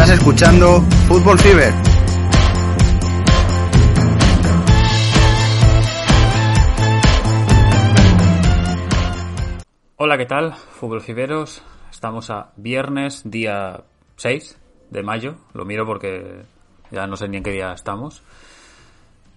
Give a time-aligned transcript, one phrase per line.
[0.00, 1.74] Estás escuchando Fútbol Fever.
[9.96, 10.54] Hola, ¿qué tal?
[10.54, 11.62] Fútbol Fiberos.
[11.90, 13.84] Estamos a viernes, día
[14.16, 14.58] 6
[14.88, 15.34] de mayo.
[15.52, 16.46] Lo miro porque
[16.90, 18.22] ya no sé ni en qué día estamos.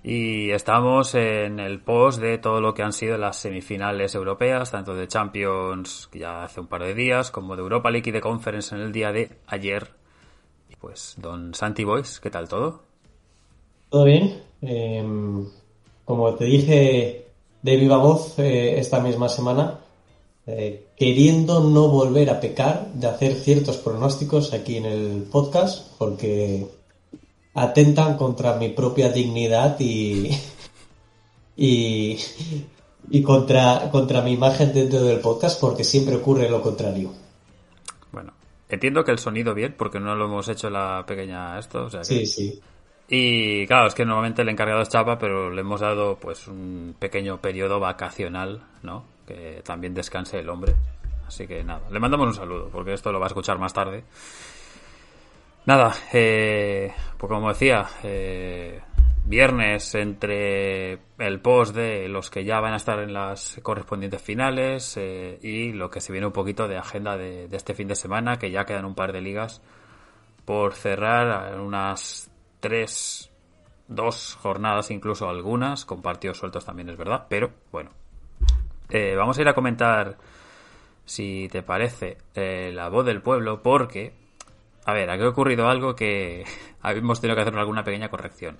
[0.01, 4.95] Y estamos en el post de todo lo que han sido las semifinales europeas, tanto
[4.95, 8.73] de Champions, ya hace un par de días, como de Europa League y de Conference
[8.73, 10.02] en el día de ayer.
[10.83, 12.81] Pues, don Santi Boys, ¿qué tal todo?
[13.89, 14.43] Todo bien.
[14.61, 15.47] Em,
[16.03, 17.27] como te dije
[17.61, 19.79] de viva voz eh, esta misma semana,
[20.45, 26.67] eh, queriendo no volver a pecar de hacer ciertos pronósticos aquí en el podcast, porque
[27.53, 30.31] atentan contra mi propia dignidad y,
[31.55, 32.19] y,
[33.09, 37.23] y contra, contra mi imagen dentro del podcast porque siempre ocurre lo contrario.
[38.73, 41.85] Entiendo que el sonido bien porque no lo hemos hecho la pequeña esto.
[41.85, 42.59] O sea Sí, sí.
[43.07, 46.95] Y claro, es que normalmente el encargado es Chapa, pero le hemos dado pues un
[46.97, 49.05] pequeño periodo vacacional, ¿no?
[49.27, 50.73] Que también descanse el hombre.
[51.27, 54.03] Así que nada, le mandamos un saludo porque esto lo va a escuchar más tarde.
[55.65, 58.81] Nada, eh, pues como decía, eh,
[59.25, 64.97] viernes entre el post de los que ya van a estar en las correspondientes finales
[64.97, 68.37] eh, y lo que se viene un poquito de agenda de, este fin de semana,
[68.37, 69.61] que ya quedan un par de ligas
[70.45, 72.29] por cerrar, unas
[72.59, 73.31] tres,
[73.87, 77.91] dos jornadas incluso algunas, con partidos sueltos también es verdad, pero bueno.
[78.89, 80.17] Eh, vamos a ir a comentar,
[81.05, 84.13] si te parece, eh, la voz del pueblo, porque
[84.85, 86.43] a ver, aquí ha ocurrido algo que
[86.83, 88.57] hemos tenido que hacer alguna pequeña corrección.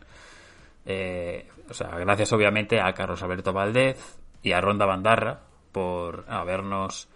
[0.85, 3.97] Eh, o sea, gracias obviamente a Carlos Alberto Valdez
[4.41, 7.07] y a Ronda Bandarra por habernos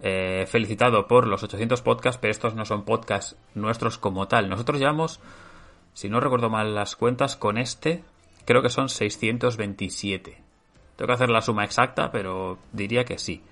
[0.00, 4.48] eh, felicitado por los 800 podcasts, pero estos no son podcasts nuestros como tal.
[4.48, 5.20] Nosotros llevamos,
[5.94, 8.02] si no recuerdo mal las cuentas, con este
[8.44, 10.42] creo que son 627.
[10.96, 13.42] Tengo que hacer la suma exacta, pero diría que sí.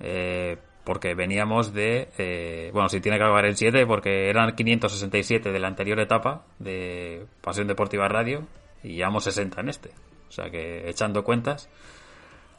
[0.00, 5.52] Eh, porque veníamos de, eh, bueno, si tiene que acabar en 7, porque eran 567
[5.52, 8.46] de la anterior etapa de Pasión Deportiva Radio
[8.82, 9.90] y llevamos 60 en este.
[10.28, 11.68] O sea que echando cuentas,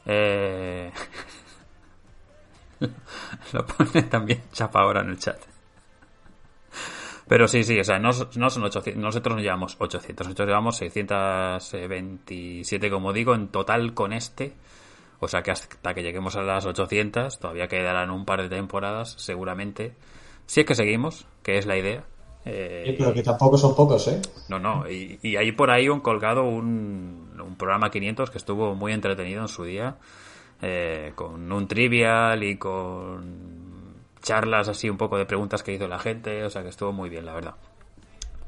[0.06, 0.92] eh,
[3.52, 5.40] lo pone también Chapa ahora en el chat.
[7.26, 10.76] Pero sí, sí, o sea, no, no son 800, nosotros no llevamos 800, nosotros llevamos
[10.76, 14.52] 627, como digo, en total con este.
[15.20, 19.14] O sea que hasta que lleguemos a las 800 todavía quedarán un par de temporadas,
[19.18, 19.94] seguramente.
[20.46, 22.04] Si es que seguimos, que es la idea.
[22.46, 24.20] Eh, pero que tampoco son pocos, ¿eh?
[24.48, 24.88] No, no.
[24.88, 29.42] Y, y hay por ahí un colgado un, un, programa 500 que estuvo muy entretenido
[29.42, 29.96] en su día.
[30.60, 35.98] Eh, con un trivial y con charlas así un poco de preguntas que hizo la
[35.98, 36.44] gente.
[36.44, 37.54] O sea que estuvo muy bien, la verdad.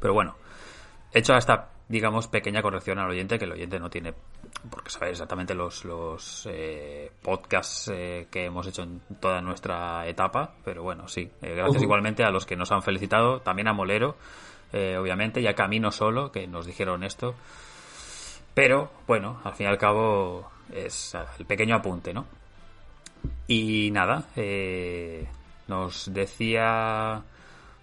[0.00, 0.36] Pero bueno,
[1.12, 4.14] hecho esta, digamos, pequeña corrección al oyente, que el oyente no tiene
[4.70, 10.54] porque saber exactamente los, los eh, podcasts eh, que hemos hecho en toda nuestra etapa,
[10.64, 11.84] pero bueno, sí, eh, gracias uh -huh.
[11.84, 14.16] igualmente a los que nos han felicitado, también a Molero,
[14.72, 17.34] obviamente, y a Camino Solo, que nos dijeron esto,
[18.52, 22.26] pero bueno, al fin y al cabo es el pequeño apunte, ¿no?
[23.46, 25.26] Y nada, eh,
[25.68, 27.22] nos decía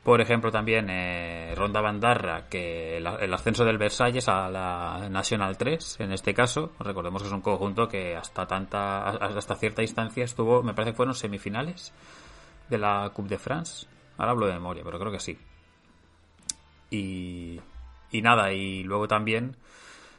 [0.03, 6.01] por ejemplo, también eh, Ronda Bandarra, que el, ascenso del Versalles a la National 3,
[6.01, 10.61] en este caso, recordemos que es un conjunto que hasta tanta hasta cierta instancia estuvo,
[10.61, 11.93] me parece que fueron semifinales
[12.69, 13.87] de la Coupe de France.
[14.17, 15.37] Ahora hablo de memoria, pero creo que sí.
[16.89, 17.61] Y,
[18.11, 19.55] y nada, y luego también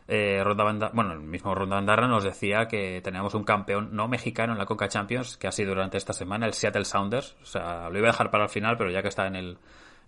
[0.07, 4.53] eh, Ronda bueno, el mismo Ronda Bandarra nos decía que teníamos un campeón no mexicano
[4.53, 7.37] en la Coca Champions, que ha sido durante esta semana el Seattle Sounders.
[7.43, 9.59] O sea, lo iba a dejar para el final, pero ya que está en el,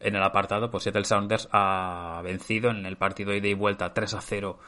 [0.00, 4.14] en el apartado, pues Seattle Sounders ha vencido en el partido ida y vuelta 3
[4.14, 4.58] a 0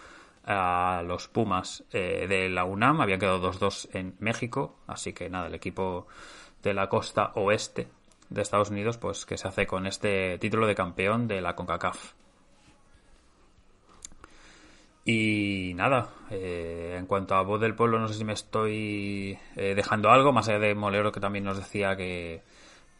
[0.46, 3.02] a los Pumas eh, de la UNAM.
[3.02, 6.06] Habían quedado 2-2 en México, así que nada, el equipo
[6.62, 7.88] de la costa oeste
[8.30, 12.17] de Estados Unidos, pues que se hace con este título de campeón de la CONCACAF.
[15.10, 19.72] Y nada, eh, en cuanto a voz del pueblo, no sé si me estoy eh,
[19.74, 22.42] dejando algo, más allá de Molero que también nos decía que,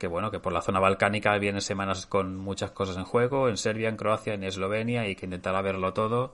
[0.08, 3.90] bueno, que por la zona balcánica vienen semanas con muchas cosas en juego, en Serbia,
[3.90, 6.32] en Croacia, en Eslovenia, y que intentará verlo todo,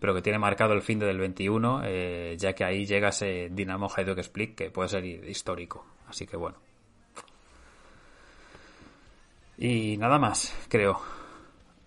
[0.00, 3.88] pero que tiene marcado el fin del 21, eh, ya que ahí llega ese Dinamo
[3.96, 5.86] Hajduk Split que puede ser histórico.
[6.08, 6.56] Así que bueno.
[9.56, 11.21] Y nada más, creo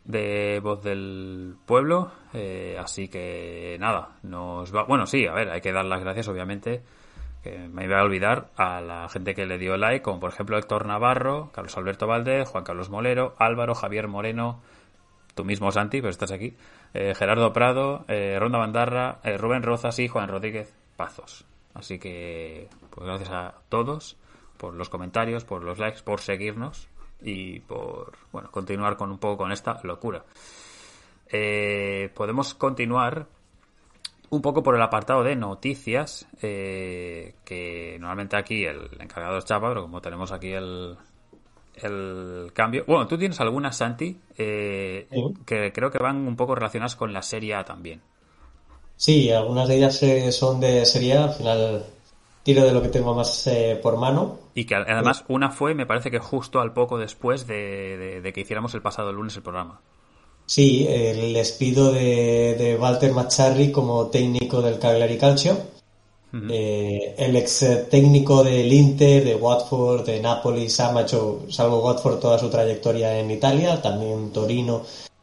[0.06, 2.12] de voz del pueblo.
[2.34, 4.84] Eh, así que nada, nos va.
[4.84, 6.84] Bueno, sí, a ver, hay que dar las gracias, obviamente.
[7.44, 10.58] que me iba a olvidar a la gente que le dio like, como por ejemplo
[10.58, 14.62] Héctor Navarro, Carlos Alberto Valdez, Juan Carlos Molero, Álvaro, Javier Moreno,
[15.36, 16.56] tú mismo Santi, pero estás aquí,
[16.96, 21.46] eh, Gerardo Prado, eh, Ronda Bandarra, eh, Rubén Rozas y Juan Rodríguez Pazos.
[21.76, 24.18] Así que, pues gracias a todos
[24.58, 26.88] por los comentarios, por los likes, por seguirnos
[27.26, 30.24] y por, bueno, continuar con un poco con esta locura.
[32.14, 33.28] podemos continuar
[34.30, 39.82] un poco por el apartado de noticias, que normalmente aquí el encargado es Chapa, pero
[39.84, 40.98] como tenemos aquí el,
[41.82, 42.84] el cambio.
[42.88, 45.08] Bueno, tú tienes algunas, Santi, eh,
[45.46, 48.02] que creo que van un poco relacionadas con la Serie A también.
[48.96, 51.86] Sí, algunas de ellas eh, son de Serie A, al final
[52.46, 54.38] tiro de lo que tengo más eh, por mano.
[54.54, 58.74] Y que además una fue, me parece que justo al poco después de, que hiciéramos
[58.76, 59.82] el pasado lunes el programa.
[60.46, 65.58] Sí, el despido de, de Walter Macharri como técnico del Cagliari Calcio
[66.50, 72.38] eh, el ex técnico del Inter, de Watford, de Nápoles, ha hecho, salvo Watford, toda
[72.38, 74.82] su trayectoria en Italia, también Torino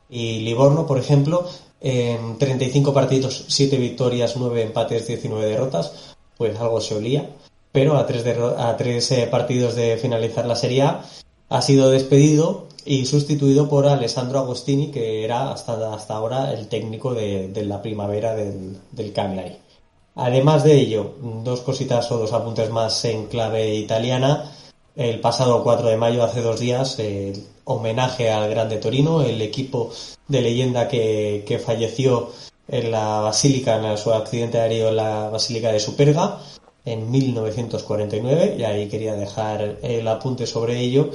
[0.09, 1.47] y Livorno, por ejemplo,
[1.81, 6.12] en 35 partidos, 7 victorias, 9 empates, 19 derrotas,
[6.43, 7.31] pues algo se olía,
[7.71, 8.27] pero a tres,
[8.59, 11.05] a tres eh, partidos de finalizar la Serie A
[11.49, 17.15] ha sido despedido y sustituido por Alessandro Agostini, que era hasta, hasta ahora el técnico
[17.15, 19.57] de, la primavera del, del Cagliari.
[20.17, 24.51] Además de ello, dos cositas o dos apuntes más en clave italiana.
[24.97, 29.93] El pasado 4 de mayo, hace dos días, el homenaje al Grande Torino, el equipo
[30.27, 32.31] de leyenda que, falleció
[32.73, 36.39] en la Basílica, en su accidente aéreo en la Basílica de Superga
[36.85, 41.11] en 1949, y ahí quería dejar el apunte sobre ello.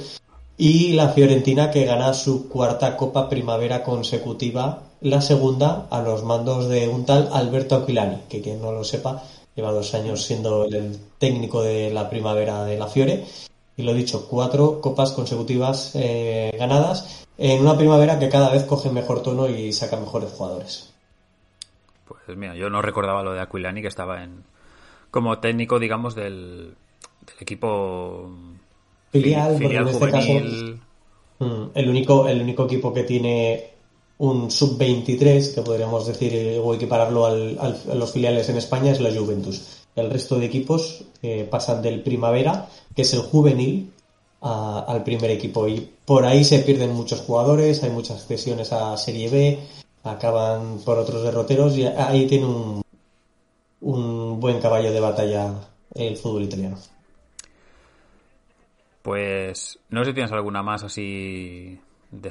[0.56, 6.68] Y la Fiorentina que gana su cuarta Copa Primavera consecutiva la segunda a los mandos
[6.68, 9.22] de un tal Alberto Aquilani, que quien no lo sepa,
[9.54, 13.24] lleva dos años siendo el técnico de la primavera de la Fiore.
[13.76, 18.90] Y lo dicho, cuatro copas consecutivas eh, ganadas en una primavera que cada vez coge
[18.90, 20.97] mejor tono y saca mejores jugadores.
[22.08, 24.44] Pues mira, yo no recordaba lo de Aquilani, que estaba en
[25.10, 26.74] como técnico, digamos, del,
[27.40, 28.30] equipo
[29.12, 30.32] filial, en este caso
[31.38, 33.70] mm, el único, el único equipo que tiene
[34.18, 39.14] un sub-23, que podríamos decir o equipararlo al, a los filiales en España, es la
[39.14, 39.84] Juventus.
[39.94, 43.92] El resto de equipos eh, pasan del Primavera, que es el juvenil,
[44.40, 45.66] al primer equipo.
[45.68, 49.58] Y por ahí se pierden muchos jugadores, hay muchas cesiones a Serie B,
[50.10, 52.82] acaban por otros derroteros y ahí tiene un,
[53.80, 55.54] un buen caballo de batalla
[55.94, 56.76] el fútbol italiano.
[59.02, 61.80] Pues no sé si tienes alguna más así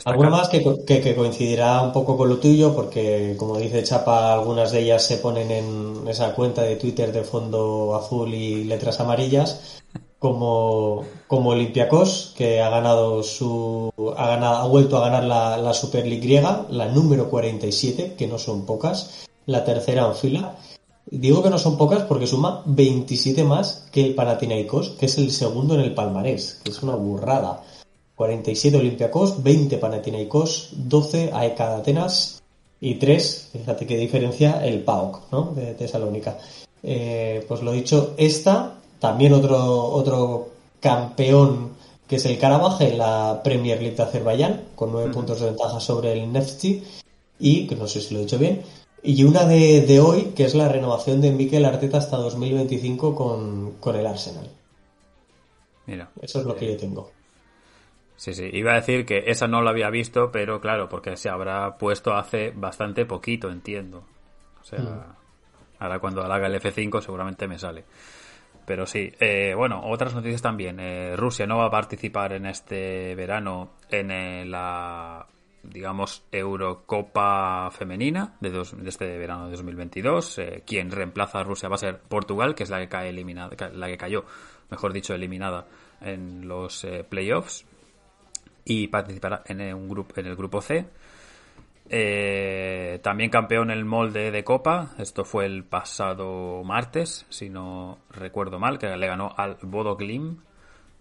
[0.06, 4.72] Alguna más que, que, coincidirá un poco con lo tuyo, porque como dice Chapa, algunas
[4.72, 9.77] de ellas se ponen en esa cuenta de Twitter de fondo azul y letras amarillas,
[10.28, 15.74] como, como Olympiacos, que ha ganado su, ha ganado, ha vuelto a ganar la, la
[15.74, 20.58] Super griega, la número 47, que no son pocas, la tercera en fila.
[21.10, 25.32] Digo que no son pocas porque suma 27 más que el Panathinaikos, que es el
[25.32, 27.64] segundo en el palmarés, que es una burrada.
[28.16, 32.44] 47 Olympiacos, 20 Panathinaikos, 12 AEK de Atenas
[32.82, 35.54] y 3, fíjate qué diferencia, el PAOK, ¿no?
[35.56, 36.38] De Tesalónica.
[36.84, 40.49] Eh, pues lo dicho, esta, también otro, otro
[40.80, 41.77] campeón
[42.07, 45.80] que es el Karabaj en la Premier League de Azerbaiyán, con 9 puntos de ventaja
[45.80, 46.83] sobre el Neftchi,
[47.39, 48.61] y, que no sé si lo he dicho bien,
[49.04, 53.73] y una de, de hoy, que es la renovación de Mikel Arteta hasta 2025 con,
[53.73, 54.49] con el Arsenal.
[55.85, 56.09] Mira.
[56.21, 57.11] Eso es lo que yo tengo.
[58.16, 61.30] Sí, sí, iba a decir que esa no la había visto, pero claro, porque se
[61.30, 64.04] habrá puesto hace bastante poquito, entiendo.
[64.59, 65.16] O sea, mm.
[65.80, 67.85] ahora cuando haga el F5 seguramente me sale.
[68.68, 70.78] Pero sí, eh, bueno, otras noticias también.
[70.81, 75.26] Eh, Rusia no va a participar en este verano en eh, la,
[75.64, 80.42] digamos, Eurocopa femenina de, de este verano de 2022.
[80.66, 83.88] quien reemplaza a Rusia va a ser Portugal, que es la que cae eliminada, la
[83.88, 84.26] que cayó,
[84.69, 85.66] mejor dicho, eliminada
[86.02, 87.66] en los playoffs
[88.66, 90.86] y participará en, un grupo, en el grupo C.
[91.90, 98.60] Eh, también campeón el molde de Copa, esto fue el pasado martes, si no recuerdo
[98.60, 100.38] mal, que le ganó al Bodo Glim.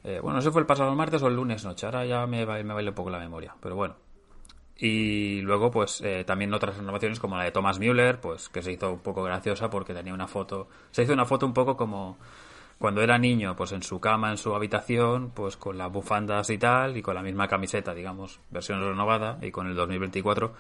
[0.05, 2.75] Eh, bueno, si fue el pasado martes o el lunes noche, ahora ya me, me
[2.75, 3.97] baila un poco la memoria, pero bueno.
[4.78, 8.73] Y luego, pues eh, también otras renovaciones como la de Thomas Müller, pues que se
[8.73, 12.19] hizo un poco graciosa porque tenía una foto, se hizo una foto un poco como
[12.78, 16.59] cuando era niño, pues en su cama, en su habitación, pues con las bufandas y
[16.59, 20.52] tal, y con la misma camiseta, digamos, versión renovada, y con el 2024.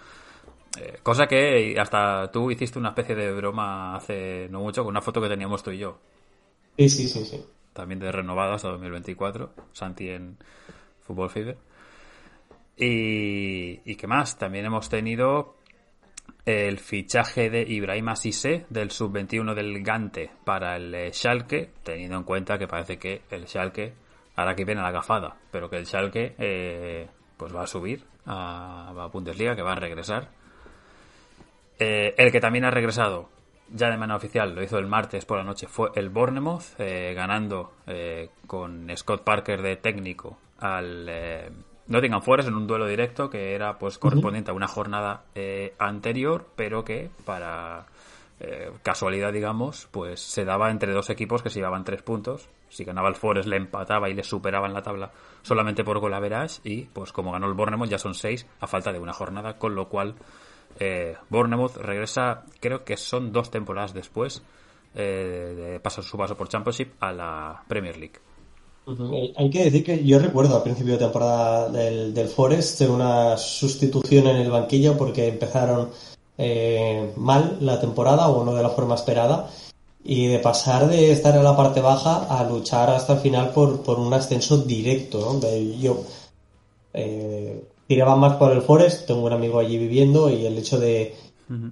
[0.78, 5.00] Eh, cosa que hasta tú hiciste una especie de broma hace no mucho con una
[5.00, 5.98] foto que teníamos tú y yo.
[6.78, 7.44] Sí, sí, sí, sí.
[7.72, 9.50] También de renovado hasta 2024.
[9.72, 10.38] Santi en
[11.02, 11.56] Fútbol Fever.
[12.76, 15.56] Y, y qué más, también hemos tenido
[16.46, 22.22] el fichaje de Ibrahim Asise del sub-21 del Gante para el eh, Schalke, teniendo en
[22.22, 23.94] cuenta que parece que el Schalke
[24.36, 28.90] ahora que viene la gafada, pero que el Schalke eh, pues va a subir a,
[28.90, 30.28] a, Bundesliga, que va a regresar.
[31.80, 33.28] Eh, el que también ha regresado
[33.68, 37.72] ya de manera oficial, lo hizo el martes por la noche, fue el Bournemouth, ganando
[38.46, 41.10] con Scott Parker de técnico al
[41.88, 45.24] Nottingham Forest en un duelo directo que era pues correspondiente a una jornada
[45.78, 47.86] anterior, pero que para
[48.82, 52.48] casualidad, digamos, pues se daba entre dos equipos que se llevaban tres puntos.
[52.68, 55.12] Si ganaba el Forest le empataba y le superaba en la tabla
[55.46, 58.98] solamente por golaveras y pues como ganó el Bournemouth ya son seis a falta de
[58.98, 60.16] una jornada con lo cual
[60.80, 64.44] eh, Bournemouth regresa creo que son dos temporadas después
[64.94, 68.25] eh, de pasar su paso por Championship a la Premier League
[69.36, 74.28] hay que decir que yo recuerdo al principio de temporada del, del Forest una sustitución
[74.28, 75.88] en el banquillo porque empezaron
[76.38, 79.50] eh, mal la temporada o no de la forma esperada
[80.04, 83.82] y de pasar de estar en la parte baja a luchar hasta el final por,
[83.82, 85.18] por un ascenso directo.
[85.18, 85.40] ¿no?
[85.80, 86.04] Yo
[86.94, 91.14] eh, tiraba más por el Forest, tengo un amigo allí viviendo y el hecho de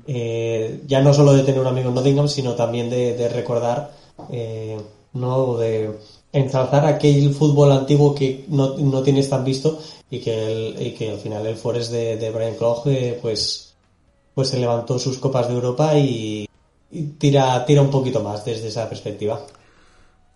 [0.06, 3.92] eh, ya no solo de tener un amigo en Nottingham, sino también de, recordar,
[4.30, 4.80] eh,
[5.12, 5.92] no de
[6.35, 9.79] ensalzar aquel fútbol antiguo que no, no tienes tan visto
[10.11, 13.75] y que, y que al final el Forest de, de Brian Clough eh, pues,
[14.35, 16.49] pues se levantó sus copas de Europa y,
[17.19, 19.41] tira, tira un poquito más desde esa perspectiva.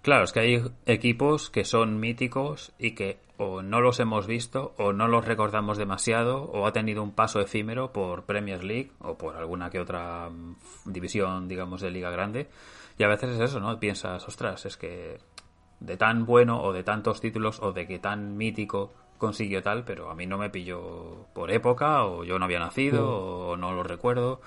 [0.02, 4.74] Claro, es que hay equipos que son míticos y que o no los hemos visto
[4.78, 9.18] o no los recordamos demasiado o ha tenido un paso efímero por Premier League o
[9.18, 12.48] por alguna que otra mm, división, digamos, de liga grande.
[12.96, 13.78] Y a veces es eso, ¿no?
[13.80, 15.18] Piensas, ostras, es que
[15.80, 20.10] de tan bueno o de tantos títulos o de que tan mítico consiguió tal, pero
[20.10, 23.50] a mí no me pilló por época o yo no había nacido mm.
[23.50, 24.40] o no lo recuerdo.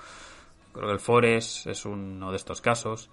[0.72, 3.10] Creo que el Forest es uno de estos casos.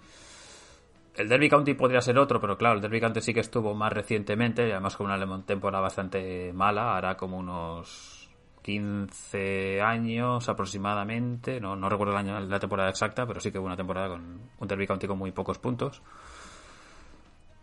[1.14, 3.92] El Derby County podría ser otro, pero claro, el Derby County sí que estuvo más
[3.92, 8.30] recientemente y además con una temporada bastante mala, hará como unos
[8.62, 13.66] 15 años aproximadamente, no, no recuerdo el año, la temporada exacta, pero sí que hubo
[13.66, 16.00] una temporada con un Derby County con muy pocos puntos.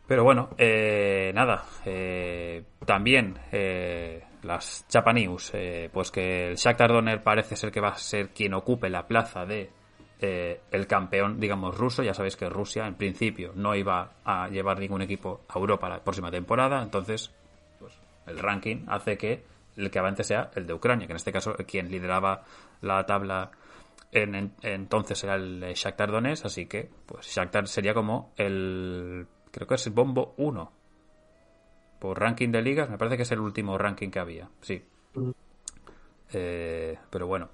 [0.07, 5.51] Pero bueno, eh, nada, eh, también eh, las Chapa News,
[5.91, 9.45] pues que el Shakhtar Donner parece ser que va a ser quien ocupe la plaza
[9.45, 9.69] de
[10.19, 12.01] eh, el campeón, digamos, ruso.
[12.01, 16.03] Ya sabéis que Rusia, en principio, no iba a llevar ningún equipo a Europa la
[16.03, 16.81] próxima temporada.
[16.81, 17.31] Entonces,
[17.79, 17.93] pues,
[18.25, 19.43] el ranking hace que
[19.75, 22.43] el que avance sea el de Ucrania, que en este caso quien lideraba
[22.81, 23.51] la tabla
[24.11, 29.75] en, entonces era el Shakhtar Donetsk, así que pues Shakhtar sería como el creo que
[29.75, 30.71] es el bombo 1
[31.99, 34.83] por ranking de ligas, me parece que es el último ranking que había, sí.
[36.31, 37.49] Eh, pero bueno.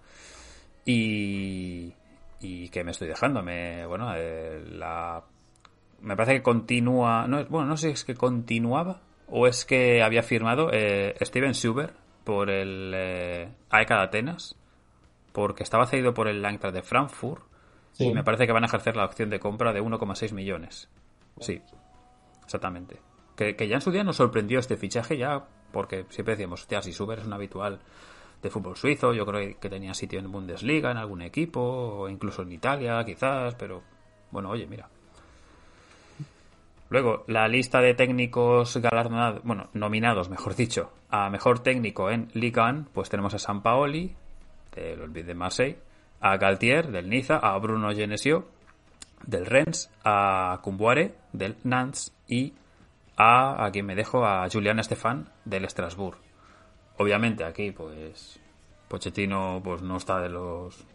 [0.86, 1.94] Y,
[2.42, 3.42] y que me estoy dejando.
[3.42, 5.24] Me, bueno, eh, la,
[6.02, 7.26] me parece que continúa.
[7.28, 11.54] No, bueno, no sé si es que continuaba o es que había firmado eh, Steven
[11.54, 11.94] Suber
[12.26, 14.56] por el eh, AEK de Atenas,
[15.32, 17.44] porque estaba cedido por el Eintracht de Frankfurt.
[18.00, 20.90] Y me parece que van a ejercer la opción de compra de 1,6 millones.
[21.40, 21.62] Sí,
[22.54, 23.00] exactamente.
[23.36, 26.94] Que, ya en su día nos sorprendió este fichaje, ya porque siempre decíamos, hostia, si
[26.94, 27.80] Suber es un habitual
[28.42, 29.14] de fútbol suizo.
[29.14, 33.56] Yo creo que tenía sitio en Bundesliga, en algún equipo, o incluso en Italia, quizás,
[33.56, 33.82] pero
[34.30, 34.88] bueno, oye, mira.
[36.90, 42.62] Luego, la lista de técnicos galardonados, bueno, nominados, mejor dicho, a mejor técnico en Ligue
[42.62, 44.16] 1, pues tenemos a San Paoli,
[44.76, 45.78] del Olympique de Marseille,
[46.20, 48.48] a Galtier, del Niza, a Bruno Genesio,
[49.26, 52.54] del Rennes, a Cumboire, del Nantes, y
[53.18, 56.18] a, a quien me dejo, a Julián Estefan, del Strasbourg.
[56.98, 58.40] Obviamente aquí, pues,
[58.88, 60.86] Pochettino pues no está de los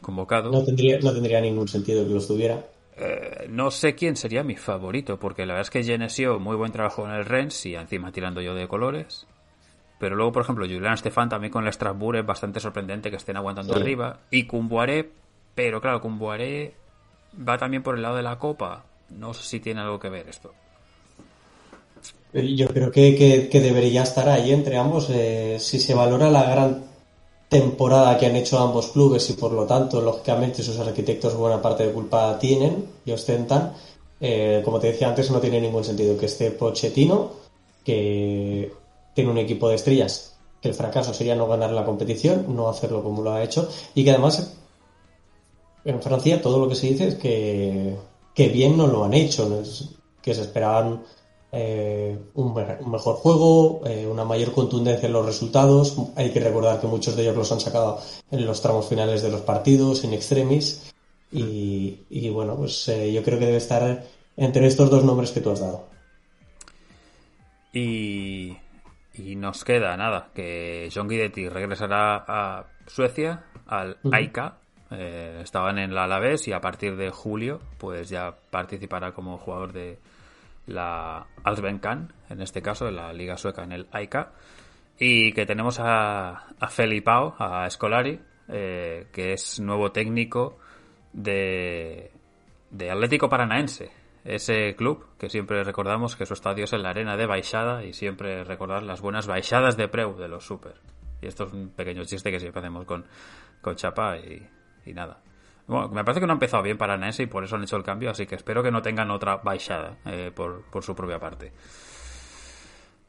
[0.00, 0.52] convocados.
[0.52, 2.64] No tendría, no tendría ningún sentido que lo estuviera.
[2.96, 6.72] Eh, no sé quién sería mi favorito, porque la verdad es que Genesio, muy buen
[6.72, 9.26] trabajo en el Rennes y encima tirando yo de colores.
[9.98, 13.36] Pero luego, por ejemplo, Julián Stefan también con el Strasbourg es bastante sorprendente que estén
[13.36, 14.18] aguantando arriba.
[14.30, 15.10] Y Cumboaré,
[15.54, 16.74] pero claro, Cumboaré
[17.36, 18.84] va también por el lado de la Copa.
[19.10, 20.54] No sé si tiene algo que ver esto.
[22.32, 25.08] Yo creo que, debería estar ahí entre ambos.
[25.10, 26.84] Eh, si se valora la gran
[27.48, 31.86] temporada que han hecho ambos clubes y por lo tanto, lógicamente, sus arquitectos buena parte
[31.86, 33.74] de culpa tienen y ostentan,
[34.18, 37.32] eh, como te decía antes, no tiene ningún sentido que esté Pochettino,
[37.84, 38.72] que
[39.14, 43.02] tiene un equipo de estrellas, que el fracaso sería no ganar la competición, no hacerlo
[43.02, 44.56] como lo ha hecho, y que además
[45.84, 47.96] en Francia todo lo que se dice es que,
[48.34, 49.62] que bien no lo han hecho.
[50.22, 51.02] que se esperaban
[51.54, 55.94] eh, un, mejor juego, eh, una mayor contundencia en los resultados.
[56.16, 59.30] Hay que recordar que muchos de ellos los han sacado en los tramos finales de
[59.30, 60.94] los partidos, en extremis.
[61.30, 64.02] Y, bueno, pues eh, yo creo que debe estar
[64.36, 65.84] entre estos dos nombres que tú has dado.
[67.74, 68.56] Y,
[69.14, 74.58] y nos queda nada, que John Guidetti regresará a Suecia, al AICA.
[74.90, 79.98] estaban en la Alavés y a partir de julio pues ya participará como jugador de,
[80.66, 84.28] la Allsvenskan, en este caso, en la Liga Sueca, en el AIK,
[84.98, 90.58] y que tenemos a, a Felipao, a Scolari, eh, que es nuevo técnico
[91.12, 92.10] de,
[92.70, 93.90] de Atlético Paranaense,
[94.24, 97.92] ese club que siempre recordamos que su estadio es en la arena de Baixada y
[97.92, 100.74] siempre recordar las buenas baixadas de Preu de los Super.
[101.20, 103.04] Y esto es un pequeño chiste que siempre hacemos con,
[103.60, 104.46] con Chapa y,
[104.86, 105.20] y nada.
[105.66, 107.76] Bueno, me parece que no ha empezado bien para NES y por eso han hecho
[107.76, 111.52] el cambio, así que espero que no tengan otra baixada eh, por, su propia parte.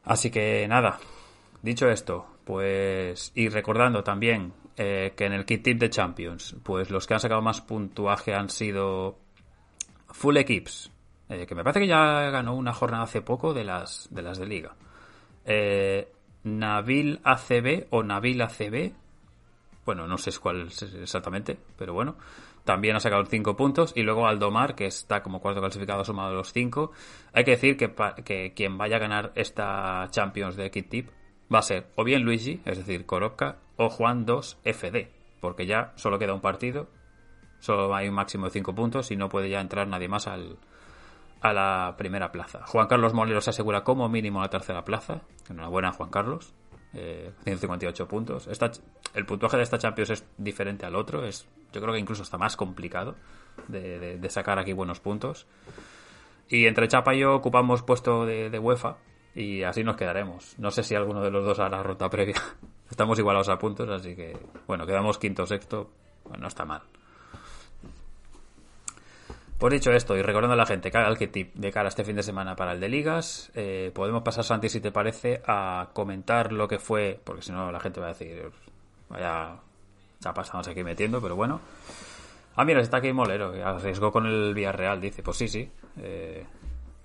[0.04, 0.98] Así que nada,
[1.62, 6.90] dicho esto, pues y recordando también eh, que en el kit tip de Champions, pues
[6.90, 9.18] los que han sacado más puntuaje han sido
[10.08, 10.92] Full Equips,
[11.30, 14.38] eh, que me parece que ya ganó una jornada hace poco de las de las
[14.38, 14.76] de liga.
[16.44, 18.92] Nabil ACB o Nabil ACB,
[19.84, 22.16] bueno, no sé cuál es exactamente, pero bueno,
[22.64, 23.92] también ha sacado 5 puntos.
[23.94, 26.90] Y luego Aldomar, que está como cuarto clasificado sumado a los 5.
[27.32, 27.94] Hay que decir que,
[28.24, 31.10] que, quien vaya a ganar esta Champions de Kit Tip
[31.52, 35.08] va a ser o bien Luigi, es decir, Koropka, o Juan 2 FD,
[35.40, 36.88] porque ya solo queda un partido,
[37.58, 40.58] solo hay un máximo de 5 puntos y no puede ya entrar nadie más al,
[41.40, 42.64] a la primera plaza.
[42.66, 45.20] Juan Carlos Molero se asegura como mínimo la tercera plaza.
[45.50, 46.54] Enhorabuena, Juan Carlos.
[46.94, 48.48] 158 eh, puntos.
[49.14, 51.24] el puntuaje de esta Champions es diferente al otro.
[51.24, 53.16] Es, yo creo que incluso está más complicado
[53.68, 55.46] de, sacar aquí buenos puntos.
[56.48, 58.96] Y entre Chapa y yo ocupamos puesto de, UEFA
[59.34, 60.58] y así nos quedaremos.
[60.58, 62.36] No sé si alguno de los dos hará rota previa.
[62.90, 65.90] Estamos igualados a puntos, así que bueno, quedamos quinto o sexto.
[66.24, 66.82] Bueno, no está mal.
[69.58, 72.04] Por dicho esto, y recordando a la gente que haga que tip de cara este
[72.04, 75.90] fin de semana para el de ligas, eh, podemos pasar, Santi, si te parece, a
[75.92, 78.50] comentar lo que fue, porque si no la gente va a decir,
[79.08, 79.56] vaya,
[80.24, 81.60] ya pasamos aquí metiendo, pero bueno.
[82.56, 85.70] Ah, mira, está aquí Molero, arriesgó con el Villarreal, dice, pues sí, sí.
[85.98, 86.44] Eh,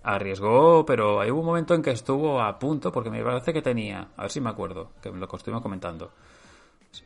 [0.04, 4.08] arriesgó, pero hay un momento en que estuvo a punto, porque me parece que tenía,
[4.16, 6.12] a ver si me acuerdo, que lo estuvimos comentando.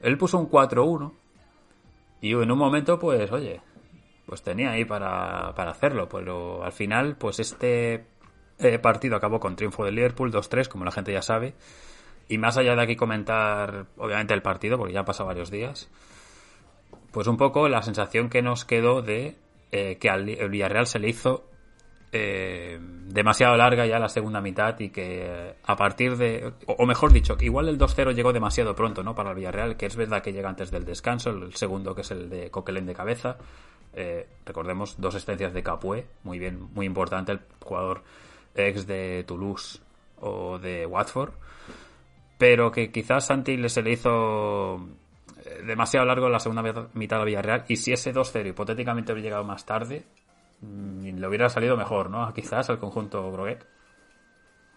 [0.01, 1.11] Él puso un 4-1
[2.21, 3.61] y en un momento, pues, oye,
[4.25, 8.05] pues tenía ahí para, hacerlo, pero al final, pues este
[8.59, 11.53] eh, partido acabó con triunfo del Liverpool 2-3, como la gente ya sabe.
[12.27, 15.89] Y más allá de aquí comentar, obviamente, el partido, porque ya han pasado varios días,
[17.11, 19.37] pues un poco la sensación que nos quedó de
[19.71, 21.45] eh, que al Villarreal se le hizo
[22.15, 27.35] eh, demasiado larga ya la segunda mitad y que a partir de, o, mejor dicho,
[27.39, 29.15] igual el 2-0 llegó demasiado pronto, ¿no?
[29.15, 32.11] Para el Villarreal, que es verdad que llega antes del descanso, el segundo que es
[32.11, 33.37] el de Coquelin de cabeza,
[33.95, 38.03] eh, recordemos dos extensiones de Capué, muy bien, muy importante, el jugador
[38.53, 39.81] ex de Toulouse
[40.19, 41.31] o de Watford,
[42.43, 46.61] pero que quizás Santi se le hizo eh, demasiado largo la segunda
[46.93, 50.03] mitad de Villarreal y si ese 2-0 hipotéticamente hubiera llegado más tarde,
[50.59, 52.33] mm, le hubiera salido mejor, ¿no?
[52.33, 53.65] Quizás al conjunto Groguet.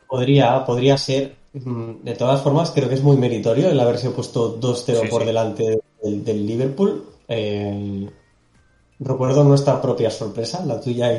[0.07, 1.35] Podría, podría ser.
[1.55, 5.81] Mm, de todas formas, creo que es muy meritorio el haberse puesto 2-0 por delante
[6.05, 7.05] del, Liverpool.
[7.27, 8.09] Eh,
[9.01, 11.19] Recuerdo nuestra propia sorpresa, la tuya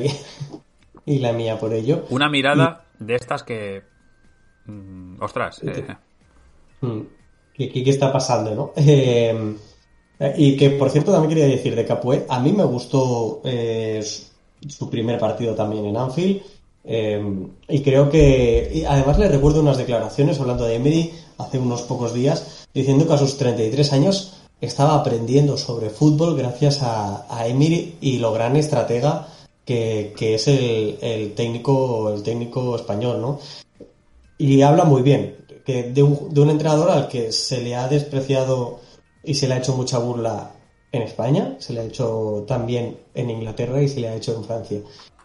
[1.06, 2.06] y, la mía por ello.
[2.10, 3.84] Una mirada de estas que...
[4.66, 5.62] Mm, ostras.
[5.62, 5.98] Eh.
[6.82, 7.02] Mm,
[7.54, 8.74] ¿Qué, está pasando, no?
[10.20, 14.04] Eh, y que, por cierto, también quería decir de Capué, a mí me gustó eh,
[14.68, 16.42] su primer partido también en Anfield.
[17.70, 22.66] y creo que, además le recuerdo unas declaraciones hablando de Emery hace unos pocos días,
[22.74, 28.18] diciendo que a sus 33 años estaba aprendiendo sobre fútbol gracias a, a Emiri y
[28.18, 29.28] lo gran estratega
[29.68, 33.40] que, es el, técnico el técnico español, ¿no?
[34.38, 35.36] Y habla muy bien
[35.68, 38.80] que de un, entrenador al que se le ha despreciado
[39.22, 40.54] y se le ha hecho mucha burla
[40.94, 44.46] en España, se le ha hecho también en Inglaterra y se le ha hecho en
[44.46, 44.80] Francia.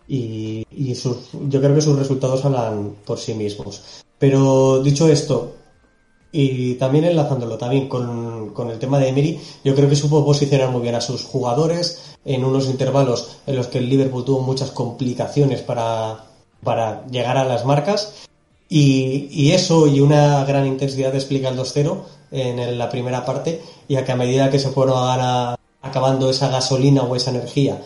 [0.09, 4.05] Y, sus, yo creo que sus resultados hablan por sí mismos.
[4.19, 5.53] Pero dicho esto,
[6.33, 10.71] y también enlazándolo también con, con, el tema de Emery, yo creo que supo posicionar
[10.71, 14.73] muy bien a sus jugadores en unos intervalos en los que el Liverpool tuvo muchas
[14.73, 16.25] complicaciones para,
[16.65, 18.27] para llegar a las marcas.
[18.75, 24.03] Y, y, eso y una gran intensidad explica el 2-0 en la primera parte, ya
[24.03, 24.97] que a medida que se fueron
[25.83, 27.83] acabando esa gasolina o esa energía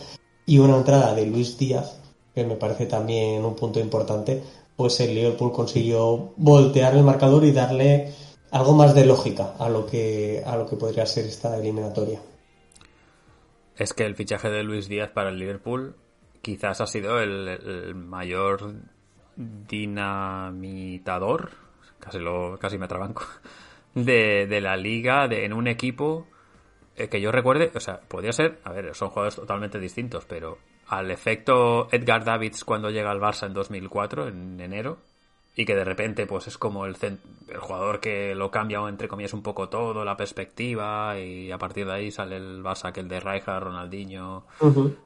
[0.46, 2.00] y una entrada de Luis Díaz,
[2.32, 4.40] que me parece también un punto importante,
[4.76, 8.12] pues el Liverpool consiguió voltear el marcador y darle
[8.52, 12.20] algo más de lógica a lo que a lo que podría ser esta eliminatoria.
[13.76, 15.96] Es que el fichaje de Luis Díaz para el Liverpool
[16.42, 18.74] quizás ha sido el, mayor
[19.36, 21.50] dinamitador,
[22.00, 23.24] casi lo casi me trabanco,
[23.94, 26.26] de, de la liga de, en un equipo
[26.96, 30.58] eh, que yo recuerde, o sea, podría ser, a ver, son jugadores totalmente distintos, pero
[30.88, 34.98] al efecto Edgar Davids cuando llega al Barça en 2004, en enero,
[35.58, 39.32] y que de repente pues es como el, el jugador que lo cambia entre comillas
[39.32, 43.08] un poco todo, la perspectiva y a partir de ahí sale el Barça que el
[43.08, 44.44] de Rijkaard, Ronaldinho,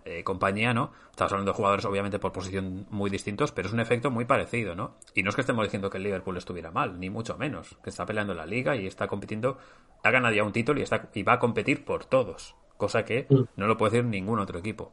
[0.04, 0.90] eh, compañía, ¿no?
[1.10, 4.74] Estamos hablando de jugadores obviamente por posición muy distintos, pero es un efecto muy parecido,
[4.74, 4.96] ¿no?
[5.14, 7.90] Y no es que estemos diciendo que el Liverpool estuviera mal, ni mucho menos, que
[7.90, 9.58] está peleando la liga y está compitiendo,
[10.02, 13.26] ha ganado ya un título y, está, y va a competir por todos, cosa que
[13.28, 13.42] mm.
[13.56, 14.92] no lo puede decir ningún otro equipo.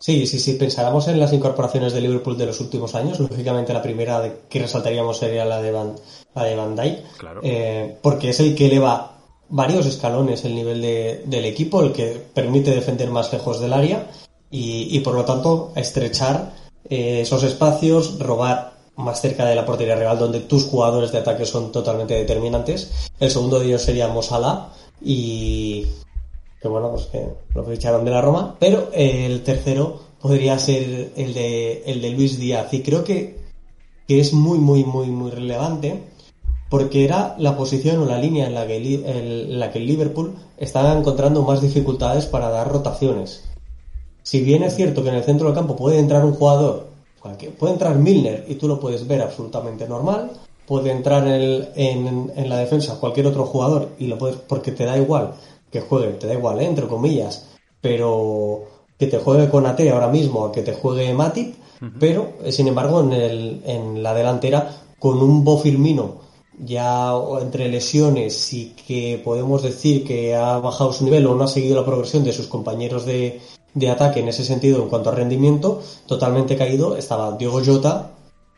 [0.00, 0.54] Sí, sí, sí.
[0.54, 3.20] Pensáramos en las incorporaciones de Liverpool de los últimos años.
[3.20, 5.94] Lógicamente, la primera que resaltaríamos sería la de Van,
[6.34, 7.04] la de Van Dijk.
[7.42, 9.18] Eh, porque es el que eleva
[9.50, 14.10] varios escalones el nivel del equipo, el que permite defender más lejos del área
[14.50, 16.52] y, por lo tanto estrechar
[16.88, 21.44] eh, esos espacios, robar más cerca de la portería real donde tus jugadores de ataque
[21.44, 23.10] son totalmente determinantes.
[23.18, 24.70] El segundo de ellos sería Mosala
[25.02, 25.86] y
[26.60, 31.32] que bueno, pues que lo ficharon de la Roma, pero el tercero podría ser el
[31.32, 33.38] de, el de Luis Díaz y creo que,
[34.06, 36.02] que es muy, muy, muy, muy relevante
[36.68, 40.34] porque era la posición o la línea en la que el, la que el Liverpool
[40.58, 43.44] estaba encontrando más dificultades para dar rotaciones.
[44.22, 46.88] Si bien es cierto que en el centro del campo puede entrar un jugador,
[47.58, 50.32] puede entrar Milner y tú lo puedes ver absolutamente normal,
[50.66, 54.84] puede entrar en, en, en la defensa cualquier otro jugador y lo puedes porque te
[54.84, 55.34] da igual
[55.70, 56.66] que juegue, te da igual, ¿eh?
[56.66, 57.46] entre comillas,
[57.80, 58.64] pero
[58.98, 61.54] que te juegue con AT ahora mismo, a que te juegue Matip,
[61.98, 66.28] pero eh, sin embargo en, el, en la delantera con un Bofilmino
[66.62, 71.48] ya entre lesiones y que podemos decir que ha bajado su nivel o no ha
[71.48, 73.40] seguido la progresión de sus compañeros de,
[73.74, 78.10] de ataque en ese sentido en cuanto a rendimiento, totalmente caído, estaba Diego Jota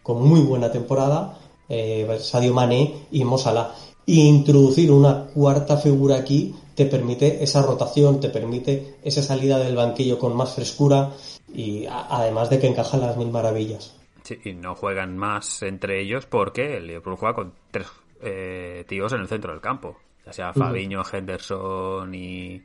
[0.03, 3.75] con muy buena temporada, eh, Sadio Mané y Mosala.
[4.05, 9.77] Y introducir una cuarta figura aquí te permite esa rotación, te permite esa salida del
[9.77, 11.11] banquillo con más frescura
[11.53, 13.97] y además de que encajan las mil maravillas.
[14.23, 17.89] Sí, y no juegan más entre ellos porque el Liverpool juega con tres
[18.21, 22.63] eh, tíos en el centro del campo, ya sea Fabiño, Henderson y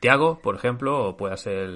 [0.00, 1.70] Thiago, por ejemplo, o puede ser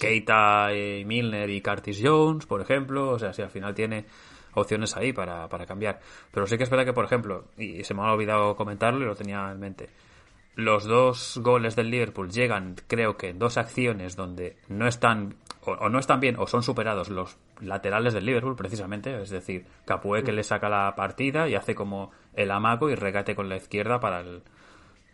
[0.00, 4.06] Keita y Milner y Curtis Jones, por ejemplo, o sea, si al final tiene
[4.54, 6.00] opciones ahí para, para cambiar.
[6.30, 9.06] Pero sí que es verdad que, por ejemplo, y se me ha olvidado comentarlo y
[9.06, 9.90] lo tenía en mente,
[10.56, 15.36] los dos goles del Liverpool llegan, creo que, en dos acciones donde no están
[15.66, 19.20] o, no están bien o son superados los laterales del Liverpool, precisamente.
[19.20, 23.34] Es decir, Capué que le saca la partida y hace como el amago y regate
[23.34, 24.42] con la izquierda para el,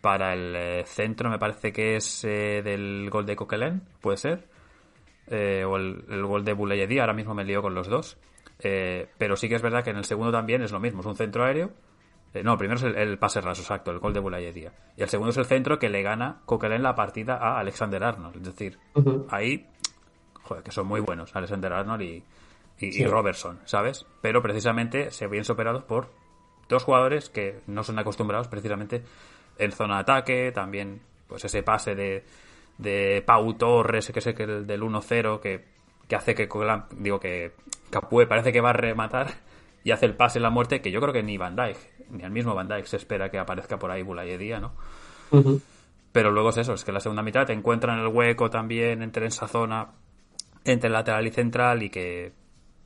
[0.00, 4.48] para el eh, centro, me parece que es eh, del gol de Coquelin, puede ser.
[5.28, 8.18] Eh, o el, gol de Bulayedi, ahora mismo me lío con los dos.
[8.58, 11.16] pero sí que es verdad que en el segundo también es lo mismo, es un
[11.16, 11.70] centro aéreo
[12.32, 14.72] eh, no, primero es el, pase raso, exacto, el gol de Bulayedía.
[14.96, 18.36] Y el segundo es el centro que le gana Coquelin la partida a Alexander Arnold.
[18.36, 18.78] Es decir,
[19.30, 19.66] ahí,
[20.42, 22.24] joder, que son muy buenos, Alexander Arnold y,
[22.78, 24.06] y, Robertson, ¿sabes?
[24.20, 26.08] Pero precisamente se ven superados por
[26.68, 29.02] dos jugadores que no son acostumbrados precisamente
[29.58, 32.24] en zona de ataque, también pues ese pase de,
[32.78, 35.64] de Pau Torres, que es el del 1-0, que,
[36.08, 36.48] que hace que
[36.92, 37.52] digo que
[37.90, 39.34] Capué parece que va a rematar
[39.84, 41.76] y hace el pase en la muerte que yo creo que ni Van Dijk,
[42.10, 44.72] ni al mismo Van Dijk se espera que aparezca por ahí Bulayedía, ¿no?
[46.12, 49.26] Pero luego es eso, es que la segunda mitad te encuentran el hueco también entre
[49.26, 49.92] esa zona,
[50.64, 52.32] entre lateral y central, y que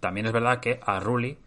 [0.01, 1.39] también es verdad que a Rulli,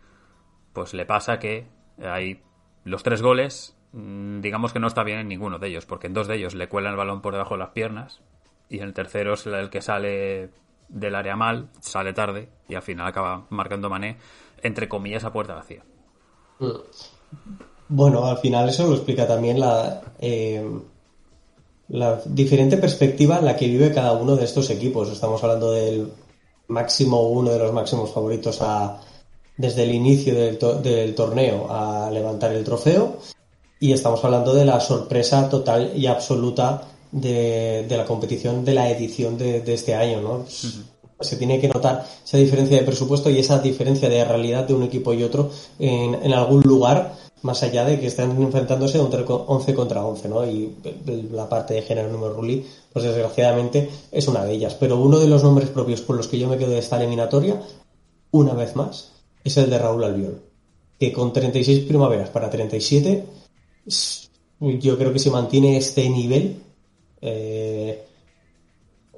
[0.73, 1.67] pues le pasa que
[2.01, 2.41] hay
[2.83, 6.13] los tres goles, mm, digamos que no está bien en ninguno de ellos, porque en
[6.13, 8.21] dos de ellos le cuelan el balón por debajo de las piernas,
[8.69, 10.49] y en el tercero es el que sale
[10.89, 14.17] del área mal, sale tarde, y al final acaba marcando Mané
[14.63, 15.83] entre comillas, a puerta vacía.
[17.89, 20.63] Bueno, al final eso lo explica también la, eh,
[21.89, 25.09] la diferente perspectiva en la que vive cada uno de estos equipos.
[25.09, 26.11] Estamos hablando del
[26.67, 28.99] máximo, uno de los máximos favoritos a,
[29.55, 33.17] desde el inicio del, torneo a levantar el trofeo.
[33.79, 39.37] Y estamos hablando de la sorpresa total y absoluta de, la competición de la edición
[39.37, 40.45] de, este año, ¿no?
[41.19, 44.83] Se tiene que notar esa diferencia de presupuesto y esa diferencia de realidad de un
[44.83, 45.49] equipo y otro
[45.79, 50.45] en, algún lugar más allá de que están enfrentándose 11 contra 11, ¿no?
[50.45, 50.75] Y
[51.31, 54.75] la parte de género número Rulli, pues desgraciadamente es una de ellas.
[54.75, 57.61] Pero uno de los nombres propios por los que yo me quedo de esta eliminatoria,
[58.31, 59.11] una vez más,
[59.43, 60.41] es el de Raúl Albiol,
[60.99, 63.23] que con 36 primaveras para 37,
[64.59, 66.57] yo creo que si mantiene este nivel,
[67.21, 68.06] eh,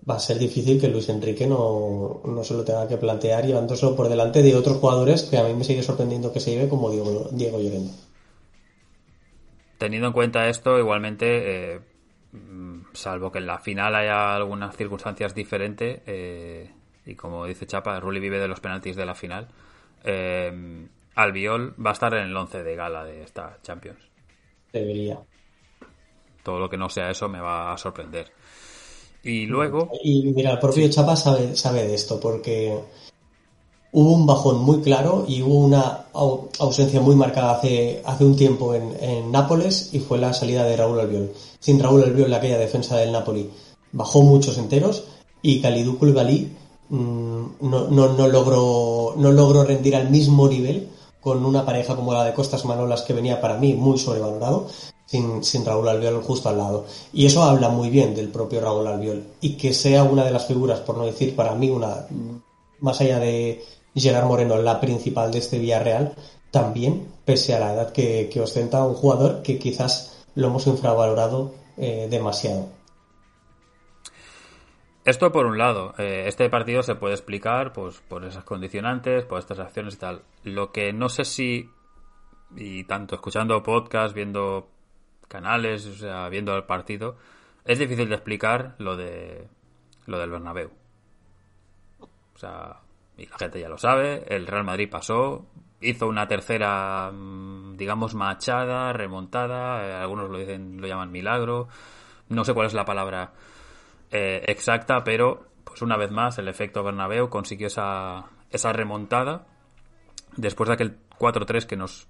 [0.10, 3.96] va a ser difícil que Luis Enrique no, no se lo tenga que plantear llevándoselo
[3.96, 6.90] por delante de otros jugadores que a mí me sigue sorprendiendo que se lleve como
[6.90, 7.94] Diego, Diego Llorente.
[9.78, 11.80] Teniendo en cuenta esto, igualmente, eh,
[12.94, 16.70] salvo que en la final haya algunas circunstancias diferentes, eh,
[17.06, 19.48] y como dice Chapa, Rulli vive de los penaltis de la final,
[20.04, 24.00] eh, Albiol va a estar en el 11 de gala de esta Champions.
[24.74, 25.20] Debería.
[26.44, 28.32] Todo lo que no sea eso me va a sorprender.
[29.24, 29.90] Y luego.
[30.04, 32.78] Y mira, el propio Chapa sabe, sabe de esto, porque
[33.92, 38.74] hubo un bajón muy claro y hubo una ausencia muy marcada hace, hace un tiempo
[38.74, 41.32] en, Nápoles y fue la salida de Raúl Albiol.
[41.60, 43.50] Sin Raúl Albiol, en aquella defensa del Napoli
[43.92, 45.06] bajó muchos enteros
[45.42, 46.52] y Kalidou Koulibaly
[46.90, 50.90] mm, no, no, no, logró, no logró rendir al mismo nivel
[51.22, 54.68] con una pareja como la de Costas Manolas que venía para mí muy sobrevalorado
[55.10, 56.86] sin, Raúl Albiol justo al lado.
[57.12, 59.24] Y eso habla muy bien del propio Raúl Albiol.
[59.42, 62.06] Y que sea una de las figuras, por no decir para mí una,
[62.80, 63.64] más allá de
[63.96, 66.14] Gerard Moreno, la principal de este Villarreal,
[66.52, 72.08] también, pese a la edad que, ostenta un jugador que quizás lo hemos infravalorado eh,
[72.10, 72.68] demasiado.
[75.06, 79.40] Esto por un lado, eh, este partido se puede explicar pues, por esas condicionantes, por
[79.40, 80.22] estas acciones y tal.
[80.44, 81.68] Lo que no sé si,
[82.56, 84.68] y tanto escuchando podcast, viendo
[85.30, 87.16] canales, o sea, viendo el partido,
[87.64, 89.48] es difícil de explicar lo de
[90.06, 90.72] lo del Bernabéu.
[92.02, 92.82] O sea,
[93.18, 95.46] y la gente ya lo sabe, el Real Madrid pasó,
[95.82, 101.68] hizo una tercera, mm, digamos, machada, remontada, eh, algunos lo dicen, lo llaman milagro,
[102.30, 103.34] no sé cuál es la palabra
[104.12, 109.46] eh, exacta, pero pues una vez más el efecto Bernabéu consiguió esa, esa remontada
[110.36, 112.08] después de aquel 4-3 que nos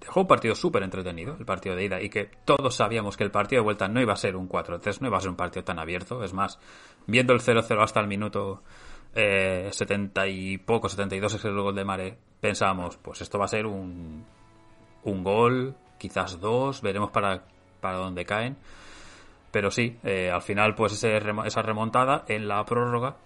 [0.00, 3.30] dejó un partido súper entretenido, el partido de ida, y que todos sabíamos que el
[3.30, 5.64] partido de vuelta no iba a ser un 4-3, no iba a ser un partido
[5.64, 6.22] tan abierto.
[6.22, 6.58] Es más,
[7.06, 8.62] viendo el 0-0 hasta el minuto
[9.14, 13.48] eh, 70 y poco, 72 es el gol de Mare, pensábamos, pues esto va a
[13.48, 14.24] ser un,
[15.04, 17.44] un gol, quizás dos, veremos para,
[17.80, 18.56] para dónde caen.
[19.50, 23.16] Pero sí, eh, al final, pues esa remontada en la prórroga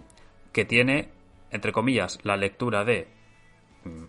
[0.53, 1.11] que tiene,
[1.51, 3.09] entre comillas, la lectura de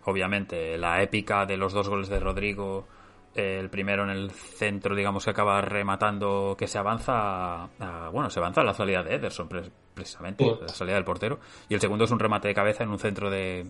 [0.05, 2.87] obviamente la épica de los dos goles de Rodrigo,
[3.35, 8.39] el primero en el centro, digamos que acaba rematando que se avanza, a, bueno, se
[8.39, 9.49] avanza a la salida de Ederson
[9.93, 12.99] precisamente, la salida del portero, y el segundo es un remate de cabeza en un
[12.99, 13.65] centro de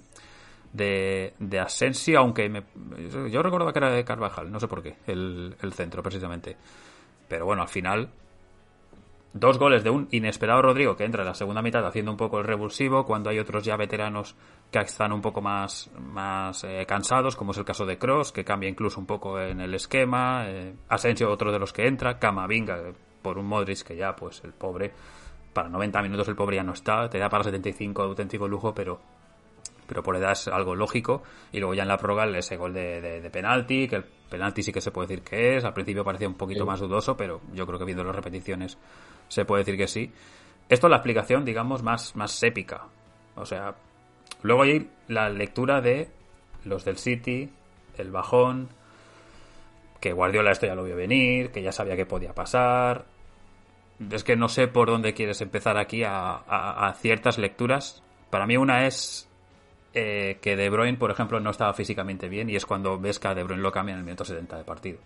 [0.74, 2.64] de, de Asensio, aunque me,
[3.30, 6.58] yo recordaba que era de Carvajal, no sé por qué, el, el centro precisamente.
[7.30, 8.10] Pero bueno, al final
[9.34, 12.40] dos goles de un inesperado Rodrigo que entra en la segunda mitad haciendo un poco
[12.40, 14.36] el revulsivo, cuando hay otros ya veteranos
[14.82, 18.44] que están un poco más, más eh, cansados, como es el caso de Cross, que
[18.44, 22.82] cambia incluso un poco en el esquema, eh, Asensio otro de los que entra, Camavinga
[23.22, 24.92] por un Modric que ya pues el pobre,
[25.54, 29.00] para 90 minutos el pobre ya no está, te da para 75 auténtico lujo, pero
[29.88, 31.24] pero por edad es algo lógico.
[31.52, 34.72] Y luego ya en la prórroga ese gol de, de, penalti, que el penalti sí
[34.72, 35.66] que se puede decir que es.
[35.66, 38.78] Al principio parecía un poquito más dudoso, pero yo creo que viendo las repeticiones
[39.28, 40.12] se puede decir que sí.
[40.70, 42.88] Esto es la explicación, digamos, más, más épica.
[43.36, 43.76] O sea,
[44.44, 46.10] luego hay la lectura de
[46.64, 47.50] los del City,
[47.98, 48.70] el bajón,
[50.00, 53.06] que Guardiola esto ya lo vio venir, que ya sabía que podía pasar.
[54.12, 58.04] Es que no sé por dónde quieres empezar aquí a, ciertas lecturas.
[58.30, 59.30] Para mí una es
[59.94, 63.28] eh, que De Bruyne, por ejemplo, no estaba físicamente bien y es cuando ves que
[63.30, 65.00] a De Bruyne lo cambia en el minuto 70 de partido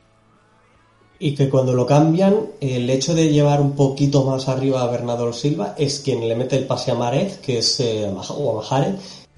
[1.20, 5.34] y que cuando lo cambian, el hecho de llevar un poquito más arriba a Bernardo
[5.34, 8.64] Silva es quien le mete el pase a Marez, que es, eh, o a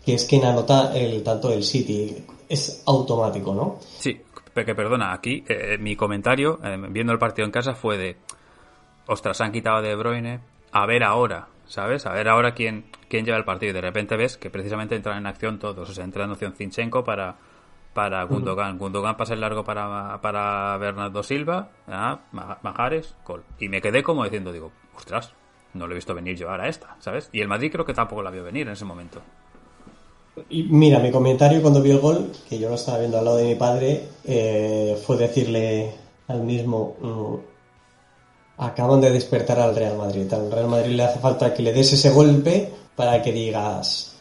[0.06, 2.16] que es quien anota el tanto del City.
[2.48, 3.78] Es automático, ¿no?
[3.82, 4.22] Sí,
[4.54, 8.18] que perdona, aquí eh, mi comentario, eh, viendo el partido en casa, fue de,
[9.08, 10.40] ostras, han quitado a De Bruyne,
[10.72, 12.06] a ver ahora, ¿sabes?
[12.06, 13.72] A ver ahora quién, quién lleva el partido.
[13.72, 15.90] Y de repente ves que precisamente entran en acción todos.
[15.90, 17.38] O sea, entra en acción Zinchenko para
[17.94, 18.78] para Gundogan.
[18.78, 22.20] Gundogan pasa el largo para, para Bernardo Silva, ¿ah?
[22.32, 23.44] Majares, Col.
[23.60, 25.34] Y me quedé como diciendo, digo, ostras,
[25.74, 27.30] no lo he visto venir yo ahora esta, ¿sabes?
[27.34, 29.22] Y el Madrid creo que tampoco la vio venir en ese momento.
[30.50, 33.46] Mira, mi comentario cuando vi el gol, que yo lo estaba viendo al lado de
[33.46, 35.92] mi padre, eh, fue decirle
[36.28, 37.36] al mismo, mm,
[38.58, 40.32] acaban de despertar al Real Madrid.
[40.34, 44.16] Al Real Madrid le hace falta que le des ese golpe para que digas,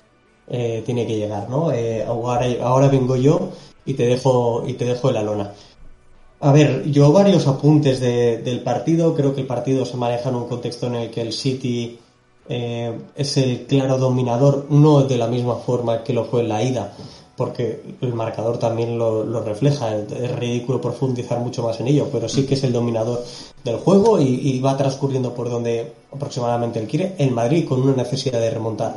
[0.49, 1.73] eh, tiene que llegar, ¿no?
[1.73, 3.51] Eh, ahora, vengo yo
[3.85, 5.53] y te dejo y te dejo la lona.
[6.41, 9.15] A ver, yo varios apuntes del partido.
[9.15, 11.99] Creo que el partido se maneja en un contexto en el que el City
[12.49, 16.63] eh, es el claro dominador, no de la misma forma que lo fue en la
[16.63, 16.93] ida,
[17.37, 19.97] porque el marcador también lo, refleja.
[19.97, 23.25] Es ridículo profundizar mucho más en ello, pero sí que es el dominador
[23.63, 27.15] del juego y, va transcurriendo por donde aproximadamente él quiere.
[27.19, 28.97] El Madrid, con una necesidad de remontar,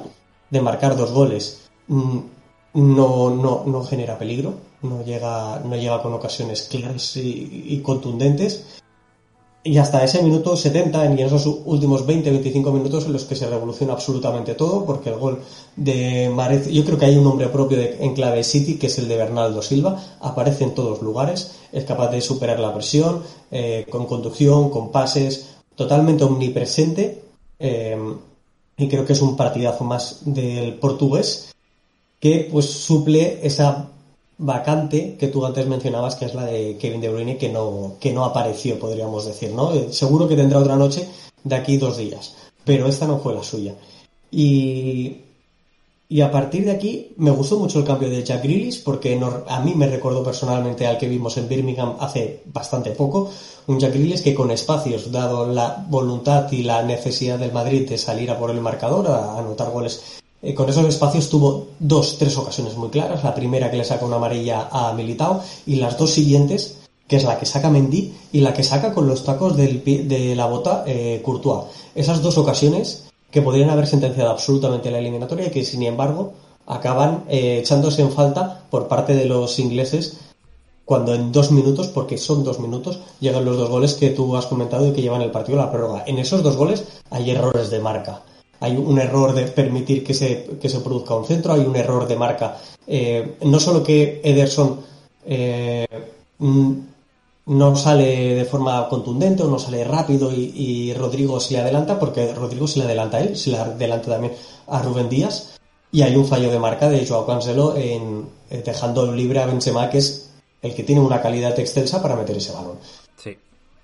[0.50, 2.20] de marcar dos goles, mm,
[2.74, 8.81] no, no, no genera peligro, no llega, no llega con ocasiones claras y, contundentes.
[9.64, 13.48] Y hasta ese minuto 70, y en esos últimos 20-25 minutos en los que se
[13.48, 15.40] revoluciona absolutamente todo, porque el gol
[15.76, 19.08] de Marez, yo creo que hay un nombre propio en clave City, que es el
[19.08, 23.22] de Bernardo Silva, aparece en todos lugares, es capaz de superar la presión,
[23.52, 27.22] eh, con conducción, con pases, totalmente omnipresente,
[27.60, 27.96] eh,
[28.78, 31.54] y creo que es un partidazo más del portugués,
[32.20, 33.90] que pues suple esa
[34.42, 38.12] vacante que tú antes mencionabas, que es la de Kevin De Bruyne, que no, que
[38.12, 39.74] no apareció, podríamos decir, ¿no?
[39.74, 41.08] Eh, seguro que tendrá otra noche
[41.44, 43.76] de aquí dos días, pero esta no fue la suya.
[44.32, 45.18] Y,
[46.10, 49.60] y a partir de aquí me gustó mucho el cambio de Jack Grealish porque a
[49.60, 53.30] mí me recordó personalmente al que vimos en Birmingham hace bastante poco,
[53.68, 58.00] un Jack Grealish que con espacios, dado la voluntad y la necesidad del Madrid de
[58.00, 62.36] salir a por el marcador, a anotar goles eh, con esos espacios tuvo dos, tres
[62.38, 63.24] ocasiones muy claras.
[63.24, 67.24] La primera que le saca una amarilla a Militao y las dos siguientes, que es
[67.24, 71.22] la que saca Mendy y la que saca con los tacos de la bota eh,
[71.24, 71.66] Courtois.
[71.94, 76.34] Esas dos ocasiones que podrían haber sentenciado absolutamente la eliminatoria y que sin embargo
[76.66, 80.18] acaban eh, echándose en falta por parte de los ingleses
[80.86, 84.48] cuando en dos minutos, porque son dos minutos, llegan los dos goles que tú has
[84.48, 86.04] comentado y que llevan el partido a la prórroga.
[86.06, 88.24] En esos dos goles hay errores de marca
[88.62, 92.08] hay un error de permitir que se, que se produzca un centro, hay un error
[92.08, 92.58] de marca.
[92.86, 94.80] Eh, no solo que Ederson
[95.26, 95.88] eh,
[96.40, 102.34] no sale de forma contundente o no sale rápido y, Rodrigo se le adelanta, porque
[102.34, 104.34] Rodrigo se le adelanta a él, se le adelanta también
[104.68, 105.60] a Rubén Díaz,
[105.92, 109.90] y hay un fallo de marca de Joao Cancelo en, eh, dejando libre a Benzema,
[109.90, 110.30] que es
[110.62, 112.78] el que tiene una calidad extensa para meter ese balón.
[113.18, 113.36] Sí,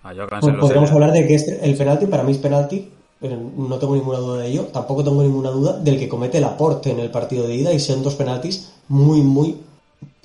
[0.03, 0.59] a Joao Cancelo.
[0.59, 4.19] Podríamos hablar de que este, el penalti, para mí es penalti, pero no tengo ninguna
[4.19, 4.63] duda de ello.
[4.65, 7.79] Tampoco tengo ninguna duda del que comete el aporte en el partido de ida y
[7.79, 9.57] sean dos penaltis muy, muy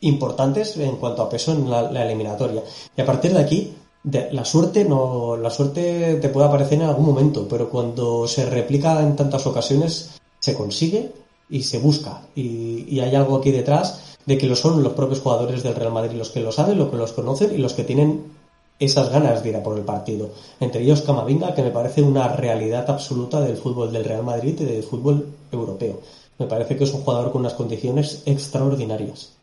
[0.01, 2.63] importantes en cuanto a peso en la, eliminatoria.
[2.97, 3.75] Y a partir de aquí,
[4.05, 9.01] la suerte no, la suerte te puede aparecer en algún momento, pero cuando se replica
[9.01, 11.13] en tantas ocasiones, se consigue
[11.49, 12.23] y se busca.
[12.35, 15.93] Y, y hay algo aquí detrás de que lo son los propios jugadores del Real
[15.93, 18.42] Madrid los que lo saben, los que los conocen y los que tienen
[18.79, 20.31] esas ganas de ir a por el partido.
[20.61, 24.65] Entre ellos Camavinga, que me parece una realidad absoluta del fútbol del Real Madrid y
[24.65, 26.01] del fútbol europeo.
[26.39, 29.37] Me parece que es un jugador con unas condiciones extraordinarias.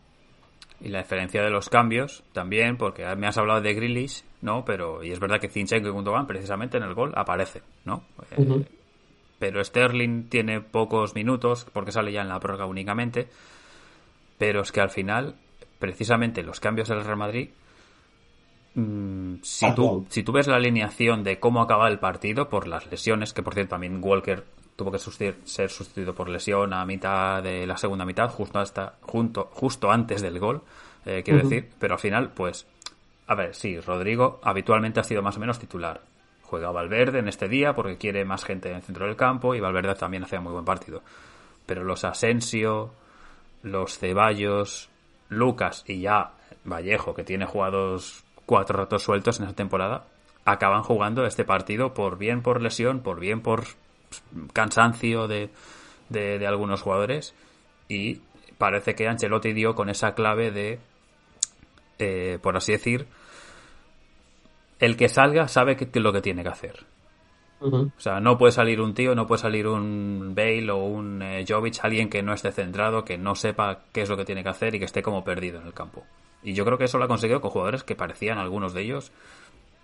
[0.81, 4.63] Y la diferencia de los cambios también, porque me has hablado de Grealish, ¿no?
[4.63, 8.03] Pero, y es verdad que Zinchenko y Gundogan precisamente en el gol aparece, ¿no?
[8.31, 8.65] Eh,
[9.39, 13.27] pero Sterling tiene pocos minutos porque sale ya en la prórroga únicamente.
[14.37, 15.35] Pero es que al final,
[15.79, 17.49] precisamente los cambios del Real Madrid
[19.41, 23.33] si, tú, si tú ves la alineación de cómo acaba el partido por las lesiones,
[23.33, 24.43] que por cierto también Walker
[24.75, 29.49] tuvo que ser sustituido por lesión a mitad de la segunda mitad, justo hasta junto,
[29.51, 30.61] justo antes del gol,
[31.05, 32.65] eh, quiero decir, pero al final, pues,
[33.27, 36.01] a ver, sí, Rodrigo habitualmente ha sido más o menos titular.
[36.43, 39.59] Juega Valverde en este día porque quiere más gente en el centro del campo y
[39.59, 41.03] Valverde también hacía muy buen partido.
[41.65, 42.91] Pero los Asensio,
[43.61, 44.89] los Ceballos,
[45.29, 46.31] Lucas y ya
[46.63, 50.07] Vallejo, que tiene jugados cuatro ratos sueltos en esa temporada,
[50.43, 53.65] acaban jugando este partido por bien por lesión, por bien por
[54.53, 55.51] cansancio de,
[56.09, 57.35] de, algunos jugadores
[57.87, 58.21] y
[58.57, 60.79] parece que Ancelotti dio con esa clave de,
[61.99, 63.05] eh, por así decir,
[64.79, 66.87] el que salga sabe qué es lo que tiene que hacer.
[67.61, 71.45] O sea, no puede salir un tío, no puede salir un Bale o un eh,
[71.47, 74.49] Jovic, alguien que no esté centrado, que no sepa qué es lo que tiene que
[74.49, 76.03] hacer y que esté como perdido en el campo.
[76.43, 79.11] Y yo creo que eso lo ha conseguido con jugadores que parecían algunos de ellos,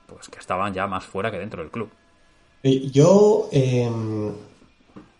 [0.07, 1.89] pues que estaban ya más fuera que dentro del club.
[2.63, 4.31] Yo em,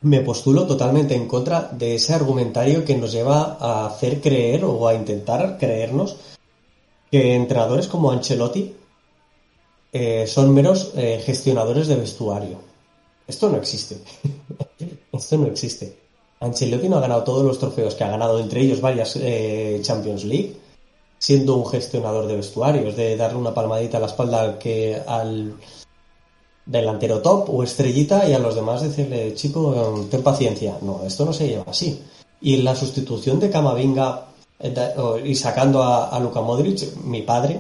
[0.02, 4.88] me postulo totalmente en contra de ese argumentario que nos lleva a hacer creer o
[4.88, 6.18] a intentar creernos
[7.12, 8.74] que entrenadores como Ancelotti
[9.94, 12.60] eh, son meros eh, gestionadores de vestuario.
[13.28, 13.98] Esto no existe.
[15.12, 15.98] Esto no existe.
[16.40, 20.24] Ancelotti no ha ganado todos los trofeos que ha ganado, entre ellos varias eh, Champions
[20.26, 20.65] League
[21.18, 25.56] siendo un gestionador de vestuarios, de darle una palmadita a la espalda al que al
[26.66, 30.78] delantero top o estrellita y a los demás decirle, chico, ten paciencia.
[30.82, 32.02] No, esto no se lleva así.
[32.42, 34.26] Y la sustitución de Camavinga
[34.60, 34.74] eh,
[35.24, 37.60] y sacando a, Luka Modric, mi padre,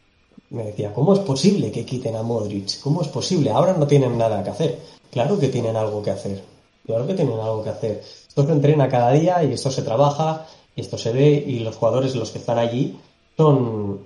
[0.50, 2.80] me decía, ¿cómo es posible que quiten a Modric?
[2.80, 3.50] ¿Cómo es posible?
[3.50, 4.78] Ahora no tienen nada que hacer.
[5.10, 6.42] Claro que tienen algo que hacer.
[6.86, 8.02] Claro que tienen algo que hacer.
[8.28, 10.46] Esto se entrena cada día y esto se trabaja
[10.80, 12.96] esto se ve y los jugadores, los que están allí,
[13.36, 14.00] son,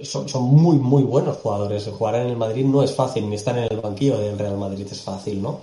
[0.00, 1.86] son, son muy, muy buenos jugadores.
[1.86, 4.86] Jugar en el Madrid no es fácil, ni estar en el banquillo del Real Madrid
[4.90, 5.60] es fácil, ¿no?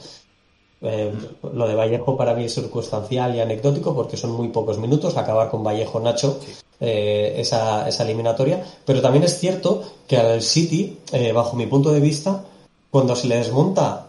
[0.84, 1.14] Eh,
[1.54, 5.52] lo de Vallejo para mí es circunstancial y anecdótico porque son muy pocos minutos acabar
[5.52, 6.40] con Vallejo Nacho
[6.80, 11.92] eh, esa, esa, eliminatoria pero también es cierto que al City eh, bajo mi punto
[11.92, 12.46] de vista
[12.90, 14.08] cuando se le desmonta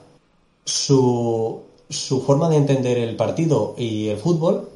[0.65, 1.61] su,
[1.91, 4.71] su forma de entender el partido y el fútbol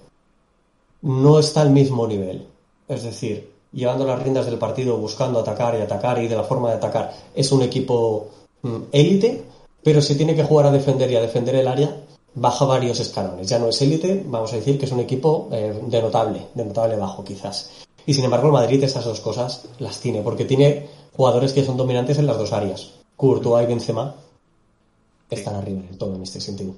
[1.07, 2.46] no está al mismo nivel
[2.88, 6.70] es decir llevando las riendas del partido buscando atacar y atacar y de la forma
[6.70, 8.28] de atacar es un equipo
[8.62, 9.44] mm, élite
[9.86, 11.96] pero si tiene que jugar a defender y a defender el área,
[12.34, 13.48] baja varios escalones.
[13.48, 16.64] Ya no es élite, vamos a decir que es un equipo eh, de notable, de
[16.64, 17.86] notable bajo quizás.
[18.04, 21.76] Y sin embargo el Madrid esas dos cosas las tiene, porque tiene jugadores que son
[21.76, 22.94] dominantes en las dos áreas.
[23.14, 24.12] Courtois y Benzema
[25.30, 26.74] están arriba en todo en este sentido.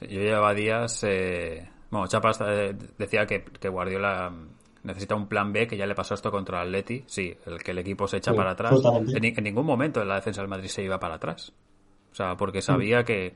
[0.00, 1.04] yo llevaba días...
[1.04, 1.68] Eh...
[1.90, 4.32] Bueno, Chapas eh, decía que, Guardiola
[4.82, 7.04] necesita un plan B que ya le pasó esto contra el Atleti.
[7.06, 8.80] Sí, el que el equipo se echa para atrás.
[9.14, 11.52] En, en, ningún momento en la defensa del Madrid se iba para atrás.
[12.12, 13.34] O sea, porque sabía que,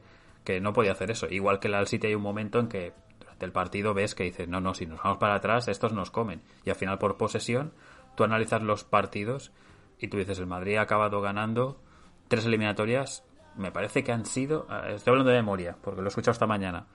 [0.60, 1.26] no podía hacer eso.
[1.28, 4.24] Igual que el Al City hay un momento en que durante el partido ves que
[4.24, 6.42] dices, no, no, si nos vamos para atrás, estos nos comen.
[6.64, 7.72] Y al final, por posesión,
[8.16, 9.52] tú analizas los partidos
[9.98, 11.80] y tú dices, el Madrid ha acabado ganando
[12.28, 13.24] tres eliminatorias.
[13.56, 16.46] Me parece que han sido, eh, estoy hablando de memoria, porque lo he escuchado esta
[16.46, 16.86] mañana.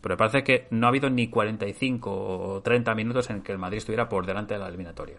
[0.00, 3.58] Pero me parece que no ha habido ni 45 o 30 minutos en que el
[3.58, 5.16] Madrid estuviera por delante de la eliminatoria.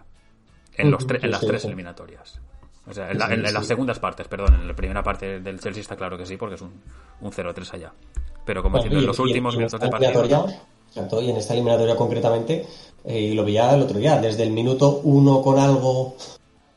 [0.76, 2.40] En, los en las tres eliminatorias.
[2.90, 4.56] O sea, en, las segundas partes, perdón.
[4.56, 6.72] En la primera parte del Chelsea está claro que sí, porque es un,
[7.22, 7.92] un 0-3 allá.
[8.46, 10.48] Pero como diciendo, en los últimos minutos del partido.
[10.88, 12.66] Exacto, y en esta eliminatoria concretamente,
[13.04, 16.16] eh, y lo veía el otro día, desde el minuto 1 con algo,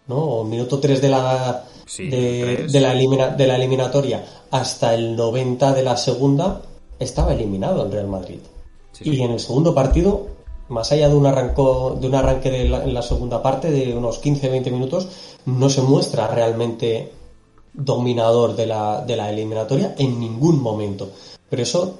[0.09, 0.17] ¿no?
[0.17, 1.65] O minuto 3 de la,
[1.97, 6.61] de, la de la eliminatoria hasta el 90 de la segunda,
[7.01, 8.39] estaba eliminado el Real Madrid.
[9.01, 10.29] y en el segundo partido
[10.71, 14.23] más allá de un, arranco, de un arranque de en la segunda parte de unos
[14.23, 15.09] 15-20 minutos,
[15.47, 17.11] no se muestra realmente
[17.73, 21.11] dominador de la, de la eliminatoria en ningún momento.
[21.49, 21.99] Pero eso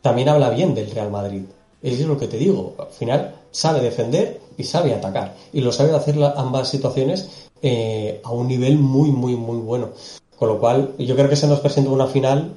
[0.00, 1.42] también habla bien del Real Madrid.
[1.82, 2.74] Es lo que te digo.
[2.78, 5.34] Al final sabe defender y sabe atacar.
[5.52, 9.90] Y lo sabe hacer ambas situaciones eh, a un nivel muy, muy, muy bueno.
[10.38, 12.54] Con lo cual, yo creo que se nos presenta una final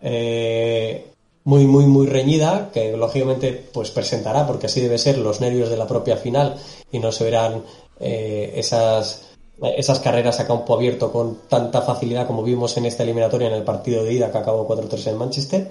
[0.00, 1.12] eh,
[1.48, 5.78] muy, muy, muy reñida, que lógicamente pues presentará, porque así debe ser, los nervios de
[5.78, 6.56] la propia final
[6.92, 7.62] y no se verán
[8.00, 9.30] eh, esas,
[9.62, 13.62] esas carreras a campo abierto con tanta facilidad como vimos en esta eliminatoria en el
[13.62, 15.70] partido de ida que acabó 4-3 en Manchester,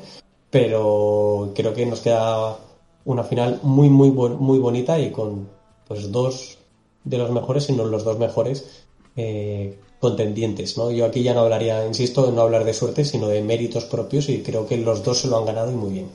[0.50, 2.58] pero creo que nos queda
[3.06, 5.48] una final muy, muy, muy bonita y con
[5.88, 6.58] pues dos
[7.04, 8.84] de los mejores, si no los dos mejores,
[9.16, 10.91] eh, contendientes, ¿no?
[10.91, 14.43] Yo aquí ya no hablaría, insisto, no hablar de suerte, sino de méritos propios y
[14.43, 16.12] creo que los dos se lo han ganado y muy bien.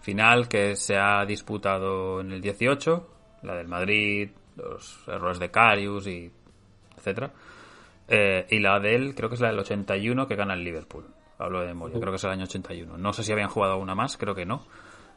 [0.00, 3.06] Final que se ha disputado en el 18,
[3.42, 6.30] la del Madrid, los errores de Carius y
[6.96, 7.30] etcétera.
[8.08, 11.04] Eh, y la del, creo que es la del 81 que gana el Liverpool.
[11.38, 12.98] Hablo de memoria, creo que es el año 81.
[12.98, 14.66] No sé si habían jugado una más, creo que no.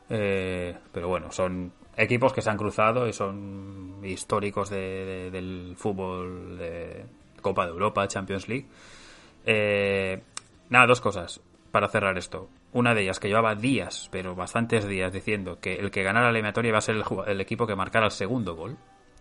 [0.09, 7.05] Eh, pero bueno, son equipos que se han cruzado y son históricos del fútbol de,
[7.41, 8.67] Copa de Europa, Champions League.
[9.45, 10.21] Eh,
[10.69, 12.49] nada, dos cosas para cerrar esto.
[12.73, 16.31] Una de ellas que llevaba días, pero bastantes días, diciendo que el que ganara la
[16.31, 18.77] eliminatoria iba a ser el, equipo que marcara el segundo gol.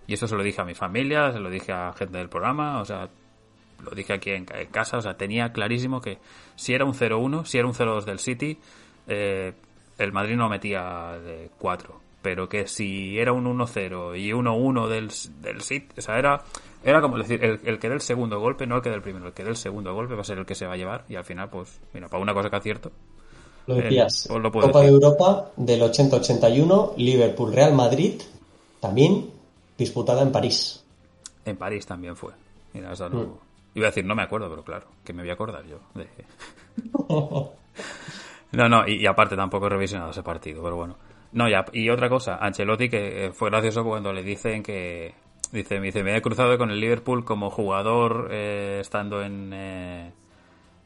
[0.07, 2.81] Y eso se lo dije a mi familia, se lo dije a gente del programa,
[2.81, 3.09] o sea,
[3.85, 6.18] lo dije aquí en, casa, o sea, tenía clarísimo que
[6.57, 8.59] si era un 0-1, si era un 0-2 del City,
[9.07, 9.53] eh,
[9.99, 12.01] el Madrid no metía de 4.
[12.23, 15.11] Pero que si era un 1-0 y 1-1 del,
[15.41, 16.43] del City, o sea, era
[16.83, 19.03] era como decir, el, el, que dé el segundo golpe, no el que dé el
[19.03, 20.76] primero, el que dé el segundo golpe va a ser el que se va a
[20.76, 22.91] llevar y al final, pues, mira, para una cosa que acierto.
[23.66, 24.26] Lo decías.
[24.26, 28.20] Eh, Copa de Europa del 80-81, Liverpool-Real Madrid,
[28.81, 29.31] también
[29.76, 30.85] disputada en París.
[31.45, 32.33] En París también fue.
[32.72, 33.09] Mira, no...
[33.09, 33.35] Mm.
[33.72, 35.78] Iba a decir, no me acuerdo, pero claro, que me voy a acordar yo.
[38.53, 40.97] no, no, y, aparte tampoco he revisionado ese partido, pero bueno.
[41.33, 45.14] No, ya, y otra cosa, Ancelotti, que eh, fue gracioso cuando le dicen que,
[45.53, 50.13] Dice, me dice, me he cruzado con el Liverpool como jugador eh, estando en, eh,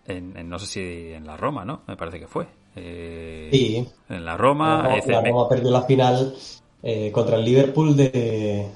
[0.06, 1.82] en, no sé si en la Roma, ¿no?
[1.86, 2.46] Me parece que fue.
[2.74, 3.86] Eh, sí.
[4.08, 4.98] En la Roma.
[5.06, 6.34] La, Roma perdió la final
[7.12, 8.70] contra el Liverpool de,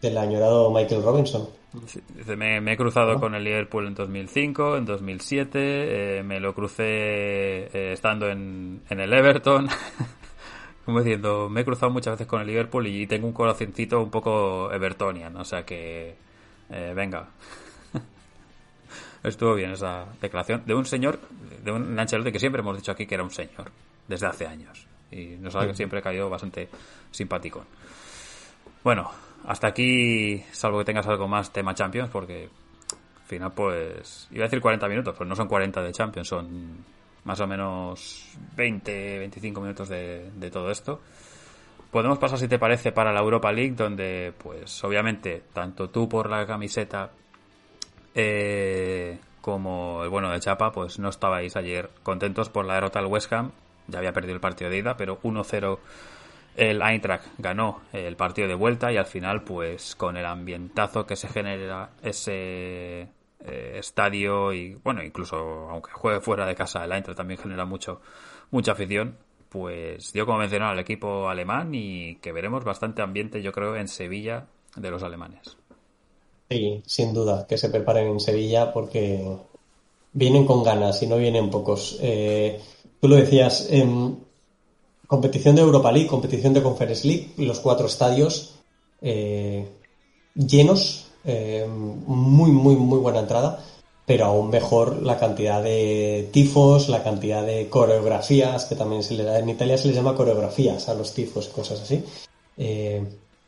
[0.00, 1.48] del añorado Michael Robinson.
[1.72, 8.28] dice, me, he cruzado con el Liverpool en 2005, en 2007, me lo crucé estando
[8.28, 9.68] en, en el Everton.
[10.84, 14.10] como diciendo, me he cruzado muchas veces con el Liverpool y tengo un corazoncito un
[14.10, 16.14] poco evertonian, o sea que
[16.70, 17.28] eh, venga.
[19.22, 21.20] Estuvo bien esa declaración de un señor,
[21.62, 23.70] de un Ancelotti que siempre hemos dicho aquí que era un señor,
[24.06, 24.86] desde hace años.
[25.10, 26.68] Y nos ha siempre caído bastante
[27.10, 27.64] simpático.
[28.82, 29.10] Bueno,
[29.46, 32.50] hasta aquí, salvo que tengas algo más tema Champions, porque
[33.22, 36.84] al final pues, iba a decir 40 minutos, pues no son 40 de Champions, son
[37.24, 41.00] más o menos 20, 25 minutos de, todo esto.
[41.90, 46.28] Podemos pasar, si te parece, para la Europa League, donde, pues, obviamente, tanto tú por
[46.28, 47.10] la camiseta
[48.14, 53.06] eh, como el bueno de Chapa, pues no estabais ayer contentos por la derrota al
[53.06, 53.52] West Ham.
[53.86, 55.78] Ya había perdido el partido de ida, pero 1-0
[56.56, 61.16] el Eintracht ganó el partido de vuelta y al final, pues con el ambientazo que
[61.16, 63.08] se genera ese
[63.44, 65.36] eh, estadio y bueno, incluso
[65.70, 68.00] aunque juegue fuera de casa, el Eintracht también genera mucho
[68.50, 69.16] mucha afición,
[69.48, 73.88] pues dio como mencionado al equipo alemán y que veremos bastante ambiente, yo creo, en
[73.88, 75.56] Sevilla de los alemanes.
[76.48, 79.38] Sí, sin duda, que se preparen en Sevilla porque
[80.12, 81.98] vienen con ganas y no vienen pocos.
[82.00, 82.60] Eh,
[83.00, 84.18] tú lo decías, en
[85.06, 88.54] competición de Europa League, competición de Conference League, los cuatro estadios
[89.00, 89.68] eh,
[90.34, 93.60] llenos, eh, muy, muy, muy buena entrada,
[94.06, 99.38] pero aún mejor la cantidad de tifos, la cantidad de coreografías, que también se le
[99.38, 102.04] en Italia se les llama coreografías a los tifos, cosas así.
[102.56, 103.02] Eh,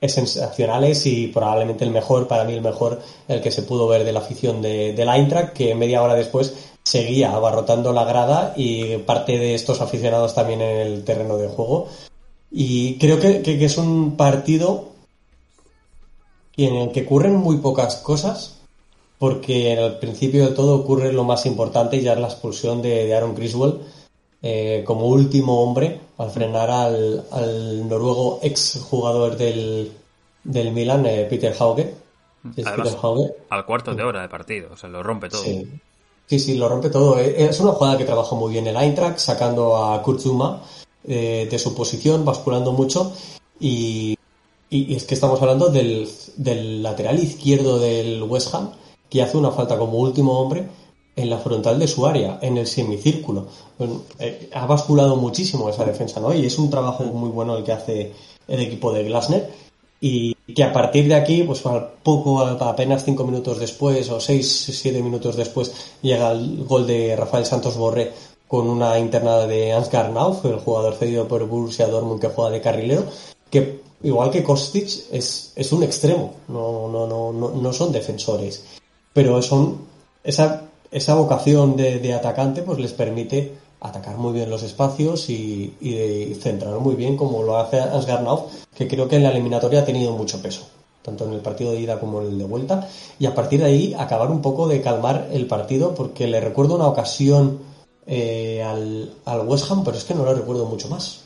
[0.09, 4.13] sensacionales y probablemente el mejor, para mí el mejor, el que se pudo ver de
[4.13, 6.55] la afición de, de la Eintracht, que media hora después
[6.87, 11.89] seguía abarrotando la grada y parte de estos aficionados también en el terreno de juego.
[12.51, 14.93] Y creo que, que, es un partido
[16.57, 18.59] en el que ocurren muy pocas cosas,
[19.19, 23.05] porque al principio de todo ocurre lo más importante y ya es la expulsión de,
[23.05, 23.81] de Aaron Griswold
[24.43, 29.93] eh, como último hombre al frenar al, al noruego ex jugador del,
[30.45, 31.95] del Milan, eh, Peter Hauge.
[32.55, 32.75] Peter
[33.51, 35.43] Al cuarto de hora de partido, o sea, lo rompe todo.
[35.43, 35.69] Sí.
[36.27, 37.19] Sí, sí, lo rompe todo.
[37.19, 40.63] Eh, es una jugada que trabajó muy bien el Eintracht, sacando a Kurzuma
[41.07, 43.13] eh, de su posición, basculando mucho.
[43.61, 44.19] Y,
[44.71, 48.71] y, es que estamos hablando del, lateral izquierdo del West Ham,
[49.09, 50.69] que hace una falta como último hombre
[51.15, 53.47] en la frontal de su área, en el semicírculo.
[54.19, 56.35] Eh, ha basculado muchísimo esa defensa, ¿no?
[56.35, 58.13] Y es un trabajo muy bueno el que hace
[58.49, 59.67] el equipo de Glasner.
[59.99, 64.69] Y que a partir de aquí, pues al poco, apenas cinco minutos después, o seis,
[64.71, 68.13] siete minutos después, llega el gol de Rafael Santos Borré
[68.47, 72.61] con una internada de Ansgar Nauf, el jugador cedido por Borussia Dortmund que juega de
[72.61, 73.05] carrilero,
[73.51, 78.65] que igual que Kostic es, es un extremo, no, no, no, no, no son defensores,
[79.13, 79.87] pero son
[80.23, 85.75] esa esa vocación de, de, atacante pues les permite atacar muy bien los espacios y,
[85.81, 89.85] y centrar muy bien como lo hace Asgarnov, que creo que en la eliminatoria ha
[89.85, 90.67] tenido mucho peso,
[91.03, 92.89] tanto en el partido de ida como en el de vuelta,
[93.19, 96.77] y a partir de ahí acabar un poco de calmar el partido, porque le recuerdo
[96.77, 97.59] una ocasión
[98.07, 101.26] eh, al, al, West Ham, pero es que no lo recuerdo mucho más.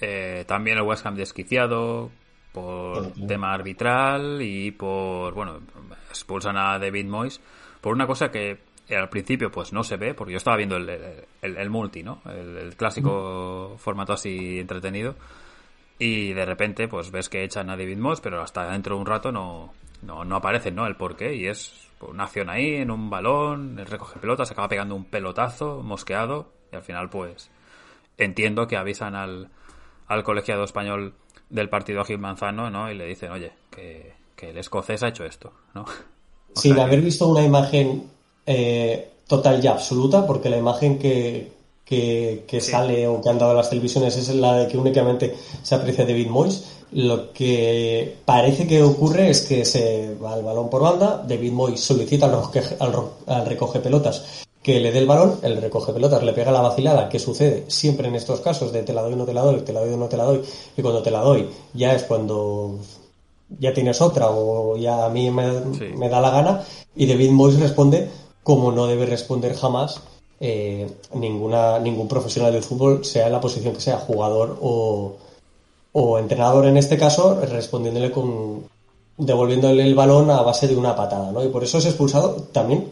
[0.00, 2.10] Eh, también el West Ham desquiciado
[2.52, 5.60] por tema arbitral y por, bueno,
[6.08, 7.40] expulsan a David Moyes
[7.80, 10.88] por una cosa que al principio pues no se ve, porque yo estaba viendo el,
[10.88, 12.20] el, el multi, ¿no?
[12.26, 15.16] El, el clásico formato así entretenido.
[15.98, 19.06] Y de repente pues ves que echan a David Moss, pero hasta dentro de un
[19.06, 19.72] rato no,
[20.02, 20.86] no, no aparecen, ¿no?
[20.86, 21.34] El por qué.
[21.34, 25.82] Y es una acción ahí, en un balón, el recoge pelotas, acaba pegando un pelotazo
[25.82, 26.52] mosqueado.
[26.72, 27.50] Y al final pues
[28.18, 29.50] entiendo que avisan al,
[30.08, 31.14] al colegiado español
[31.50, 32.90] del partido a Gil Manzano, ¿no?
[32.90, 35.84] Y le dicen, oye, que, que el escocés ha hecho esto, ¿no?
[36.54, 38.04] sin haber visto una imagen
[38.46, 41.52] eh, total y absoluta, porque la imagen que,
[41.84, 42.70] que, que sí.
[42.70, 46.28] sale o que han dado las televisiones es la de que únicamente se aprecia David
[46.28, 46.64] Moyes.
[46.92, 51.80] Lo que parece que ocurre es que se va el balón por banda, David Moyes
[51.80, 52.34] solicita al,
[52.78, 52.94] al,
[53.26, 57.10] al recoge pelotas que le dé el balón, el recoge pelotas le pega la vacilada,
[57.10, 59.74] que sucede siempre en estos casos de te la doy, no te la doy, te
[59.74, 60.40] la doy, no te la doy,
[60.74, 62.78] y cuando te la doy ya es cuando
[63.58, 65.84] ya tienes otra o ya a mí me, sí.
[65.94, 66.64] me da la gana
[66.96, 68.08] y David Moyes responde
[68.42, 70.00] como no debe responder jamás
[70.40, 75.16] eh, ninguna ningún profesional del fútbol sea en la posición que sea jugador o,
[75.92, 78.64] o entrenador en este caso respondiéndole con
[79.18, 81.44] devolviéndole el balón a base de una patada ¿no?
[81.44, 82.88] y por eso es expulsado también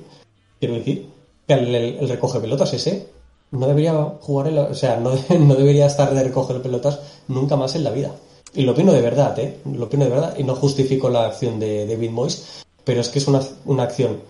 [0.60, 1.11] quiero decir
[1.48, 3.08] el, el, el recoge pelotas ese
[3.50, 7.56] no debería jugar en la, o sea no, no debería estar de recoger pelotas nunca
[7.56, 8.12] más en la vida
[8.54, 9.60] y lo opino de verdad, ¿eh?
[9.64, 13.18] Lo opino de verdad y no justifico la acción de David Moyes, pero es que
[13.18, 14.20] es una, una acción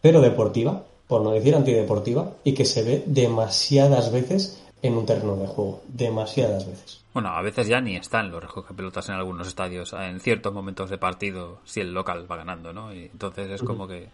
[0.00, 5.36] pero deportiva, por no decir antideportiva, y que se ve demasiadas veces en un terreno
[5.36, 7.04] de juego, demasiadas veces.
[7.12, 8.42] Bueno, a veces ya ni están los
[8.74, 12.92] pelotas en algunos estadios, en ciertos momentos de partido, si el local va ganando, ¿no?
[12.92, 14.08] Y entonces es como que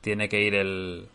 [0.00, 1.06] tiene que ir el,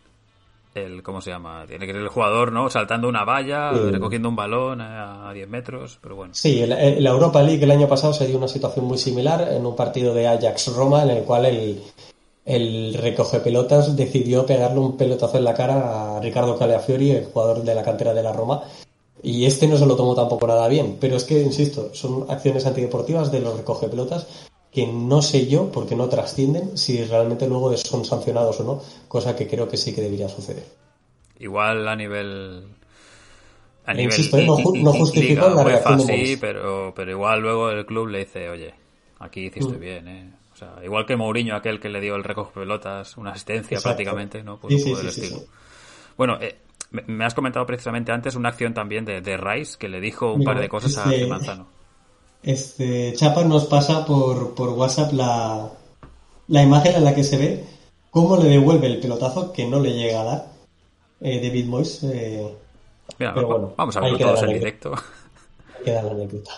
[0.75, 1.65] el ¿cómo se llama?
[1.67, 2.69] Tiene que ir el jugador, ¿no?
[2.69, 6.33] Saltando una valla, recogiendo un balón a 10 metros, pero bueno.
[6.33, 9.65] Sí, en la Europa League el año pasado se dio una situación muy similar en
[9.65, 11.81] un partido de Ajax-Roma en el cual el,
[12.45, 17.63] el recoge pelotas decidió pegarle un pelotazo en la cara a Ricardo Caleafiori, el jugador
[17.63, 18.63] de la cantera de la Roma,
[19.23, 20.97] y este no se lo tomó tampoco nada bien.
[20.99, 24.27] Pero es que, insisto, son acciones antideportivas de los recoge pelotas
[24.75, 29.33] que no sé yo, porque no trascienden, si realmente luego son sancionados o no, cosa
[29.33, 30.65] que creo que sí que debería suceder.
[31.39, 32.67] Igual a nivel...
[33.85, 38.07] A nivel Insisto, no, no justifico la reacción sí, pero, pero igual luego el club
[38.07, 38.73] le dice, oye,
[39.19, 39.79] aquí hiciste mm.
[39.79, 40.33] bien, ¿eh?
[40.53, 44.43] O sea, igual que Mourinho, aquel que le dio el recoge pelotas, una asistencia prácticamente,
[44.43, 44.59] ¿no?
[44.59, 45.37] Pues sí, sí, estilo.
[46.17, 46.57] Bueno, eh,
[46.91, 50.43] me has comentado precisamente antes una acción también de, de Rice que le dijo un
[50.43, 51.74] par de cosas a Manzano.
[52.45, 55.67] Este, Chapa nos pasa por, por WhatsApp la,
[56.47, 57.63] la imagen en la que se ve
[58.11, 60.45] cómo le devuelve el pelotazo que no le llega a dar
[61.21, 62.03] eh, David Moyes.
[62.03, 62.55] Eh,
[63.75, 64.93] vamos a verlo todos en directo.
[65.83, 66.51] Queda la anécdota.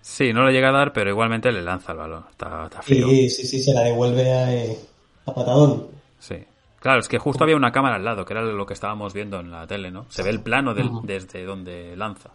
[0.00, 2.24] Sí, no le llega a dar, pero igualmente le lanza el balón.
[2.30, 4.78] Está, está Sí, sí, sí, se la devuelve a, eh,
[5.26, 5.88] a patadón.
[6.18, 6.36] Sí.
[6.78, 9.38] Claro, es que justo había una cámara al lado, que era lo que estábamos viendo
[9.38, 10.06] en la tele, ¿no?
[10.08, 12.30] Se ve el plano desde donde lanza.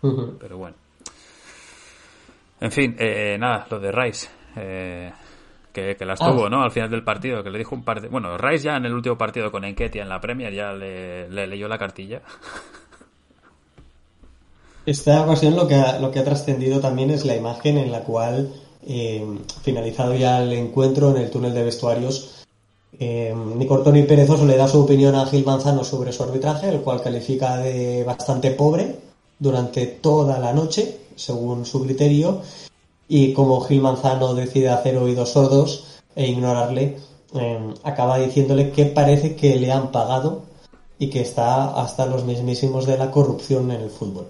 [0.00, 0.85] Pero bueno.
[2.60, 4.28] En fin, eh, nada, lo de Rice.
[4.56, 5.12] Eh,
[5.72, 6.50] que, las tuvo, ah.
[6.50, 6.62] ¿no?
[6.62, 8.08] Al final del partido, que le dijo un par de...
[8.08, 11.68] Bueno, Rice ya en el último partido con Enketia en la Premier ya le, leyó
[11.68, 12.22] la cartilla.
[14.86, 18.04] Esta ocasión lo que ha, lo que ha trascendido también es la imagen en la
[18.04, 18.52] cual,
[18.86, 19.26] eh,
[19.62, 22.44] finalizado ya el encuentro en el túnel de vestuarios,
[22.98, 27.02] eh, Nicortoni Perezoso le da su opinión a Gil Manzano sobre su arbitraje, el cual
[27.02, 28.96] califica de bastante pobre
[29.38, 32.42] durante toda la noche según su criterio,
[33.08, 36.98] y como Gil Manzano decide hacer oídos sordos e ignorarle,
[37.34, 40.42] em, acaba diciéndole que parece que le han pagado
[40.98, 44.26] y que está hasta los mismísimos de la corrupción en el fútbol.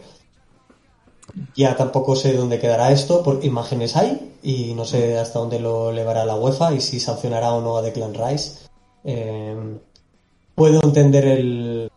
[1.54, 5.92] Ya tampoco sé dónde quedará esto, porque imágenes hay y no sé hasta dónde lo
[5.92, 8.66] llevará la UEFA y si sancionará o no a Declan Rice.
[9.04, 9.78] Em,
[10.54, 11.90] puedo entender el,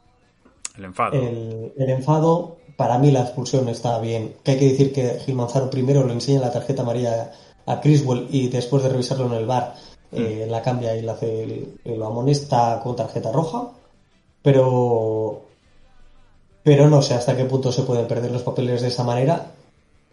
[0.78, 1.14] el enfado.
[1.14, 4.36] el enfado para mí la expulsión está bien.
[4.42, 7.30] Que hay que decir que Gil Manzano primero le enseña la tarjeta amarilla
[7.66, 9.76] a Criswell y después de revisarlo en el bar
[10.14, 10.50] eh, mm.
[10.50, 13.68] la cambia y la hace lo amonesta con tarjeta roja.
[14.42, 15.42] Pero
[16.64, 19.52] pero no sé hasta qué punto se pueden perder los papeles de esa manera.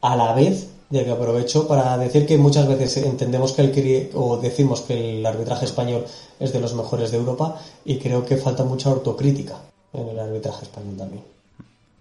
[0.00, 4.38] A la vez, ya que aprovecho para decir que muchas veces entendemos que el o
[4.38, 6.04] decimos que el arbitraje español
[6.40, 9.54] es de los mejores de Europa y creo que falta mucha autocrítica
[9.92, 11.35] en el arbitraje español también.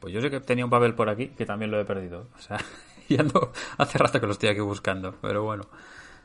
[0.05, 2.27] Pues yo sé que tenía un papel por aquí que también lo he perdido.
[2.37, 2.59] O sea,
[3.09, 3.49] ya no,
[3.79, 5.65] hace rato que lo estoy aquí buscando, pero bueno.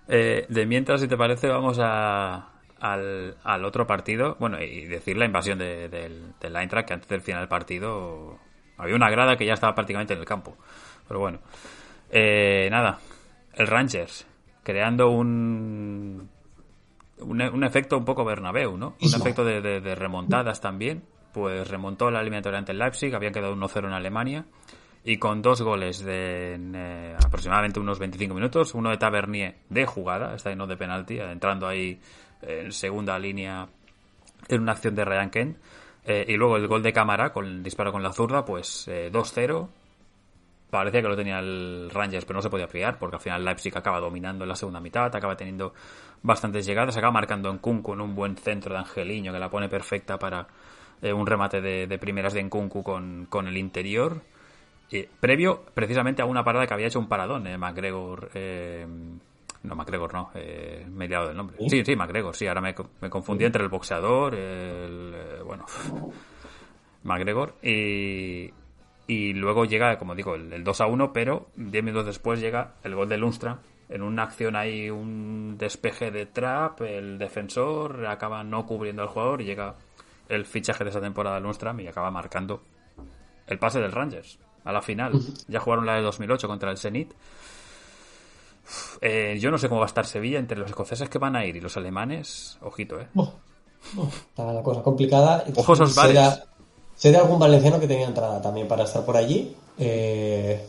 [0.07, 4.37] Eh, de mientras, si te parece, vamos a, al, otro partido.
[4.39, 8.39] Bueno, y decir la invasión de, del, del Eintracht, que antes del final del partido
[8.77, 10.59] había una grada que ya estaba prácticamente en el campo.
[11.09, 11.39] Pero bueno.
[12.11, 12.99] Eh, nada,
[13.55, 14.27] el Rangers,
[14.63, 16.29] creando un,
[17.17, 18.95] un, efecto un poco Bernabéu, ¿no?
[19.01, 21.03] Un efecto de remontadas también
[21.33, 24.45] pues remontó la eliminatoria ante el Leipzig, había quedado 1-0 en Alemania
[25.05, 30.35] y con dos goles de eh, aproximadamente unos 25 minutos, uno de Tavernier de jugada,
[30.35, 32.01] esta no de penalti, entrando ahí
[32.43, 33.69] en segunda línea
[34.49, 35.59] en una acción de Ryan Kent,
[36.05, 39.65] eh, y luego el gol de cámara con el disparo con la zurda, pues 2-0.
[39.65, 39.81] Eh,
[40.71, 43.77] Parecía que lo tenía el Rangers, pero no se podía fiar, porque al final Leipzig
[43.77, 45.75] acaba dominando en la segunda mitad, acaba teniendo
[46.23, 49.69] bastantes llegadas, acaba marcando en Kun con un buen centro de Angeliño que la pone
[49.69, 50.47] perfecta para,
[51.03, 54.23] eh, un remate de, primeras de Nkunku con, con el interior.
[55.21, 58.31] previo precisamente a una parada que había hecho un paradón, eh, McGregor.
[58.35, 58.87] Eh,
[59.63, 61.57] no, McGregor no, eh, me he liado del nombre.
[61.69, 61.85] ¿Sí?
[61.85, 65.43] sí, McGregor, sí, ahora me, me confundí entre el boxeador, el.
[65.45, 65.67] bueno,
[67.05, 67.55] McGregor.
[67.63, 68.51] Y,
[69.11, 72.95] y luego llega, como digo, el, 2 a 1, pero 10 minutos después llega el
[72.95, 73.59] gol de Lundstrom.
[73.89, 79.43] En una acción hay un despeje de trap, el defensor acaba no cubriendo al jugador
[79.43, 79.75] y llega
[80.31, 82.63] el fichaje de esa temporada Lundstrom y acaba marcando
[83.47, 85.13] el pase del Rangers a la final.
[85.49, 87.13] Ya jugaron la de 2008 contra el Zenit.
[89.01, 91.45] Eh, yo no sé cómo va a estar Sevilla entre los escoceses que van a
[91.45, 92.59] ir y los alemanes.
[92.63, 93.09] Ojito, ¿eh?
[94.29, 95.45] está la cosa complicada.
[95.57, 95.95] Ojos os
[96.95, 99.57] Sé de algún valenciano que tenía entrada también para estar por allí.
[99.79, 100.63] Eh,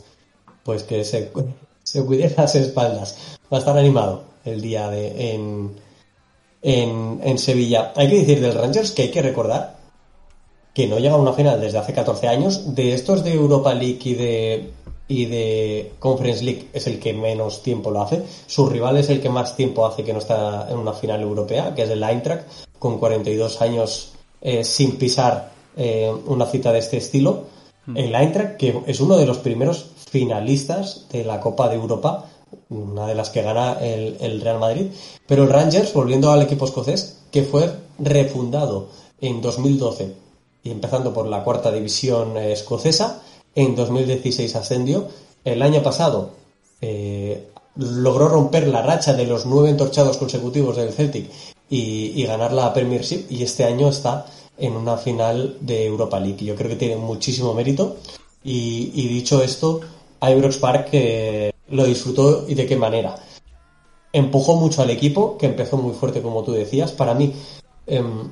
[0.63, 1.31] pues que se,
[1.83, 3.37] se cuide las espaldas.
[3.51, 5.75] Va a estar animado el día de en,
[6.61, 7.93] en, Sevilla.
[7.95, 9.79] Hay que decir del Rangers que hay que recordar
[10.73, 12.75] que no llega a una final desde hace 14 años.
[12.75, 14.69] De estos de Europa League y de,
[15.07, 18.23] y de Conference League es el que menos tiempo lo hace.
[18.47, 21.75] Su rival es el que más tiempo hace que no está en una final europea,
[21.75, 22.45] que es el Eintracht,
[22.79, 27.45] con 42 años eh, sin pisar eh, una cita de este estilo.
[27.85, 27.97] Hmm.
[27.97, 32.30] El Eintracht, que es uno de los primeros finalistas de la Copa de Europa,
[32.69, 34.87] una de las que gana el, Real Madrid.
[35.27, 38.89] Pero el Rangers, volviendo al equipo escocés, que fue refundado
[39.19, 40.13] en 2012
[40.63, 43.21] y empezando por la cuarta división eh, escocesa,
[43.55, 45.07] en 2016 ascendió.
[45.43, 46.31] El año pasado
[46.81, 51.29] eh, logró romper la racha de los nueve entorchados consecutivos del Celtic
[51.69, 54.25] y, ganar la Premiership y este año está
[54.57, 56.45] en una final de Europa League.
[56.45, 57.97] Yo creo que tiene muchísimo mérito
[58.43, 59.79] y, dicho esto,
[60.21, 63.15] Ibrox Park eh, lo disfrutó y de qué manera.
[64.13, 66.91] Empujó mucho al equipo, que empezó muy fuerte como tú decías.
[66.91, 67.33] Para mí,
[67.87, 68.29] em,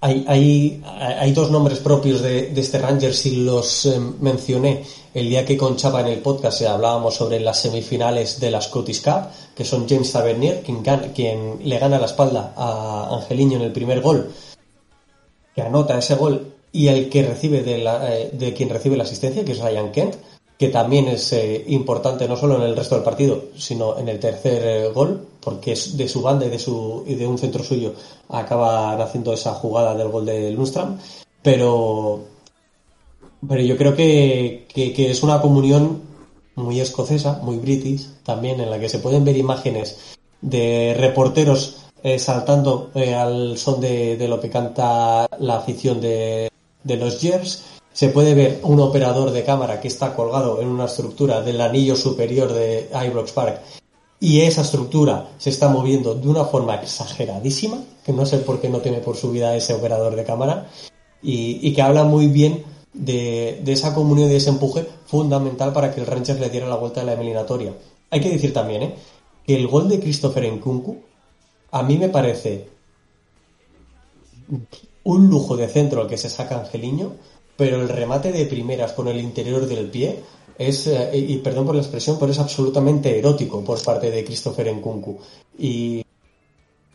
[0.00, 5.44] hay, hay, hay, dos nombres propios de, este Rangers y los eh, mencioné el día
[5.44, 9.64] que con Chapa en el podcast hablábamos sobre las semifinales de la Scottish Cup, que
[9.64, 10.82] son James Tavernier, quien,
[11.14, 14.30] quien le gana la espalda a Angeliño en el primer gol,
[15.54, 19.02] que anota ese gol, y el que recibe de, la, eh, de quien recibe la
[19.02, 20.14] asistencia, que es Ryan Kent,
[20.58, 24.18] que también es eh, importante no solo en el resto del partido, sino en el
[24.18, 27.62] tercer eh, gol, porque es de su banda y de, su, y de un centro
[27.62, 27.94] suyo
[28.28, 30.98] acaba haciendo esa jugada del gol de Lundstram,
[31.42, 32.24] pero,
[33.48, 36.02] pero yo creo que, que, es una comunión
[36.56, 42.18] muy escocesa, muy british también, en la que se pueden ver imágenes de reporteros eh,
[42.18, 46.50] saltando al son de, de, lo que canta la afición de,
[46.82, 50.84] de los Jers se puede ver un operador de cámara que está colgado en una
[50.84, 53.60] estructura del anillo superior de Ibrox Park
[54.20, 58.68] y esa estructura se está moviendo de una forma exageradísima, que no sé por qué
[58.68, 60.70] no tiene por su vida ese operador de cámara,
[61.20, 66.00] y, que habla muy bien de, esa comunión y de ese empuje fundamental para que
[66.00, 67.74] el Rangers le diera la vuelta a la eliminatoria.
[68.10, 68.94] Hay que decir también ¿eh?
[69.44, 70.98] que el gol de Christopher Nkunku
[71.72, 72.68] a mí me parece
[75.02, 77.14] un lujo de centro al que se saca Angeliño,
[77.58, 80.20] pero el remate de primeras con el interior del pie
[80.56, 84.72] es, eh, y perdón por la expresión, pero es absolutamente erótico por parte de Christopher
[84.72, 85.18] Nkunku.
[85.58, 86.04] Y,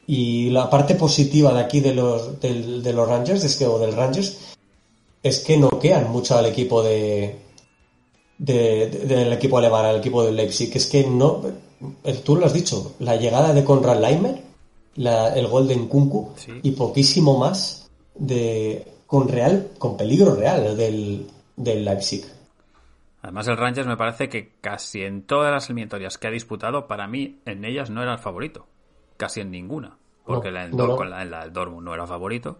[0.07, 3.91] y la parte positiva de aquí de los, de, los Rangers, es que, o del
[3.91, 4.37] Rangers,
[5.21, 7.35] es que noquean mucho al equipo de,
[8.37, 10.71] del equipo alemán, al equipo del Leipzig.
[10.77, 11.41] Es que no,
[12.05, 14.41] eh, tú lo has dicho, la llegada de Conrad Leimer,
[14.95, 16.29] el gol de Nkunku
[16.61, 22.25] y poquísimo más de, con real, con peligro real del, del Leipzig.
[23.21, 27.07] Además, el Rangers me parece que casi en todas las eliminatorias que ha disputado, para
[27.07, 28.65] mí, en ellas no era el favorito.
[29.15, 29.95] Casi en ninguna.
[30.25, 30.75] Porque la, en
[31.29, 32.57] la, del Dortmund no era favorito.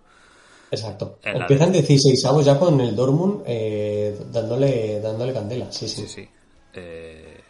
[0.70, 1.18] Exacto.
[1.24, 1.80] Empiezan de...
[1.80, 5.72] 16 avos ya con el Dortmund eh, dándole, dándole candela.
[5.72, 6.08] Sí, sí.
[6.08, 6.30] sí,
[6.76, 7.42] eh,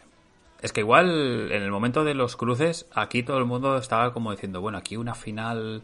[0.62, 4.30] es que igual en el momento de los cruces, aquí todo el mundo estaba como
[4.30, 5.82] diciendo, bueno, aquí una final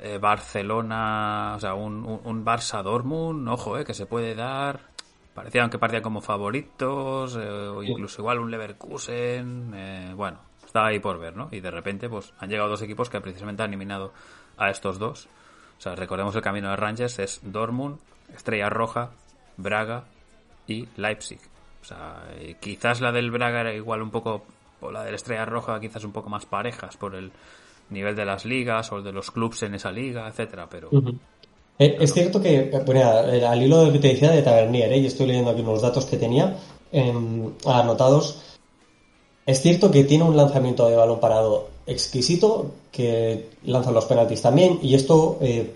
[0.00, 4.80] eh, Barcelona, o sea, un, un, Barça Dortmund, ojo, eh, que se puede dar.
[5.34, 10.98] Parecían que partían como favoritos, eh, o incluso igual un Leverkusen, eh, bueno, estaba ahí
[10.98, 11.48] por ver, ¿no?
[11.52, 14.12] Y de repente, pues han llegado dos equipos que precisamente han eliminado
[14.56, 15.28] a estos dos.
[15.78, 17.98] O sea, recordemos el camino de Rangers es Dortmund,
[18.34, 19.10] Estrella Roja,
[19.56, 20.04] Braga
[20.66, 21.40] y Leipzig.
[21.82, 22.24] O sea,
[22.60, 24.44] quizás la del Braga era igual un poco,
[24.80, 27.30] o la del Estrella Roja quizás un poco más parejas por el
[27.90, 30.90] nivel de las ligas o de los clubes en esa liga, etcétera, pero...
[31.78, 34.98] Eh, es cierto que, bueno, al hilo de lo que te decía de Tavernier, ¿eh?
[34.98, 36.56] y estoy leyendo aquí unos datos que tenía
[36.90, 38.42] em, anotados,
[39.46, 44.78] es cierto que tiene un lanzamiento de balón parado exquisito, que lanza los penaltis también,
[44.82, 45.74] y esto eh,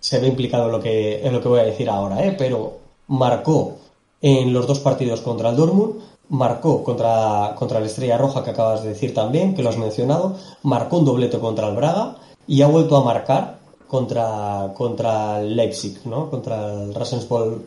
[0.00, 2.34] se ve implicado en lo que, en lo que voy a decir ahora, ¿eh?
[2.36, 3.76] pero marcó
[4.20, 6.00] en los dos partidos contra el Dortmund,
[6.32, 10.38] marcó contra, contra la Estrella Roja que acabas de decir también, que lo has mencionado,
[10.62, 12.16] marcó un doblete contra el Braga
[12.46, 16.30] y ha vuelto a marcar contra, contra el Leipzig, ¿no?
[16.30, 17.62] Contra el Rasenball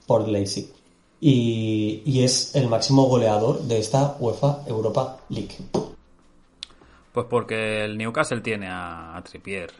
[0.00, 0.68] Sport Leipzig.
[1.18, 5.56] Y, y, es el máximo goleador de esta UEFA Europa League.
[7.12, 9.70] Pues porque el Newcastle tiene a, a Trippier.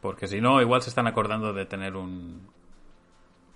[0.00, 2.48] Porque si no, igual se están acordando de tener un,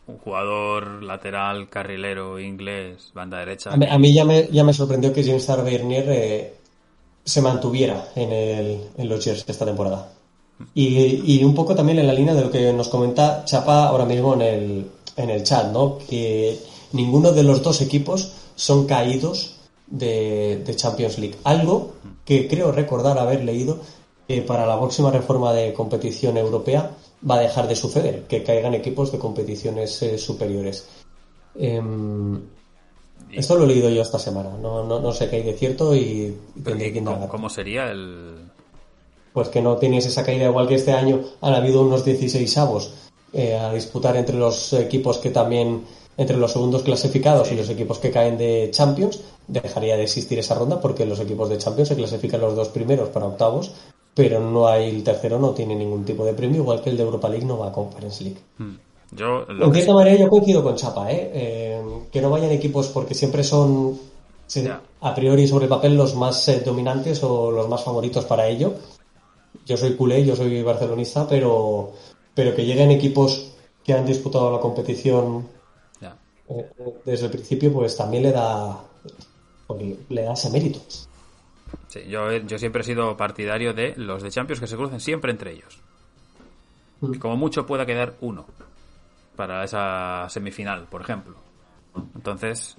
[0.06, 3.70] un jugador lateral, carrilero, inglés, banda derecha.
[3.72, 6.54] A mí, ya, me, ya me sorprendió que James Tavernier eh,
[7.24, 10.10] se mantuviera en, el, en los Jets esta temporada.
[10.74, 14.04] Y, y, un poco también en la línea de lo que nos comenta Chapa ahora
[14.04, 15.98] mismo en el, en el chat, ¿no?
[15.98, 16.58] Que
[16.92, 21.36] ninguno de los dos equipos son caídos de, de Champions League.
[21.42, 21.94] Algo
[22.24, 23.80] que creo recordar haber leído
[24.28, 26.92] que para la próxima reforma de competición europea
[27.28, 30.86] va a dejar de suceder, que caigan equipos de competiciones eh, superiores.
[31.56, 32.40] Em,
[33.32, 35.94] esto lo he leído yo esta semana, no, no, no sé qué hay de cierto
[35.94, 37.28] y tendría que indagar.
[37.28, 38.50] ¿Cómo sería el...?
[39.32, 42.92] Pues que no tienes esa caída igual que este año han habido unos 16 avos
[43.32, 45.82] eh, a disputar entre los equipos que también
[46.16, 50.54] entre los segundos clasificados y los equipos que caen de Champions, dejaría de existir esa
[50.54, 53.72] ronda porque los equipos de Champions se clasifican los dos primeros para octavos,
[54.14, 57.02] pero no hay el tercero, no tiene ningún tipo de premio, igual que el de
[57.02, 58.38] Europa League no va a Conference League.
[58.58, 58.76] Hmm.
[59.12, 61.30] Yo, en cierta manera yo coincido con Chapa, ¿eh?
[61.32, 61.82] ¿eh?
[62.10, 63.98] que no vayan equipos porque siempre son
[65.00, 68.74] a priori sobre el papel los más eh, dominantes o los más favoritos para ello.
[69.66, 71.92] Yo soy culé, yo soy barcelonista, pero,
[72.34, 73.52] pero que lleguen equipos
[73.84, 75.46] que han disputado la competición
[76.48, 76.70] eh,
[77.04, 78.80] desde el principio, pues también le da,
[80.08, 80.80] le da ese mérito.
[81.94, 85.30] Sí, yo, yo siempre he sido partidario de los de Champions que se crucen siempre
[85.30, 85.78] entre ellos.
[87.00, 87.18] Mm.
[87.18, 88.46] como mucho pueda quedar uno
[89.36, 91.36] para esa semifinal, por ejemplo.
[92.16, 92.76] Entonces,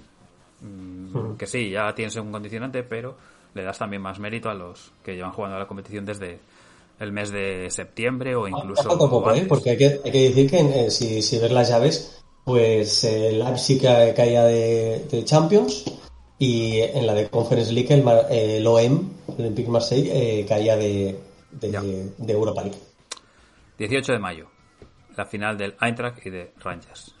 [0.60, 1.36] mm, mm.
[1.38, 3.16] que sí, ya tienes un condicionante, pero
[3.54, 6.38] le das también más mérito a los que llevan jugando a la competición desde
[7.00, 8.86] el mes de septiembre o incluso.
[8.98, 9.46] poco, ¿eh?
[9.48, 13.38] Porque hay que, hay que decir que eh, si, si ves las llaves, pues el
[13.38, 15.84] Leipzig caía de, Champions
[16.38, 21.18] y en la de Conference League el, el OM, el Olympique Marseille, eh, caía de,
[21.50, 22.78] de, Europa League.
[23.78, 24.48] 18 de mayo,
[25.16, 27.14] la final del Eintracht y de Rangers.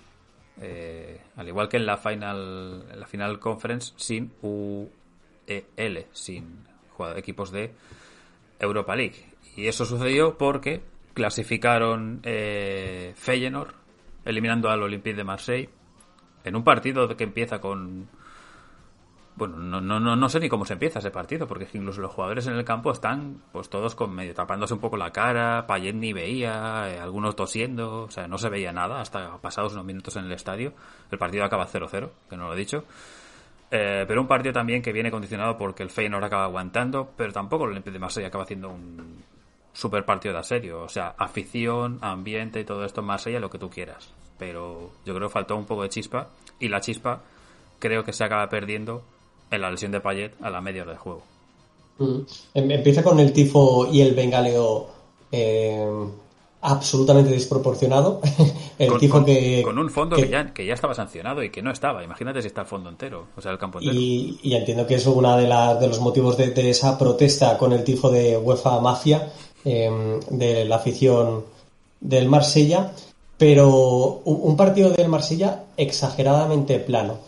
[0.60, 6.66] Eh, al igual que en la final, en la final conference sin UEL, sin
[7.16, 7.72] equipos de
[8.58, 9.16] Europa League.
[9.56, 10.82] Y eso sucedió porque
[11.14, 13.74] clasificaron eh, Feyenoord
[14.24, 15.70] eliminando al Olympique de Marseille
[16.44, 18.08] en un partido que empieza con
[19.36, 22.46] bueno, no, no, no, sé ni cómo se empieza ese partido, porque incluso los jugadores
[22.46, 26.14] en el campo están pues todos con medio tapándose un poco la cara, Payet ni
[26.14, 30.24] veía, eh, algunos tosiendo, o sea, no se veía nada hasta pasados unos minutos en
[30.24, 30.72] el estadio.
[31.10, 32.84] El partido acaba 0-0, que no lo he dicho.
[33.70, 37.66] Eh, pero un partido también que viene condicionado porque el Feyenoord acaba aguantando, pero tampoco
[37.66, 39.22] el de Marseille acaba haciendo un
[39.74, 40.80] super partido de serio.
[40.82, 44.14] O sea, afición, ambiente y todo esto más allá lo que tú quieras.
[44.38, 46.28] Pero yo creo que faltó un poco de chispa
[46.58, 47.20] y la chispa
[47.78, 49.04] creo que se acaba perdiendo
[49.50, 51.22] en la lesión de Payet a la media hora de juego.
[51.98, 52.18] Mm.
[52.54, 54.88] Em, empieza con el tifo y el bengaleo
[55.32, 55.86] eh,
[56.62, 58.20] absolutamente desproporcionado.
[58.78, 59.62] el con, tifo que.
[59.64, 62.04] Con un fondo que, ya, que ya estaba sancionado y que no estaba.
[62.04, 63.96] Imagínate si está el fondo entero, o sea, el campo entero.
[63.98, 67.84] Y, entiendo que es uno de, de los motivos de, de, esa protesta con el
[67.84, 69.32] tifo de UEFA Mafia,
[69.68, 71.44] Em, de la afición
[72.00, 72.92] del Marsella,
[73.36, 77.18] pero un partido del Marsella exageradamente plano.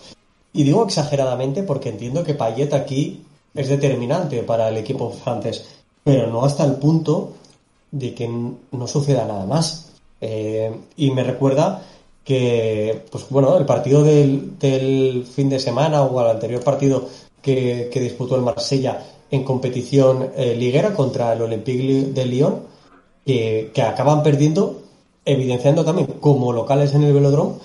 [0.53, 3.25] Y digo exageradamente porque entiendo que Payet aquí
[3.55, 5.67] es determinante para el equipo francés,
[6.03, 7.35] pero no hasta el punto
[7.91, 9.93] de que no suceda nada más.
[10.21, 11.83] Eh, y me recuerda
[12.25, 17.09] que, pues bueno, el partido del, fin de semana o al anterior partido
[17.41, 22.63] que, que disputó el Marsella en competición eh, liguera contra el Olympique de Lyon,
[23.25, 24.83] que, acaban perdiendo,
[25.25, 27.57] evidenciando también como locales en el velodrome,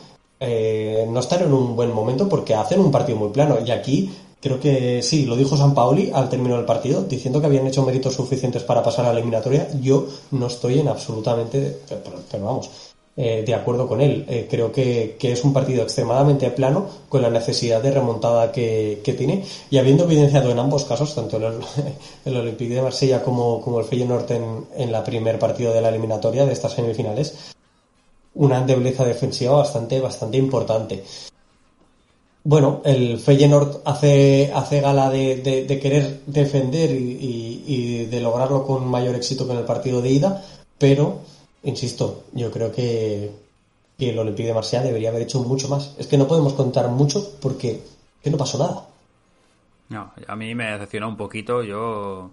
[0.45, 3.57] eh, no están en un buen momento porque hacen un partido muy plano.
[3.65, 7.47] Y aquí creo que sí, lo dijo San Paoli al término del partido, diciendo que
[7.47, 9.69] habían hecho méritos suficientes para pasar a la eliminatoria.
[9.81, 12.69] Yo no estoy en absolutamente, pero vamos,
[13.15, 14.25] eh, de acuerdo con él.
[14.27, 19.45] Eh, creo que, es un partido extremadamente plano con la necesidad de remontada que, tiene
[19.69, 21.53] y habiendo evidenciado en ambos casos, tanto el,
[22.25, 25.87] el Olympique de Marsella como, como el Feyenoord en, en la primer partido de la
[25.87, 27.53] eliminatoria de estas semifinales,
[28.35, 31.03] una debilidad defensiva bastante, importante.
[32.43, 39.45] Bueno, el Feyenoord hace, hace gala de, querer defender y, de lograrlo con mayor éxito
[39.45, 40.43] que en el partido de ida,
[40.77, 41.21] pero
[41.63, 43.43] insisto, yo creo que,
[43.99, 45.95] el Olympique de Marsella debería haber hecho mucho más.
[45.97, 47.81] Es que no podemos contar mucho porque
[48.25, 48.85] no pasó nada.
[49.87, 51.63] No, a mí me decepcionó un poquito.
[51.63, 52.31] Yo,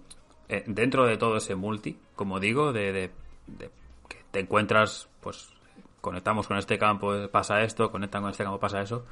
[0.49, 3.11] eh, dentro de todo ese multi, como digo, de,
[4.09, 5.47] que te encuentras, pues
[6.01, 9.05] conectamos con este campo, pasa esto, conectan con este campo, pasa eso,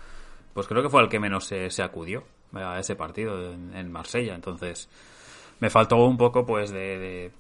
[0.54, 2.24] pues creo que fue el que menos se, acudió
[2.54, 4.36] a ese partido en, Marsella.
[4.36, 4.90] Entonces,
[5.60, 7.32] me faltó un poco, pues, de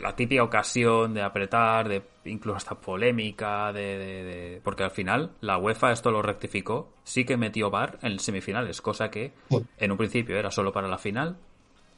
[0.00, 5.92] la típica ocasión de apretar, de incluso hasta polémica, de, porque al final la UEFA
[5.92, 9.32] esto lo rectificó, sí que metió VAR en semifinales, cosa que
[9.78, 11.36] en un principio era solo para la final,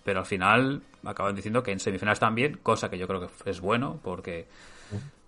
[0.05, 3.61] pero al final acaban diciendo que en semifinales también, cosa que yo creo que es
[3.61, 4.47] bueno porque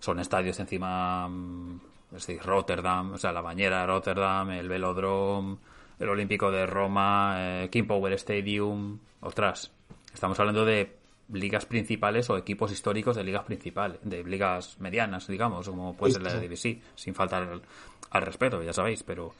[0.01, 1.79] son estadios encima, mm,
[2.15, 5.57] es decir, Rotterdam, o sea, la bañera de Rotterdam, el Velodrome,
[5.99, 9.71] el Olímpico de Roma, eh, King Power Stadium, otras.
[10.11, 10.97] Estamos hablando de
[11.31, 16.23] ligas principales o equipos históricos de ligas principales, de ligas medianas, digamos, como puede ser
[16.23, 17.61] la de sin faltar al,
[18.09, 19.33] al respeto, ya sabéis, pero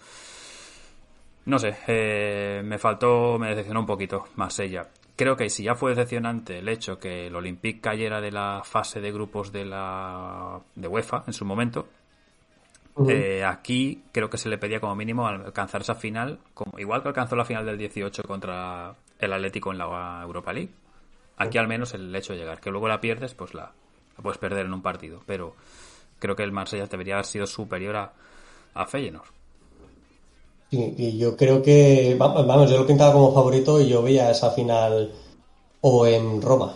[1.45, 4.88] no sé, eh, me faltó, me decepcionó un poquito más ella.
[5.22, 9.01] Creo que si ya fue decepcionante el hecho que el Olympique cayera de la fase
[9.01, 11.88] de grupos de la de UEFA en su momento,
[13.07, 17.09] eh, aquí creo que se le pedía como mínimo alcanzar esa final, como igual que
[17.09, 20.72] alcanzó la final del 18 contra el Atlético en la Europa League.
[21.38, 23.74] Aquí al menos el hecho de llegar, que luego la pierdes, pues la,
[24.24, 25.55] puedes perder en un partido, pero
[26.17, 28.13] creo que el Marsella debería haber sido superior a,
[28.74, 29.40] a Feyenoord
[30.72, 35.11] y yo creo que, vamos, yo lo pintaba como favorito y yo veía esa final
[35.82, 36.74] o en Roma.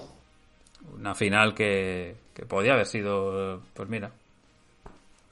[0.93, 4.11] Una final que, que podía haber sido, pues mira,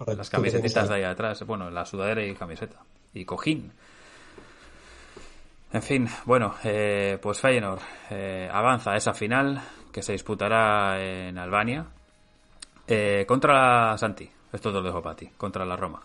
[0.07, 2.77] las camisetitas de ahí atrás, bueno, la sudadera y camiseta.
[3.13, 3.71] Y cojín.
[5.71, 9.61] En fin, bueno, eh, pues Feyenoord eh, avanza a esa final
[9.91, 11.85] que se disputará en Albania
[12.87, 14.29] eh, contra la Santi.
[14.51, 16.01] Esto te lo dejo para ti, contra la Roma.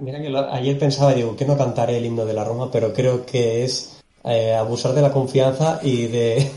[0.00, 3.24] Mira que ayer pensaba, digo, que no cantaré el himno de la Roma, pero creo
[3.24, 6.50] que es eh, abusar de la confianza y de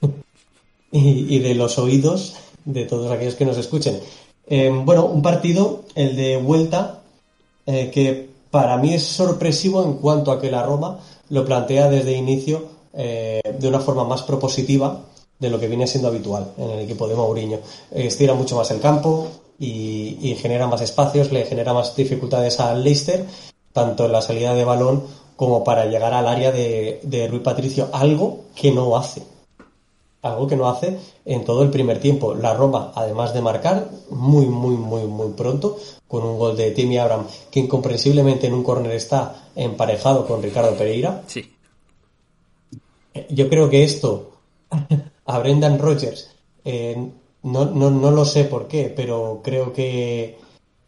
[0.92, 4.00] y, de los oídos de todos aquellos que nos escuchen.
[4.48, 7.02] Eh, bueno, un partido, el de vuelta,
[7.66, 12.12] eh, que para mí es sorpresivo en cuanto a que la Roma lo plantea desde
[12.12, 15.02] inicio de una forma más propositiva
[15.38, 17.58] de lo que viene siendo habitual en el equipo de Mourinho.
[17.90, 19.28] estira mucho más el campo,
[19.58, 23.24] y, genera más espacios, le genera más dificultades al Leicester,
[23.72, 25.04] tanto en la salida de balón
[25.36, 29.22] como para llegar al área de, de Rui Patricio, algo que no hace.
[30.22, 32.34] Algo que no hace en todo el primer tiempo.
[32.34, 35.78] La Roma, además de marcar muy, muy, muy, muy pronto,
[36.08, 40.74] con un gol de Timmy Abraham, que incomprensiblemente en un córner está emparejado con Ricardo
[40.76, 41.22] Pereira.
[41.26, 41.52] Sí.
[43.30, 44.32] Yo creo que esto
[45.26, 46.30] a Brendan Rodgers
[46.64, 47.10] eh,
[47.46, 50.36] no, no, no lo sé por qué, pero creo que...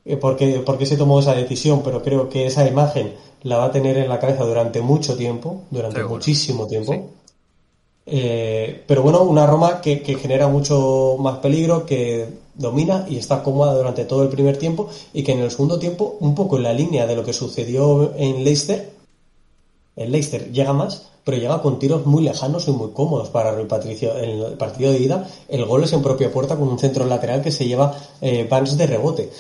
[0.04, 3.72] Eh, por qué, se tomó esa decisión, pero creo que esa imagen la va a
[3.72, 7.10] tener en la cabeza durante mucho tiempo, durante muchísimo tiempo.
[8.06, 13.42] Eh, pero bueno, una Roma que, que, genera mucho más peligro, que domina y está
[13.42, 16.62] cómoda durante todo el primer tiempo y que en el segundo tiempo, un poco en
[16.64, 18.97] la línea de lo que sucedió en Leicester,
[19.98, 23.66] el Leicester llega más, pero llega con tiros muy lejanos y muy cómodos para Rui
[23.66, 24.16] Patricio.
[24.16, 27.42] En el partido de ida, el gol es en propia puerta con un centro lateral
[27.42, 29.30] que se lleva eh, de rebote.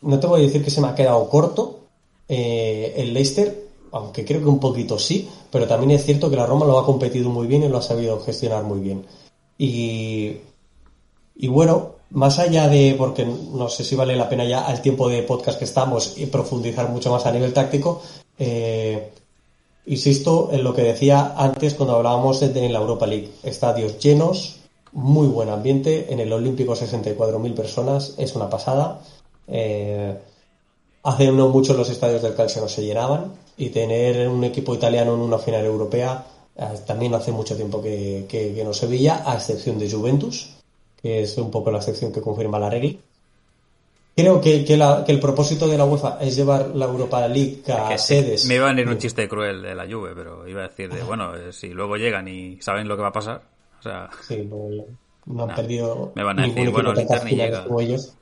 [0.00, 1.80] No te voy a decir que se me ha quedado corto
[2.28, 6.46] eh, el Leicester, aunque creo que un poquito sí, pero también es cierto que la
[6.46, 9.04] Roma lo ha competido muy bien y lo ha sabido gestionar muy bien.
[9.58, 10.36] Y,
[11.34, 15.08] y bueno, más allá de, porque no sé si vale la pena ya al tiempo
[15.08, 18.00] de podcast que estamos y profundizar mucho más a nivel táctico,
[18.38, 19.10] eh,
[19.86, 23.30] insisto en lo que decía antes cuando hablábamos de la Europa League.
[23.42, 24.60] Estadios llenos,
[24.92, 26.12] muy buen ambiente.
[26.12, 29.00] En el Olímpico 64.000 personas, es una pasada.
[29.46, 30.16] Eh,
[31.02, 35.14] hace no mucho los estadios del Calcio no se llenaban y tener un equipo italiano
[35.14, 36.24] en una final europea
[36.56, 40.54] eh, también hace mucho tiempo que, que no se veía, a excepción de Juventus,
[41.02, 42.94] que es un poco la excepción que confirma la regla.
[44.16, 44.74] Creo que, que,
[45.08, 48.44] el propósito de la UEFA es llevar la Europa League a sedes.
[48.46, 51.02] Me iba a venir un chiste cruel de la Juve, pero iba a decir de,
[51.02, 53.42] bueno, eh, si luego llegan y saben lo que va a pasar,
[53.80, 54.08] o sea...
[54.22, 54.48] Sí,
[55.26, 56.12] no, han perdido...
[56.14, 57.66] Me van a decir, bueno, el Inter ni llega.
[57.80, 58.14] Ellos.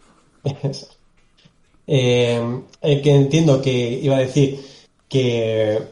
[1.85, 2.41] Eh,
[2.81, 4.65] eh, que entiendo que iba a decir
[5.09, 5.83] que,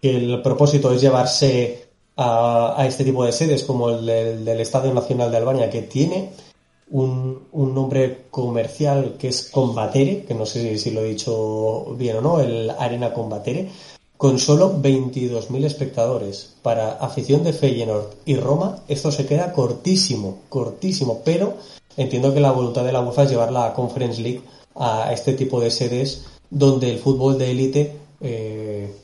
[0.00, 4.58] que el propósito es llevarse a, a, este tipo de sedes como el del, del
[4.58, 6.32] Estadio Nacional de Albania que tiene
[6.88, 12.16] un, un, nombre comercial que es Combatere, que no sé si lo he dicho bien
[12.16, 13.68] o no, el Arena Combatere,
[14.16, 16.54] con solo 22.000 espectadores.
[16.62, 21.56] Para afición de Feyenoord y Roma, esto se queda cortísimo, cortísimo, pero
[21.96, 24.42] entiendo que la voluntad de la UEFA es llevar la Conference League
[24.76, 28.94] a este tipo de sedes donde el fútbol de élite eh,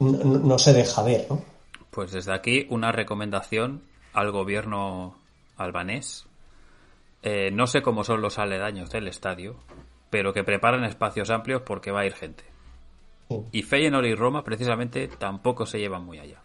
[0.00, 1.42] no, no se deja ver, ¿no?
[1.90, 3.82] Pues desde aquí una recomendación
[4.12, 5.14] al gobierno
[5.56, 6.27] albanés
[7.22, 9.56] eh, no sé cómo son los aledaños del estadio,
[10.10, 12.44] pero que preparan espacios amplios porque va a ir gente.
[13.52, 16.40] Y Feyenoord y Roma precisamente tampoco se llevan muy allá.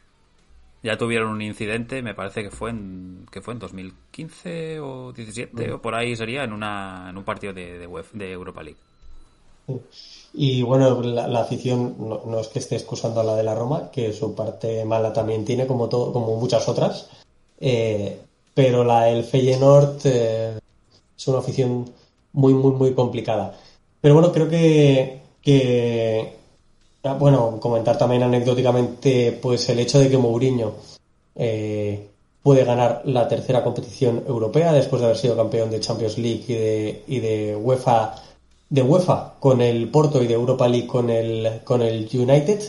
[0.81, 5.71] Ya tuvieron un incidente, me parece que fue en que fue en 2015 o 17
[5.71, 8.79] o por ahí sería en una en un partido de, de, Europa League.
[10.33, 14.11] Y bueno, la, afición no, es que esté excusando a la de la Roma, que
[14.11, 17.09] su parte mala también tiene como todo, como muchas otras.
[17.61, 18.19] Eh,
[18.53, 20.59] pero la el Feyenoord eh,
[21.23, 21.89] es una afición
[22.33, 23.57] muy, muy, muy complicada.
[24.01, 26.33] Pero bueno, creo que, que,
[27.05, 30.73] Ah, bueno, comentar también anecdóticamente pues el hecho de que Mourinho
[31.35, 32.07] eh,
[32.41, 36.53] puede ganar la tercera competición europea después de haber sido campeón de Champions League y
[36.53, 38.15] de, y de UEFA
[38.69, 42.61] de UEFA con el Porto y de Europa League con el con el United.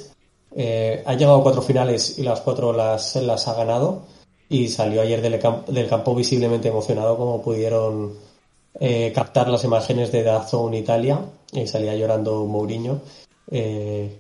[0.57, 4.03] Eh, ha llegado a cuatro finales y las cuatro las, las ha ganado
[4.49, 8.15] y salió ayer del, del campo visiblemente emocionado como pudieron
[8.81, 11.21] eh, captar las imágenes de en Italia
[11.53, 13.03] y salía llorando Mourinho.
[13.49, 14.19] Eh,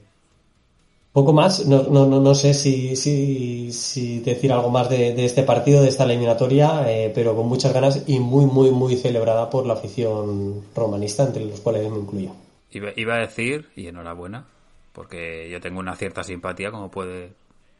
[1.12, 5.88] poco más, no, no, no sé si, si, decir algo más de, este partido, de
[5.88, 10.62] esta eliminatoria, eh, pero con muchas ganas y muy, muy, muy celebrada por la afición
[10.74, 12.30] romanista, entre los cuales me incluyo.
[12.70, 14.46] Iba, a decir, y enhorabuena,
[14.92, 17.32] porque yo tengo una cierta simpatía, como puede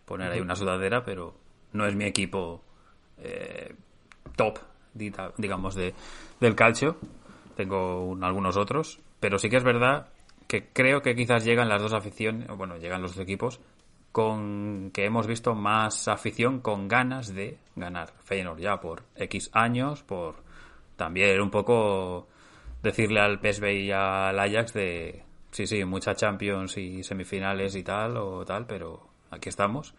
[0.05, 1.35] poner ahí una sudadera, pero
[1.73, 2.61] no es mi equipo
[4.37, 4.59] top,
[4.95, 5.95] digamos, de,
[6.41, 6.97] del calcio.
[7.57, 10.09] Tengo algunos otros, pero sí que es verdad
[10.47, 13.61] que creo que quizás llegan las dos aficiones, bueno, llegan los dos equipos
[14.13, 18.13] con que hemos visto más afición con ganas de ganar.
[18.23, 20.37] Feyenoord ya por X años, por
[20.97, 22.29] también un poco
[22.83, 28.17] decirle al PSV y al Ajax de sí, sí, mucha Champions y semifinales y tal
[28.17, 29.95] o tal, pero aquí estamos.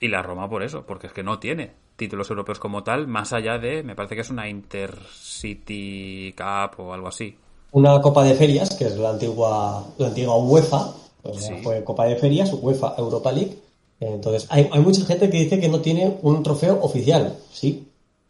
[0.00, 3.32] Y la Roma por eso, porque es que no tiene títulos europeos como tal, más
[3.32, 7.36] allá de, me parece que es una Intercity Cup o algo así,
[7.76, 12.16] una Copa de Ferias, que es la antigua, la antigua UEFA, pues fue Copa de
[12.16, 13.58] Ferias, UEFA Europa League.
[14.00, 17.36] Entonces, hay, mucha gente que dice que no tiene un trofeo oficial.
[17.52, 17.86] Sí,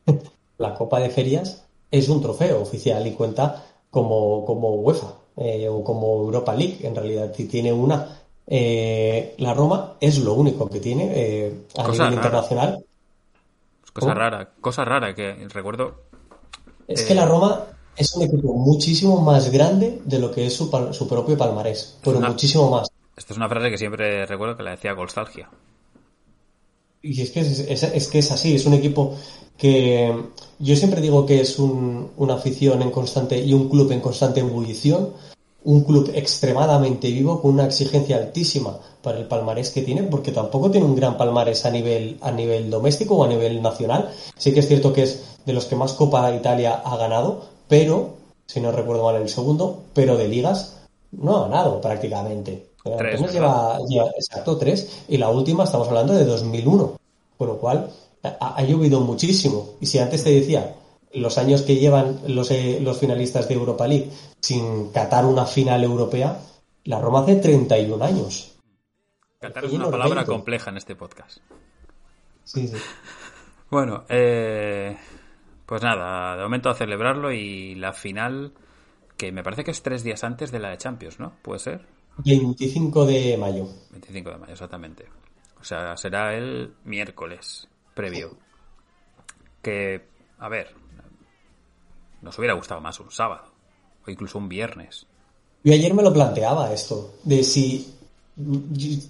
[0.58, 5.84] la Copa de Ferias es un trofeo oficial y cuenta como, como UEFA eh, o
[5.84, 6.78] como Europa League.
[6.82, 8.18] En realidad, si tiene una.
[8.48, 12.84] Eh, la Roma es lo único que tiene eh, a nivel internacional.
[14.00, 16.02] Cosa rara, cosa rara que recuerdo.
[16.86, 17.64] Es que la Roma
[17.96, 22.20] es un equipo muchísimo más grande de lo que es su, su propio palmarés, pero
[22.20, 22.88] muchísimo más.
[23.16, 25.48] Esta es una frase que siempre recuerdo que la decía Golstalgia.
[27.02, 29.16] Y es que es, que es así, es un equipo
[29.56, 30.14] que
[30.58, 35.12] yo siempre digo que es una afición en constante y un club en constante ebullición,
[35.66, 40.70] un club extremadamente vivo con una exigencia altísima para el palmarés que tiene, porque tampoco
[40.70, 44.10] tiene un gran palmarés a nivel, a nivel doméstico o a nivel nacional.
[44.36, 48.14] Sí que es cierto que es de los que más Copa Italia ha ganado, pero,
[48.46, 50.76] si no recuerdo mal el segundo, pero de ligas
[51.10, 52.70] no ha ganado prácticamente.
[52.96, 53.80] Tres, lleva,
[54.16, 56.96] exacto, tres, y la última estamos hablando de 2001,
[57.36, 57.90] con lo cual
[58.22, 59.70] ha, llovido muchísimo.
[59.80, 60.76] Y si antes te decía
[61.12, 65.82] los años que llevan los, eh, los finalistas de Europa League sin catar una final
[65.82, 66.40] europea,
[66.84, 68.56] la Roma hace 31 años.
[69.40, 71.38] Catar es una palabra compleja en este podcast.
[72.44, 72.76] Sí, sí.
[73.68, 74.96] Bueno, eh,
[75.66, 78.52] pues nada, de momento a celebrarlo y la final,
[79.16, 81.32] que me parece que es tres días antes de la de Champions, ¿no?
[81.42, 81.84] ¿Puede ser?
[82.18, 83.68] 25 de mayo.
[83.90, 85.06] 25 de mayo, exactamente.
[85.60, 88.36] O sea, será el miércoles previo.
[89.62, 90.06] Que,
[90.38, 90.74] a ver,
[92.22, 93.44] nos hubiera gustado más un sábado
[94.06, 95.06] o incluso un viernes.
[95.64, 97.92] Yo ayer me lo planteaba esto, de si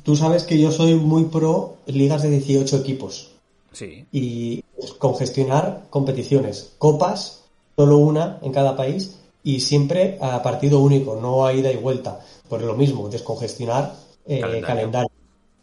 [0.02, 3.32] tú sabes que yo soy muy pro ligas de 18 equipos.
[3.72, 4.06] Sí.
[4.10, 4.64] Y
[4.98, 7.44] congestionar competiciones, copas,
[7.76, 12.20] solo una en cada país y siempre a partido único, no a ida y vuelta.
[12.48, 13.94] Por lo mismo, descongestionar
[14.26, 15.10] eh, calendario.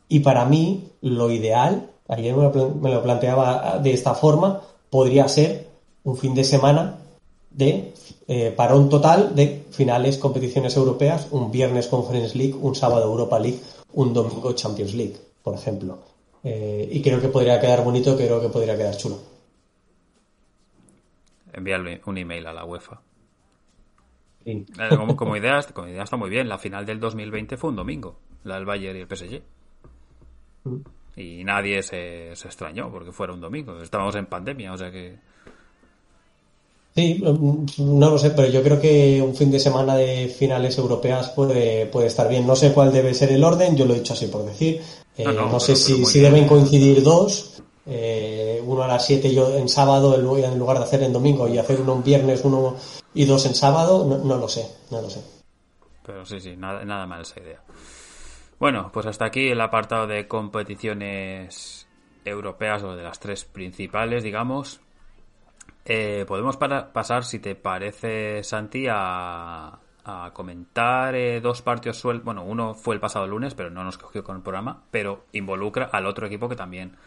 [0.07, 5.67] Y para mí, lo ideal, ayer me lo, planteaba de esta forma, podría ser
[6.03, 6.99] un fin de semana
[7.53, 7.93] de
[8.27, 13.59] eh, parón total de finales, competiciones europeas, un viernes Conference League, un sábado Europa League,
[13.93, 15.99] un domingo Champions League, por ejemplo.
[16.43, 19.19] Eh, y creo que podría quedar bonito, creo que podría quedar chulo.
[21.53, 23.01] Enviarle un email a la UEFA.
[24.45, 24.65] Eh,
[25.15, 26.49] como, idea, como idea está muy bien.
[26.49, 29.41] La final del 2020 fue un domingo, la del Bayern y el PSG.
[30.63, 30.77] Mm.
[31.15, 33.80] Y nadie se, se extrañó porque fuera un domingo.
[33.80, 35.17] Estábamos en pandemia, o sea que
[36.95, 37.24] Sí,
[37.80, 41.88] no lo sé, pero yo creo que un fin de semana de finales europeas puede,
[41.88, 42.45] puede estar bien.
[42.45, 44.80] No sé cuál debe ser el orden, yo lo he dicho así por decir.
[45.18, 49.68] Eh, no, sé si, si deben coincidir dos, eh, uno a las 7 yo en
[49.68, 52.76] sábado en lugar de hacer en domingo y hacer uno en viernes, uno
[53.14, 55.22] y dos en sábado, no, lo sé, no lo sé.
[56.06, 57.61] Pero sí, sí, nada, nada mal esa idea.
[58.60, 61.88] Bueno, pues hasta aquí el apartado de competiciones
[62.24, 64.80] europeas o de las tres principales, digamos.
[65.85, 69.80] Eh, podemos pasar, si te parece, Santi, a,
[70.34, 72.26] comentar eh, dos partidos sueltos.
[72.26, 75.85] Bueno, uno fue el pasado lunes, pero no nos cogió con el programa, pero involucra
[75.85, 76.97] al otro equipo que también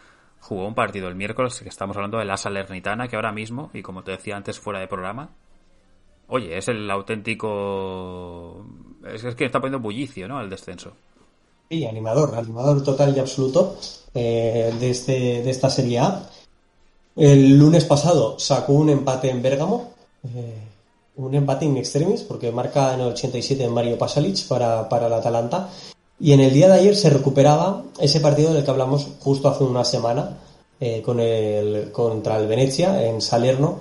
[0.41, 3.83] jugó un partido el miércoles, que estamos hablando de la Salernitana, que ahora mismo, y
[3.83, 5.31] como te decía antes fuera de programa,
[6.29, 8.67] oye, es el auténtico...
[9.05, 10.41] Es, que está poniendo bullicio, ¿no?
[10.41, 10.93] El descenso.
[11.69, 13.77] Sí, animador, animador total y absoluto
[14.15, 16.31] eh, de, este, de esta Serie A.
[17.17, 19.89] El lunes pasado sacó un empate en Bérgamo,
[20.25, 20.55] eh,
[21.17, 25.15] un empate in extremis, porque marca en el 87 en Mario Pasalic para, para el
[25.15, 25.71] Atalanta.
[26.21, 29.65] Y en el día de ayer se recuperaba ese partido del que hablamos justo hace
[29.65, 30.37] una semana
[30.79, 33.81] eh, con el, contra el Venecia en Salerno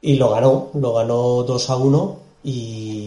[0.00, 2.99] y lo ganó, lo ganó 2 a 1 y,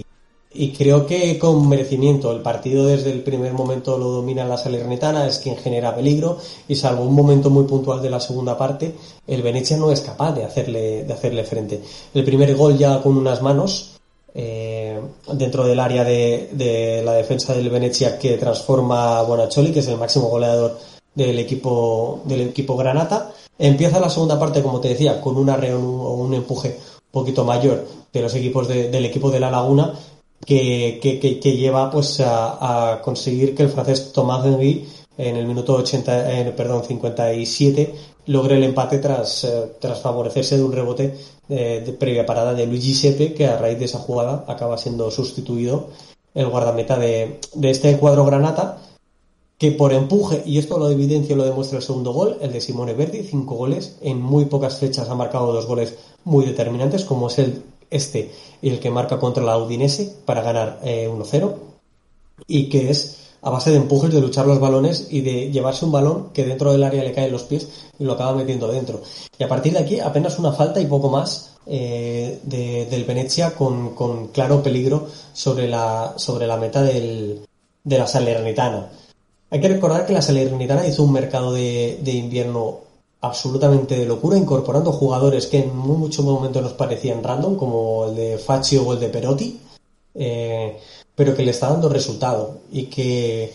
[0.53, 2.31] y creo que con merecimiento.
[2.31, 6.75] El partido desde el primer momento lo domina la Salernitana, es quien genera peligro y
[6.75, 8.95] salvo un momento muy puntual de la segunda parte,
[9.27, 11.81] el Venecia no es capaz de hacerle, de hacerle frente.
[12.13, 13.99] El primer gol ya con unas manos
[14.35, 14.99] eh,
[15.31, 19.87] dentro del área de, de, la defensa del Venecia que transforma a Bonacholi, que es
[19.87, 20.77] el máximo goleador
[21.13, 23.31] del equipo, del equipo Granata.
[23.57, 27.43] Empieza la segunda parte, como te decía, con un arreo o un empuje un poquito
[27.43, 29.93] mayor de los equipos de, del equipo de La Laguna
[30.45, 34.87] que, lleva pues a, conseguir que el francés Thomas Henry
[35.17, 37.93] en el minuto 80, eh, perdón, 57
[38.27, 41.15] logre el empate tras, eh, tras favorecerse de un rebote
[41.49, 45.11] eh, de previa parada de Luigi Sepe que a raíz de esa jugada acaba siendo
[45.11, 45.89] sustituido
[46.33, 48.79] el guardameta de, de este cuadro Granata
[49.57, 52.59] que por empuje, y esto lo evidencia y lo demuestra el segundo gol, el de
[52.59, 55.95] Simone Verdi, cinco goles, en muy pocas fechas ha marcado dos goles
[56.25, 58.31] muy determinantes, como es el este
[58.61, 61.53] el que marca contra la Udinese para ganar eh, 1-0
[62.47, 65.91] y que es a base de empujes, de luchar los balones y de llevarse un
[65.91, 67.67] balón que dentro del área le cae en los pies
[67.99, 69.01] y lo acaba metiendo dentro.
[69.37, 73.53] Y a partir de aquí apenas una falta y poco más eh, de, del Venecia
[73.53, 77.45] con, con, claro peligro sobre la, sobre la meta del,
[77.83, 78.89] de la Salernitana.
[79.49, 82.79] Hay que recordar que la Salernitana hizo un mercado de, de invierno
[83.23, 88.37] absolutamente de locura, incorporando jugadores que en muchos momentos nos parecían random, como el de
[88.37, 89.59] Faccio o el de Perotti,
[90.13, 90.77] eh,
[91.15, 93.53] pero que le está dando resultado y que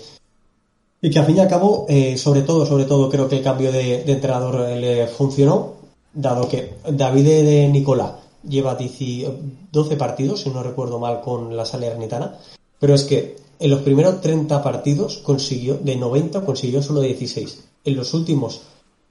[1.00, 3.44] y que al fin y al cabo, eh, sobre todo, sobre todo creo que el
[3.44, 5.74] cambio de, entrenador eh, le funcionó,
[6.12, 8.18] dado que David de Nicolá
[8.48, 12.38] lleva 12 partidos, si no recuerdo mal, con la Salernitana,
[12.80, 17.64] pero es que en los primeros 30 partidos consiguió, de 90 consiguió solo 16.
[17.84, 18.62] En los últimos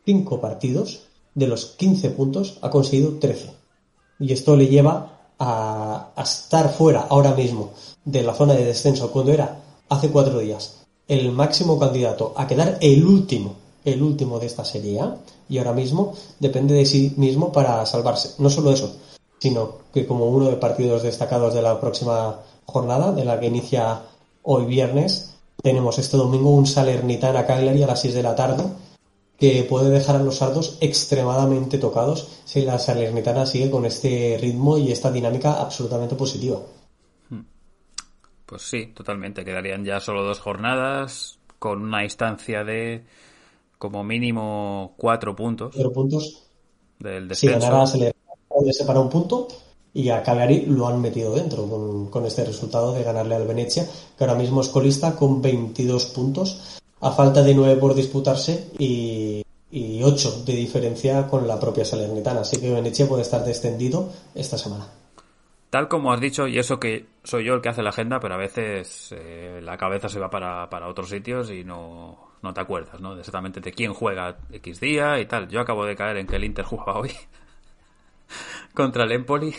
[0.07, 1.01] cinco partidos,
[1.35, 3.51] de los 15 puntos, ha conseguido 13.
[4.21, 7.71] Y esto le lleva a, estar fuera ahora mismo
[8.05, 9.59] de la zona de descenso cuando era
[9.89, 10.77] hace cuatro días
[11.09, 15.17] el máximo candidato a quedar el último, el último de esta serie A,
[15.49, 18.35] y ahora mismo depende de sí mismo para salvarse.
[18.39, 18.95] No solo eso,
[19.39, 24.01] sino que como uno de partidos destacados de la próxima jornada, de la que inicia
[24.43, 28.63] hoy viernes, tenemos este domingo un Salernitana Cagliari a las 6 de la tarde,
[29.37, 34.77] que puede dejar a los sardos extremadamente tocados si la Salernitana sigue con este ritmo
[34.77, 36.59] y esta dinámica absolutamente positiva.
[38.45, 39.45] Pues sí, totalmente.
[39.45, 43.03] Quedarían ya solo dos jornadas con una distancia de
[43.77, 45.73] como mínimo cuatro puntos.
[45.75, 46.43] Cuatro puntos.
[46.97, 47.59] Del descenso.
[47.59, 49.47] Si ganara Salernitana le separa un punto
[49.93, 53.85] y a Cagliari lo han metido dentro con, con, este resultado de ganarle al Venecia,
[54.17, 59.43] que ahora mismo es colista con 22 puntos a falta de nueve por disputarse y,
[59.71, 62.41] y ocho de diferencia con la propia Salernitana.
[62.41, 64.87] Así que Venecia puede estar descendido esta semana.
[65.69, 68.35] Tal como has dicho, y eso que soy yo el que hace la agenda, pero
[68.35, 72.61] a veces eh, la cabeza se va para, para otros sitios y no, no te
[72.61, 73.17] acuerdas, ¿no?
[73.17, 75.49] Exactamente de quién juega X día y tal.
[75.49, 77.11] Yo acabo de caer en que el Inter juega hoy
[78.73, 79.53] contra el Empoli,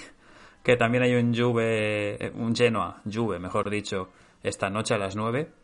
[0.62, 4.08] que también hay un Juve, un Genoa, Juve, mejor dicho,
[4.42, 5.57] esta noche a las 9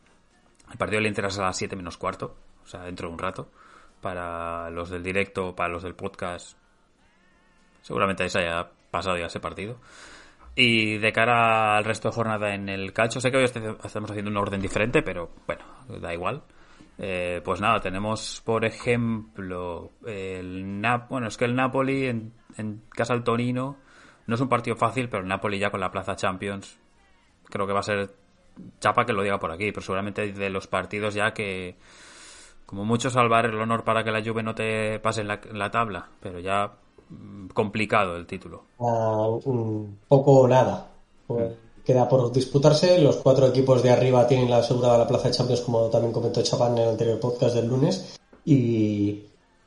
[0.75, 2.35] el partido del Inter es a las 7 menos cuarto,
[2.65, 3.49] o sea, dentro de un rato.
[4.01, 6.59] Para los del directo, para los del podcast,
[7.81, 9.79] seguramente se haya pasado ya ese partido.
[10.57, 14.33] Y de cara al resto de jornada en el calcio, sé que hoy estamos haciendo
[14.33, 15.65] un orden diferente, pero bueno,
[16.01, 16.43] da igual.
[16.99, 22.83] Eh, pues nada, tenemos por ejemplo el Nap bueno, es que el Napoli en, en
[22.91, 23.79] casa del Torino
[24.27, 26.81] no es un partido fácil, pero el Napoli ya con la plaza Champions
[27.45, 28.24] creo que va a ser
[28.81, 31.77] chapa que lo diga por aquí, pero seguramente de los partidos ya que
[32.67, 35.59] como mucho salvar el honor para que la Juve no te pase en la, en
[35.59, 36.73] la tabla, pero ya
[37.11, 38.65] mm, complicado el título.
[38.79, 40.89] Uh, un poco o nada.
[41.27, 41.65] Pues mm.
[41.85, 42.99] Queda por disputarse.
[42.99, 46.43] Los cuatro equipos de arriba tienen la asegurada la plaza de Champions, como también comentó
[46.43, 48.19] Chapán en el anterior podcast del lunes.
[48.47, 49.23] Y,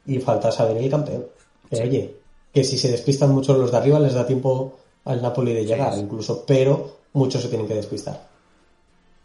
[0.07, 1.27] y falta saber el campeón.
[1.71, 1.81] Sí.
[1.81, 2.15] oye,
[2.51, 5.93] que si se despistan mucho los de arriba les da tiempo al Napoli de llegar,
[5.93, 5.99] sí.
[5.99, 8.27] incluso, pero muchos se tienen que despistar.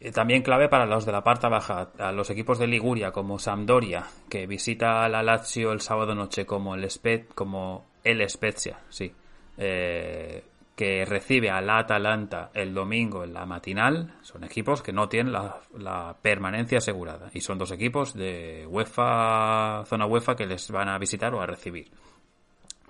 [0.05, 3.39] Eh, también clave para los de la parte baja, a los equipos de Liguria como
[3.39, 8.81] Sampdoria, que visita a la Lazio el sábado noche como el Spet, como el Spezia,
[8.89, 9.13] sí.
[9.57, 10.43] Eh,
[10.75, 14.15] que recibe a la Atalanta el domingo en la matinal.
[14.23, 17.31] Son equipos que no tienen la, permanencia asegurada.
[17.33, 21.47] Y son dos equipos de UEFA, zona UEFA, que les van a visitar o a
[21.47, 21.93] recibir.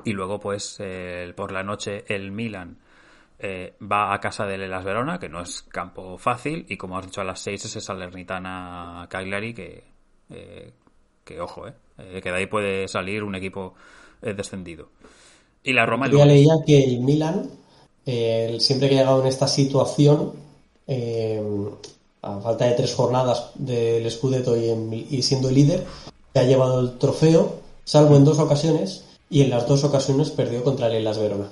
[0.05, 0.81] Y luego, pues,
[1.37, 2.79] por la noche, el Milan
[3.43, 6.65] eh, va a casa del Elas Verona, que no es campo fácil.
[6.69, 9.85] Y como has dicho, a las 6 es esa Salernitana Cagliari, que,
[10.31, 10.73] eh,
[11.25, 13.75] que ojo, eh, que de ahí puede salir un equipo
[14.21, 14.91] descendido.
[15.65, 16.09] Y la Roma.
[16.09, 17.51] Ya leía que el Milan
[18.05, 20.33] siempre que ha llegado en esta situación,
[20.87, 21.43] eh,
[22.23, 25.85] a falta de tres jornadas del Scudetto y, siendo líder,
[26.33, 30.63] se ha llevado el trofeo, salvo en dos ocasiones, y en las dos ocasiones perdió
[30.63, 31.49] contra el Elas Verona.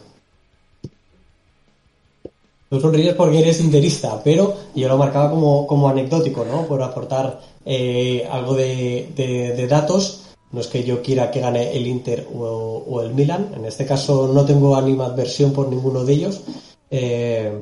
[2.71, 6.67] Tú sonríes porque eres interista, pero yo lo marcaba como, anecdótico, ¿no?
[6.67, 12.27] Por aportar eh, algo de datos no es que yo quiera que gane el Inter
[12.35, 13.53] o, el Milan.
[13.55, 16.43] En este caso no tengo animadversión por ninguno de ellos.
[16.91, 17.53] Eh,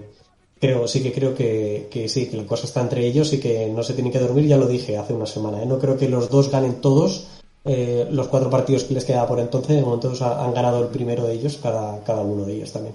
[0.59, 3.83] creo, sí que creo que, sí, que la cosa está entre ellos y que no
[3.83, 4.47] se tienen que dormir.
[4.47, 5.63] Ya lo dije hace una semana.
[5.63, 5.67] ¿eh?
[5.67, 7.27] No creo que los dos ganen todos
[7.65, 9.77] eh, los cuatro partidos que les queda por entonces.
[9.77, 12.95] De momento han ganado el primero de ellos, cada, cada uno de ellos también.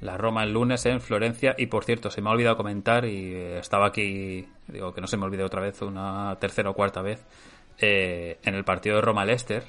[0.00, 3.34] La Roma el lunes en Florencia y por cierto se me ha olvidado comentar y
[3.34, 7.24] estaba aquí, digo que no se me olvide otra vez, una tercera o cuarta vez
[7.78, 9.64] eh, en el partido de Roma-Lester,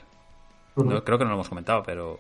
[0.76, 2.20] no, creo que no lo hemos comentado, pero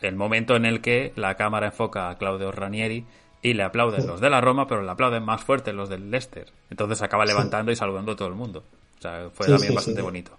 [0.00, 3.04] el momento en el que la cámara enfoca a Claudio Ranieri
[3.42, 6.46] y le aplauden los de la Roma, pero le aplauden más fuerte los del Leicester.
[6.70, 8.62] Entonces acaba levantando y saludando a todo el mundo.
[8.98, 10.32] O sea, fue también bastante bonito.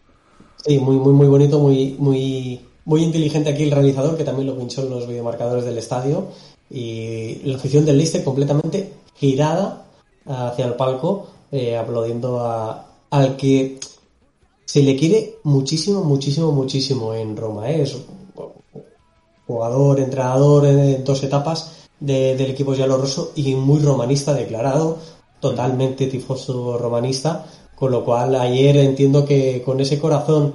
[0.57, 4.57] Sí, muy, muy, muy bonito, muy, muy, muy inteligente aquí el realizador, que también lo
[4.57, 6.29] pinchó en los videomarcadores del estadio.
[6.71, 9.85] Y la afición del Leicester completamente girada
[10.25, 13.77] hacia el palco, eh, aplaudiendo a, al que
[14.65, 17.69] se le quiere muchísimo, muchísimo, muchísimo en Roma.
[17.69, 17.81] ¿eh?
[17.81, 17.97] Es
[19.45, 24.97] jugador, entrenador en dos etapas del equipo Rosso y muy romanista declarado,
[25.39, 27.45] totalmente tifoso romanista,
[27.75, 30.53] con lo cual ayer entiendo que con ese corazón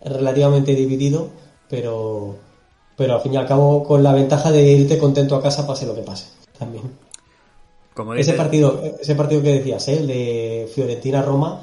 [0.00, 1.28] relativamente dividido,
[1.68, 2.36] pero,
[2.98, 5.86] pero al fin y al cabo con la ventaja de irte contento a casa pase
[5.86, 6.26] lo que pase
[6.58, 6.82] también.
[8.16, 9.98] ese partido, ese partido que decías, ¿eh?
[9.98, 11.62] el de Fiorentina-Roma,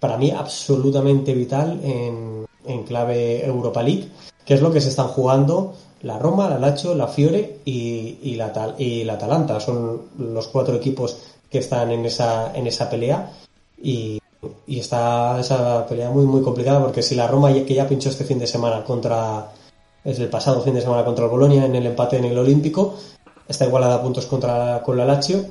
[0.00, 2.42] para mí absolutamente vital en,
[2.84, 4.08] clave Europa League,
[4.44, 8.74] que es lo que se están jugando la Roma, la Lazio, la Fiore y, la,
[8.76, 9.60] y la Atalanta.
[9.60, 11.16] Son los cuatro equipos
[11.48, 13.30] que están en esa, en esa pelea
[13.80, 14.18] y,
[14.66, 18.40] está esa pelea muy muy complicada porque si la Roma que ya pinchó este fin
[18.40, 19.52] de semana contra
[20.04, 22.96] es el pasado fin de semana contra el Bolonia en el empate en el Olímpico
[23.48, 25.44] está igualada a puntos contra con la Lazio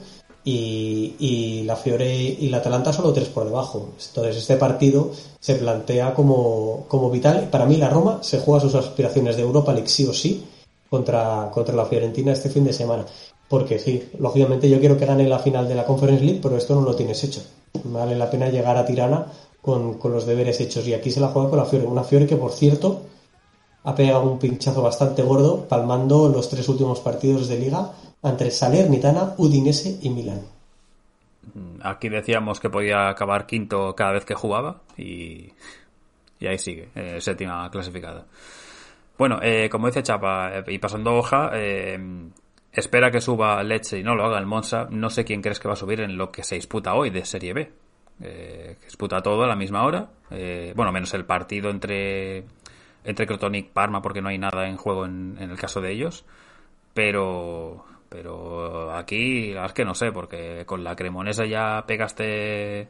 [0.44, 3.92] y, la Fiore y la Atalanta solo tres por debajo.
[4.08, 7.48] Entonces este partido se plantea como, como vital.
[7.52, 10.44] Para mí la Roma se juega sus aspiraciones de Europa League sí o sí
[10.90, 13.06] contra, contra la Fiorentina este fin de semana.
[13.48, 16.74] Porque sí, lógicamente yo quiero que gane la final de la Conference League, pero esto
[16.74, 17.42] no lo tienes hecho.
[17.84, 19.28] Vale la pena llegar a Tirana
[19.62, 20.88] con, con los deberes hechos.
[20.88, 21.86] Y aquí se la juega con la Fiore.
[21.86, 23.02] Una Fiore que, por cierto,
[23.84, 27.92] ha pegado un pinchazo bastante gordo, palmando los tres últimos partidos de liga
[28.24, 30.42] entre Salernitana, Udinese y Milán.
[31.82, 35.52] Aquí decíamos que podía acabar quinto cada vez que jugaba y,
[36.40, 38.26] y ahí sigue, eh, séptima clasificada.
[39.18, 41.52] Bueno, eh, como dice Chapa, eh, y pasando hoja,
[42.72, 44.88] espera que suba Leche y no lo haga el Monza.
[44.90, 47.26] No sé quién crees que va a subir en lo que se disputa hoy de
[47.26, 47.72] Serie B.
[48.84, 50.10] disputa todo a la misma hora.
[50.76, 52.46] bueno, menos el partido entre,
[53.04, 56.26] entre Crotonic Parma porque no hay nada en juego en, el caso de ellos.
[56.94, 62.90] Pero pero aquí, la es que no sé, porque con la cremonesa ya pegaste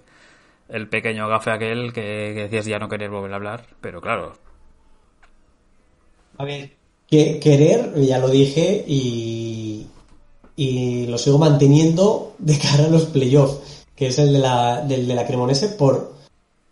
[0.67, 4.33] el pequeño gafe aquel que, decías ya no querer volver a hablar, pero claro.
[6.37, 6.71] A ver,
[7.07, 9.85] que, querer, ya lo dije y,
[10.55, 15.07] y lo sigo manteniendo de cara a los playoffs, que es el de la, del
[15.07, 16.13] de la cremonese por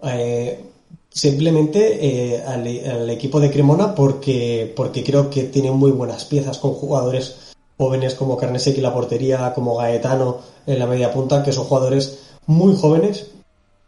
[0.04, 0.64] eh,
[1.10, 6.74] simplemente eh, al, equipo de Cremona porque, porque creo que tiene muy buenas piezas con
[6.74, 10.38] jugadores jóvenes como Carnesec y la portería, como Gaetano
[10.68, 13.28] en la media punta, que son jugadores muy jóvenes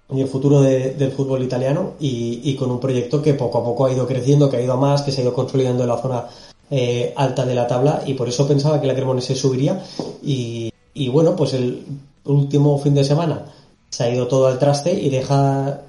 [0.10, 3.91] y el futuro del fútbol italiano y, con un proyecto que poco a poco ha
[3.91, 6.26] ido creciendo, que ha ido a más, que se ha ido consolidando en la zona
[6.69, 9.81] eh, alta de la tabla y por eso pensaba que la Cremonese subiría
[10.22, 11.85] y bueno, pues el
[12.26, 13.45] último fin de semana
[13.89, 15.81] se ha ido todo al traste y deja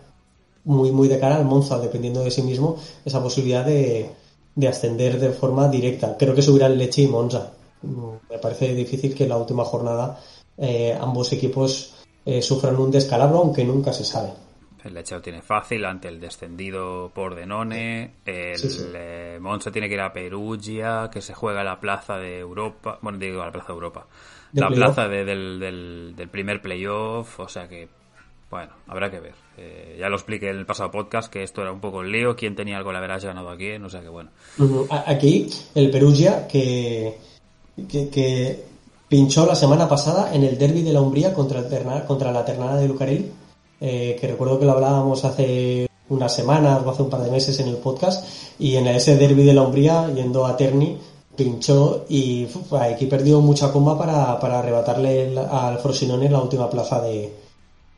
[0.64, 4.10] muy muy de cara al Monza, dependiendo de sí mismo, esa posibilidad de,
[4.54, 6.16] de ascender de forma directa.
[6.18, 7.52] Creo que subirá el Leche y Monza
[7.82, 10.18] me parece difícil que en la última jornada
[10.56, 14.30] eh, ambos equipos eh, sufran un descalabro, aunque nunca se sabe.
[14.84, 18.14] El Lecce lo tiene fácil ante el descendido por Denone.
[18.24, 18.60] El
[18.96, 22.98] eh, Monza tiene que ir a Perugia, que se juega la plaza de Europa.
[23.00, 24.06] Bueno, digo la plaza de Europa.
[24.54, 25.60] la plaza del,
[26.16, 27.38] del, primer playoff.
[27.38, 27.88] O sea que,
[28.52, 29.32] bueno, habrá que ver.
[29.56, 32.36] Eh, ya lo expliqué en el pasado podcast que esto era un poco el lío.
[32.36, 33.72] ¿Quién tenía algo la verás ganado aquí?
[33.72, 34.28] O sea que, bueno.
[35.06, 37.16] Aquí, el Perugia que,
[37.88, 38.62] que,
[39.08, 41.62] pinchó la semana pasada en el derby de la Umbría contra,
[42.06, 43.32] contra la Ternana de Lucarelli
[43.80, 47.58] eh, que recuerdo que lo hablábamos hace unas semanas o hace un par de meses
[47.58, 50.98] en el podcast, y en ese derby de la Umbría, yendo a Terni,
[51.34, 52.46] pinchó y
[52.78, 57.41] aquí perdió mucha comba para, para arrebatarle al Frosinone la última plaza de,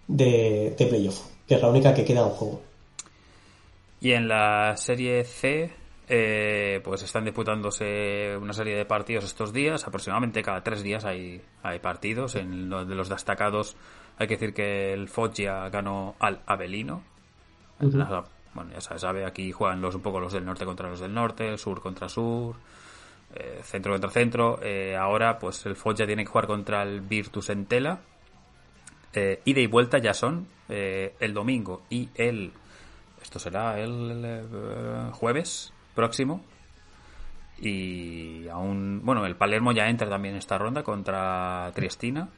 [0.08, 2.62] de, playoff, que es la única que queda en juego.
[4.00, 5.70] Y en la serie C,
[6.08, 9.86] eh, pues están disputándose una serie de partidos estos días.
[9.86, 12.34] Aproximadamente cada tres días hay, hay partidos.
[12.34, 13.76] En de los destacados
[14.18, 17.02] hay que decir que el Foggia ganó al Avelino.
[18.54, 21.12] Bueno, ya se sabe, aquí juegan los, un poco los del norte contra los del
[21.12, 22.54] norte, sur contra sur,
[23.34, 24.60] eh, centro contra centro.
[24.62, 27.98] Eh, ahora, pues el Foggia tiene que jugar contra el Virtus Entela.
[29.14, 32.52] Eh, ida y vuelta ya son el domingo y el.
[33.22, 36.42] Esto será el, jueves próximo.
[37.60, 39.00] Y aún.
[39.04, 42.28] Bueno, el Palermo ya entra también en esta ronda contra Triestina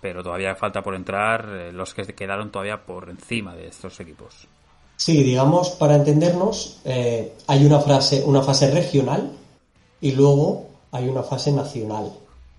[0.00, 4.46] pero todavía falta por entrar eh, los que quedaron todavía por encima de estos equipos.
[4.96, 9.32] Sí, digamos, para entendernos, eh, hay una, frase, una fase regional
[10.00, 12.12] y luego hay una fase nacional.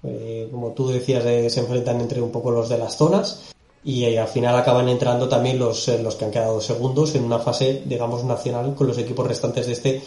[0.03, 3.53] Eh, como tú decías, se enfrentan entre un poco los de las zonas
[3.83, 7.83] y al final acaban entrando también los, los que han quedado segundos en una fase,
[7.85, 10.01] digamos, nacional con los equipos restantes de este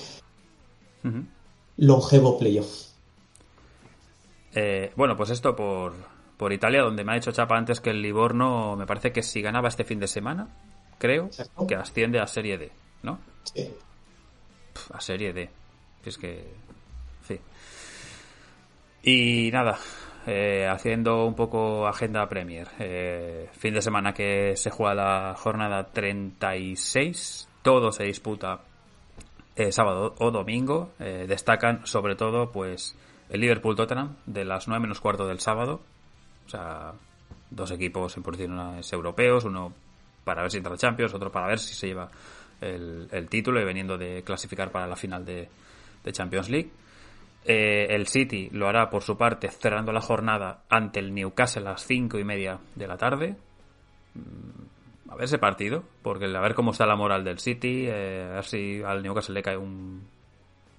[1.77, 2.86] longevo playoff.
[4.97, 5.94] bueno, pues esto por,
[6.36, 9.40] por Italia, donde me ha dicho Chapa antes que el Livorno, me parece que si
[9.43, 10.48] ganaba este fin de semana,
[10.98, 11.31] creo,
[11.69, 13.20] que asciende a Serie D, ¿no?
[13.44, 13.70] Sí.
[14.93, 15.51] a Serie D.
[16.05, 16.52] Es que.
[19.03, 19.79] Y nada,
[20.27, 22.69] eh, haciendo un poco agenda Premier.
[22.79, 27.49] Eh, fin de semana que se juega la jornada 36.
[27.62, 28.61] Todo se disputa
[29.57, 30.93] eh, sábado o domingo.
[30.99, 32.97] destacan sobre todo pues
[33.29, 35.81] el Liverpool Tottenham de las 9 menos cuarto del sábado.
[36.47, 36.93] O sea,
[37.51, 39.73] dos equipos en posiciones europeos, uno
[40.24, 42.11] para ver si entra a Champions, otro para ver si se lleva
[42.61, 45.49] el, título y veniendo de clasificar para la final de,
[46.11, 46.70] Champions League.
[47.44, 51.73] Eh, el City lo hará por su parte cerrando la jornada ante el Newcastle a
[51.73, 53.35] las cinco y media de la tarde.
[54.14, 58.28] Mm, a ver ese partido, porque a ver cómo está la moral del City, eh,
[58.31, 60.02] a ver si al Newcastle le cae un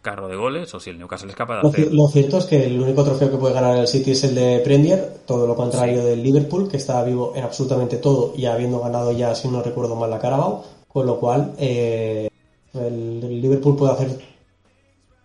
[0.01, 1.93] carro de goles o si el Newcastle es capaz de hacer.
[1.93, 4.59] Lo cierto es que el único trofeo que puede ganar el City es el de
[4.59, 9.11] Premier, todo lo contrario del Liverpool, que está vivo en absolutamente todo y habiendo ganado
[9.11, 12.29] ya, si no recuerdo mal, la Carabao, con lo cual eh,
[12.73, 14.32] el, Liverpool puede hacer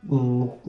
[0.08, 0.62] todo,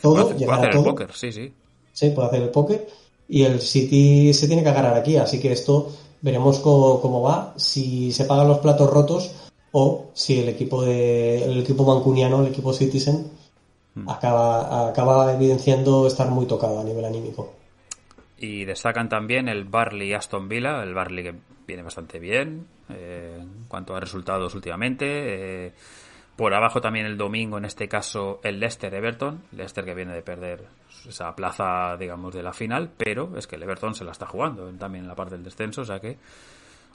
[0.00, 1.52] puede hacer, el póker, sí, sí.
[1.92, 2.86] Sí, puede hacer el póker
[3.28, 7.54] y el City se tiene que agarrar aquí, así que esto veremos cómo va.
[7.56, 9.32] Si se pagan los platos rotos,
[9.72, 13.30] o si el equipo de el equipo mancuniano, el equipo Citizen,
[13.94, 14.08] hmm.
[14.08, 17.52] acaba, acaba evidenciando estar muy tocado a nivel anímico.
[18.38, 21.34] Y destacan también el Barley Aston Villa, el Barley que
[21.66, 25.06] viene bastante bien eh, en cuanto a resultados últimamente.
[25.66, 25.72] Eh,
[26.36, 29.44] por abajo también el domingo, en este caso, el Leicester Everton.
[29.52, 30.64] Leicester que viene de perder
[31.08, 34.68] esa plaza, digamos, de la final, pero es que el Everton se la está jugando
[34.72, 36.18] también en la parte del descenso, o sea que,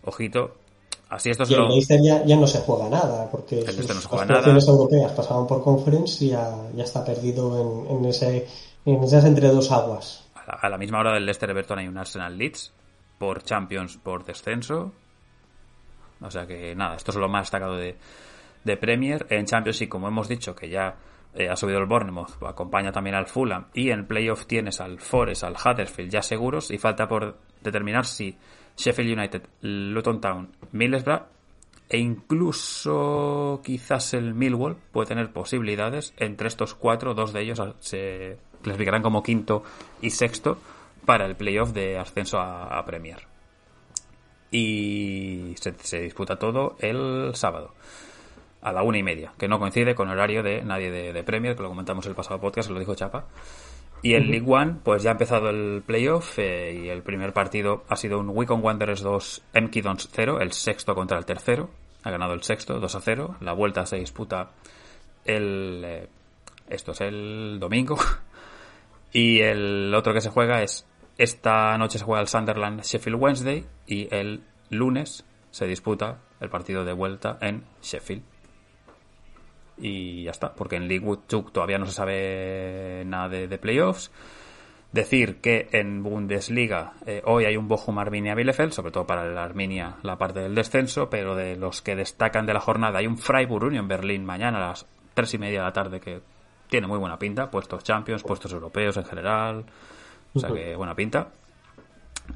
[0.04, 0.56] ojito,
[1.10, 5.48] Así esto y el Leicester ya, no se juega nada, porque sus, las europeas pasaban
[5.48, 8.48] por conference y ya, está perdido en, ese,
[8.86, 10.30] en esas entre dos aguas.
[10.36, 12.74] A la, misma hora del Leicester Everton hay un Arsenal Leeds
[13.18, 14.92] por Champions por descenso.
[16.22, 17.98] O sea que nada, esto es lo más destacado de,
[18.64, 19.26] de Premier.
[19.30, 20.96] En Champions y como hemos dicho que ya
[21.34, 25.44] eh, ha subido el Bournemouth, acompaña también al Fulham y en playoff tienes al Forest,
[25.44, 28.36] al Huddersfield ya seguros y falta por determinar si
[28.76, 31.24] Sheffield United, Luton Town, Middlesbrough
[31.90, 36.14] e incluso quizás el Millwall puede tener posibilidades.
[36.18, 39.64] Entre estos cuatro, dos de ellos se clasificarán como quinto
[40.02, 40.60] y sexto
[41.06, 43.28] para el playoff de ascenso a, Premier.
[44.52, 47.74] Y se, disputa todo el sábado
[48.62, 51.24] a la una y media, que no coincide con el horario de nadie de, de
[51.24, 53.28] Premier, que lo comentamos el pasado podcast, lo dijo Chapa.
[54.02, 57.84] Y el League One, pues ya ha empezado el playoff eh, y el primer partido
[57.90, 61.70] ha sido un Wicom Wanderers 2, Emkidons 0, el sexto contra el tercero.
[62.04, 63.36] Ha ganado el sexto, 2 a 0.
[63.42, 64.52] La vuelta se disputa
[65.26, 65.84] el.
[65.86, 66.08] Eh,
[66.70, 67.98] esto es el domingo.
[69.12, 70.86] y el otro que se juega es.
[71.18, 76.86] Esta noche se juega el Sunderland Sheffield Wednesday y el lunes se disputa el partido
[76.86, 78.24] de vuelta en Sheffield.
[79.80, 84.12] Y ya está, porque en League Two todavía no se sabe nada de, playoffs.
[84.92, 89.38] Decir que en Bundesliga eh, hoy hay un Bochum Arminia Bielefeld, sobre todo para el
[89.38, 93.20] Arminia la parte del descenso, pero de los que destacan de la jornada hay un
[93.20, 96.22] Freiburg Union Berlín mañana a las tres y media de la tarde que
[96.68, 99.66] tiene muy buena pinta, puestos Champions, puestos europeos en general,
[100.34, 101.30] o sea que buena pinta.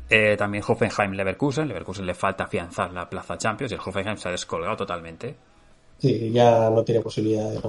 [0.10, 1.68] Eh, también Hoffenheim-Leverkusen.
[1.68, 5.36] Leverkusen le falta afianzar la plaza Champions y el Hoffenheim se ha descolgado totalmente.
[6.04, 7.62] Sí, ya no tiene posibilidad de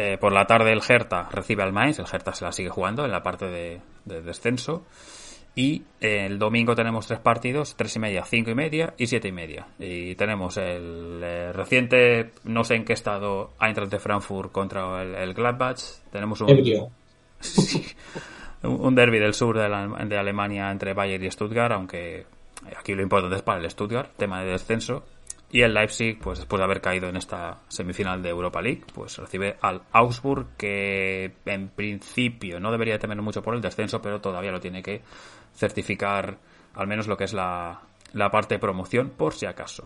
[0.00, 1.98] eh, por la tarde el Hertha recibe al Mainz.
[1.98, 4.84] El Hertha se la sigue jugando en la parte de, descenso.
[5.56, 9.26] Y eh, el domingo tenemos tres partidos, tres y media, cinco y media y siete
[9.26, 9.66] y media.
[9.80, 15.34] Y tenemos el reciente, no sé en qué estado, Eintracht de Frankfurt contra el, el
[15.34, 15.80] Gladbach.
[16.12, 16.48] Tenemos un...
[18.62, 22.24] un derby del sur de, Alemania entre Bayern y Stuttgart, aunque
[22.78, 25.02] aquí lo importante es para el Stuttgart, tema de descenso.
[25.50, 29.16] Y el Leipzig, pues después de haber caído en esta semifinal de Europa League, pues
[29.16, 34.52] recibe al Augsburg, que en principio no debería temer mucho por el descenso, pero todavía
[34.52, 35.00] lo tiene que
[35.54, 36.36] certificar
[36.74, 37.80] al menos lo que es la,
[38.12, 39.84] la parte de promoción, por si acaso.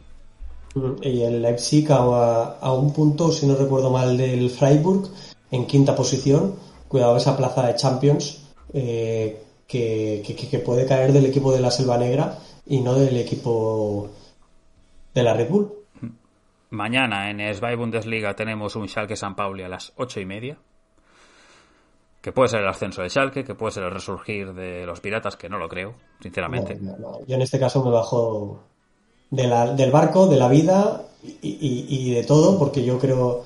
[1.02, 5.08] Y el Leipzig a, a, un punto, si no recuerdo mal, del Freiburg,
[5.50, 6.56] en quinta posición.
[6.88, 12.38] Cuidado esa plaza de Champions, eh, que, puede caer del equipo de la Selva Negra
[12.66, 14.10] y no del equipo
[15.14, 15.72] de la Red Bull.
[16.70, 20.58] Mañana en SBY Bundesliga tenemos un Schalke San Pauli a las ocho y media.
[22.20, 25.36] Que puede ser el ascenso de Schalke, que puede ser el resurgir de los piratas,
[25.36, 26.78] que no lo creo, sinceramente.
[27.26, 28.60] Yo en este caso me bajo
[29.30, 31.02] del barco, de la vida
[31.42, 33.44] y de todo, porque yo creo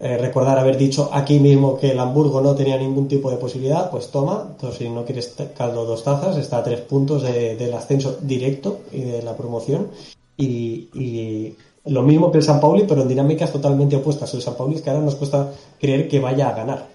[0.00, 3.90] eh, recordar haber dicho aquí mismo que el Hamburgo no tenía ningún tipo de posibilidad,
[3.90, 8.16] pues toma, entonces si no quieres caldo dos tazas, está a tres puntos del ascenso
[8.22, 9.90] directo y de la promoción.
[10.38, 14.32] Y, lo mismo que el San Pauli, pero en dinámicas totalmente opuestas.
[14.34, 15.50] El San Pauli es que ahora nos cuesta
[15.80, 16.86] creer que vaya a ganar.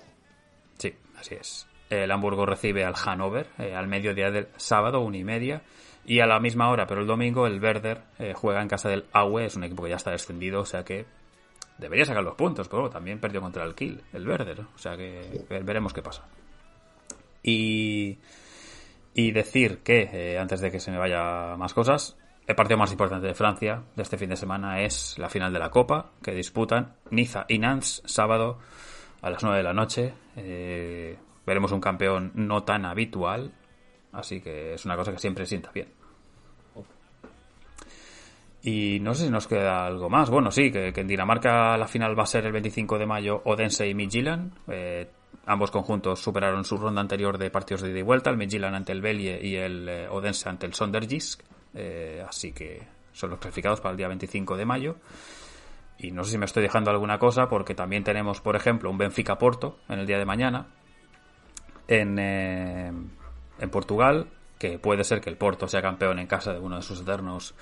[0.78, 1.68] Sí, así es.
[1.90, 5.64] El Hamburgo recibe al Hannover eh, al mediodía del sábado, una y media.
[6.06, 9.06] Y a la misma hora, pero el domingo, el Werder eh, juega en casa del
[9.14, 11.06] Aue, es un equipo que ya está descendido, o sea que
[11.78, 15.46] debería sacar los puntos, pero también perdió contra el Kiel, el verde, o sea que
[15.50, 16.24] veremos qué pasa.
[17.42, 18.18] Y,
[19.14, 22.92] y decir que, eh, antes de que se me vaya más cosas, el partido más
[22.92, 26.34] importante de Francia de este fin de semana es la final de la Copa, que
[26.34, 28.60] disputan Niza y Nantes sábado
[29.22, 30.14] a las 9 de la noche.
[30.36, 33.54] Eh, veremos un campeón no tan habitual,
[34.12, 35.88] así que es una cosa que siempre sienta bien.
[38.66, 40.30] Y no sé si nos queda algo más.
[40.30, 43.88] Bueno, sí, que, en Dinamarca la final va a ser el 25 de mayo Odense
[43.88, 44.54] y Midtjylland.
[44.68, 45.10] Eh,
[45.46, 48.94] ambos conjuntos superaron su ronda anterior de partidos de ida y vuelta, el Midtjylland ante
[48.94, 51.44] el Belje y el eh, Odense ante el Sondergisk.
[51.74, 52.82] Eh, así que
[53.12, 54.96] son los clasificados para el día 25 de mayo.
[55.98, 58.98] Y no sé si me estoy dejando alguna cosa, porque también tenemos, por ejemplo, un
[58.98, 60.68] Benfica Porto en el día de mañana
[61.88, 64.28] en, en Portugal,
[64.58, 67.54] que puede ser que el Porto sea campeón en casa de uno de sus eternos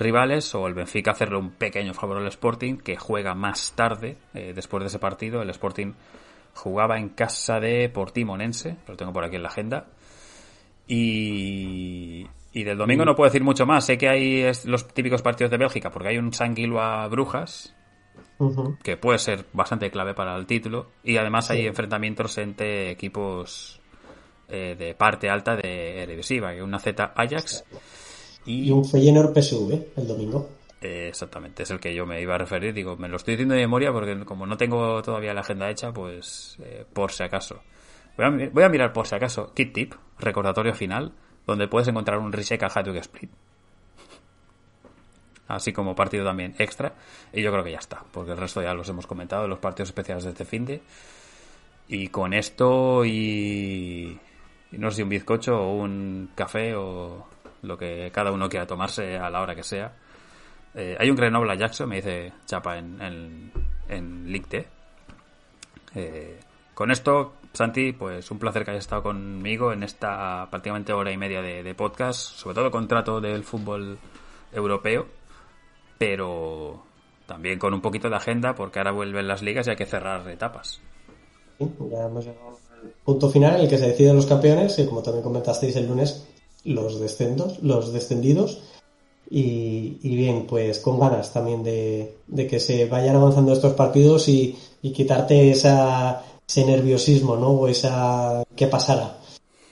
[0.00, 4.52] rivales o el Benfica hacerle un pequeño favor al Sporting que juega más tarde eh,
[4.54, 5.92] después de ese partido el Sporting
[6.54, 9.88] jugaba en casa de Portimonense lo tengo por aquí en la agenda
[10.88, 13.84] y, y del domingo no puedo decir mucho más.
[13.84, 17.74] Sé que hay los típicos partidos de Bélgica porque hay un Sanguilua Brujas
[18.82, 20.88] que puede ser bastante clave para el título.
[21.04, 23.80] Y además hay enfrentamientos entre equipos
[24.48, 27.64] eh, de parte alta de Eredivisie, una Z Ajax
[28.46, 30.48] y, un Feyenoord PSV el domingo.
[30.80, 32.72] Eh, exactamente, es el que yo me iba a referir.
[32.72, 35.92] Digo, me lo estoy diciendo de memoria porque como no tengo todavía la agenda hecha,
[35.92, 37.60] pues eh, por si acaso.
[38.16, 41.12] Voy a, mirar por si acaso Kit Tip, recordatorio final,
[41.50, 43.30] donde puedes encontrar un Riseka Hatwick Split.
[45.48, 46.92] Así como partido también extra.
[47.32, 49.88] Y yo creo que ya está, porque el resto ya los hemos comentado, los partidos
[49.88, 50.80] especiales de este fin de.
[51.88, 54.16] Y con esto y,
[54.70, 57.26] y no sé si un bizcocho o un café o
[57.62, 59.92] lo que cada uno quiera tomarse a la hora que sea.
[60.72, 63.52] Eh, hay un Grenoble Jackson, me dice Chapa en, en,
[63.88, 64.42] en
[65.96, 66.38] eh,
[66.74, 71.16] con esto, Santi, pues un placer que hayas estado conmigo en esta prácticamente hora y
[71.16, 73.98] media de, podcast, sobre todo contrato del fútbol
[74.52, 75.06] europeo,
[75.98, 76.82] pero
[77.26, 80.28] también con un poquito de agenda porque ahora vuelven las ligas y hay que cerrar
[80.28, 80.80] etapas.
[81.58, 85.02] ya hemos llegado al punto final en el que se deciden los campeones y como
[85.02, 86.26] también comentasteis el lunes,
[86.64, 88.62] los descendos, los descendidos.
[89.32, 92.16] Y, bien, pues con ganas también de,
[92.48, 97.50] que se vayan avanzando estos partidos y, quitarte esa, ese nerviosismo, ¿no?
[97.50, 99.18] O esa que pasara.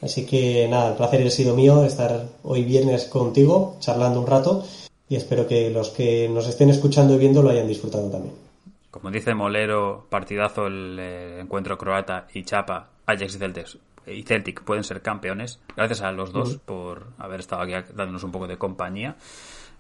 [0.01, 4.65] Así que nada, el placer ha sido mío estar hoy viernes contigo, charlando un rato.
[5.11, 8.35] y espero que los que nos estén escuchando y viendo lo hayan disfrutado también.
[8.91, 13.67] Como dice Molero, partidazo el eh, encuentro croata y Chapa, Ajax y Celtic,
[14.07, 15.59] y Celtic pueden ser campeones.
[15.75, 19.17] Gracias a los dos por haber estado aquí dándonos un poco de compañía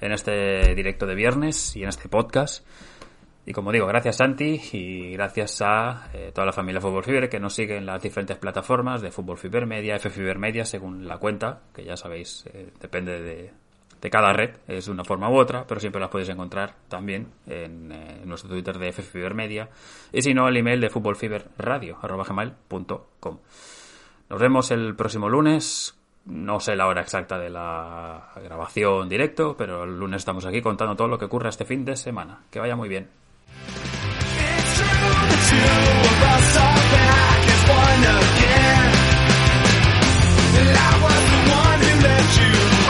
[0.00, 2.64] en este directo de viernes y en este podcast.
[3.48, 7.40] Y como digo, gracias Santi y gracias a eh, toda la familia Fútbol Fiber que
[7.40, 11.16] nos sigue en las diferentes plataformas de Fútbol Fiber Media, F Fiber Media, según la
[11.16, 13.50] cuenta, que ya sabéis, eh, depende de,
[14.02, 17.90] de, cada red, es una forma u otra, pero siempre las podéis encontrar también en,
[17.90, 19.70] eh, nuestro Twitter de F Fiber Media
[20.12, 23.38] y si no, el email de fútbolfiberradio.com.
[24.28, 25.94] Nos vemos el próximo lunes
[26.26, 30.94] no sé la hora exacta de la grabación directo, pero el lunes estamos aquí contando
[30.94, 32.42] todo lo que ocurre este fin de semana.
[32.50, 33.08] Que vaya muy bien.
[40.60, 42.87] I was the one who let you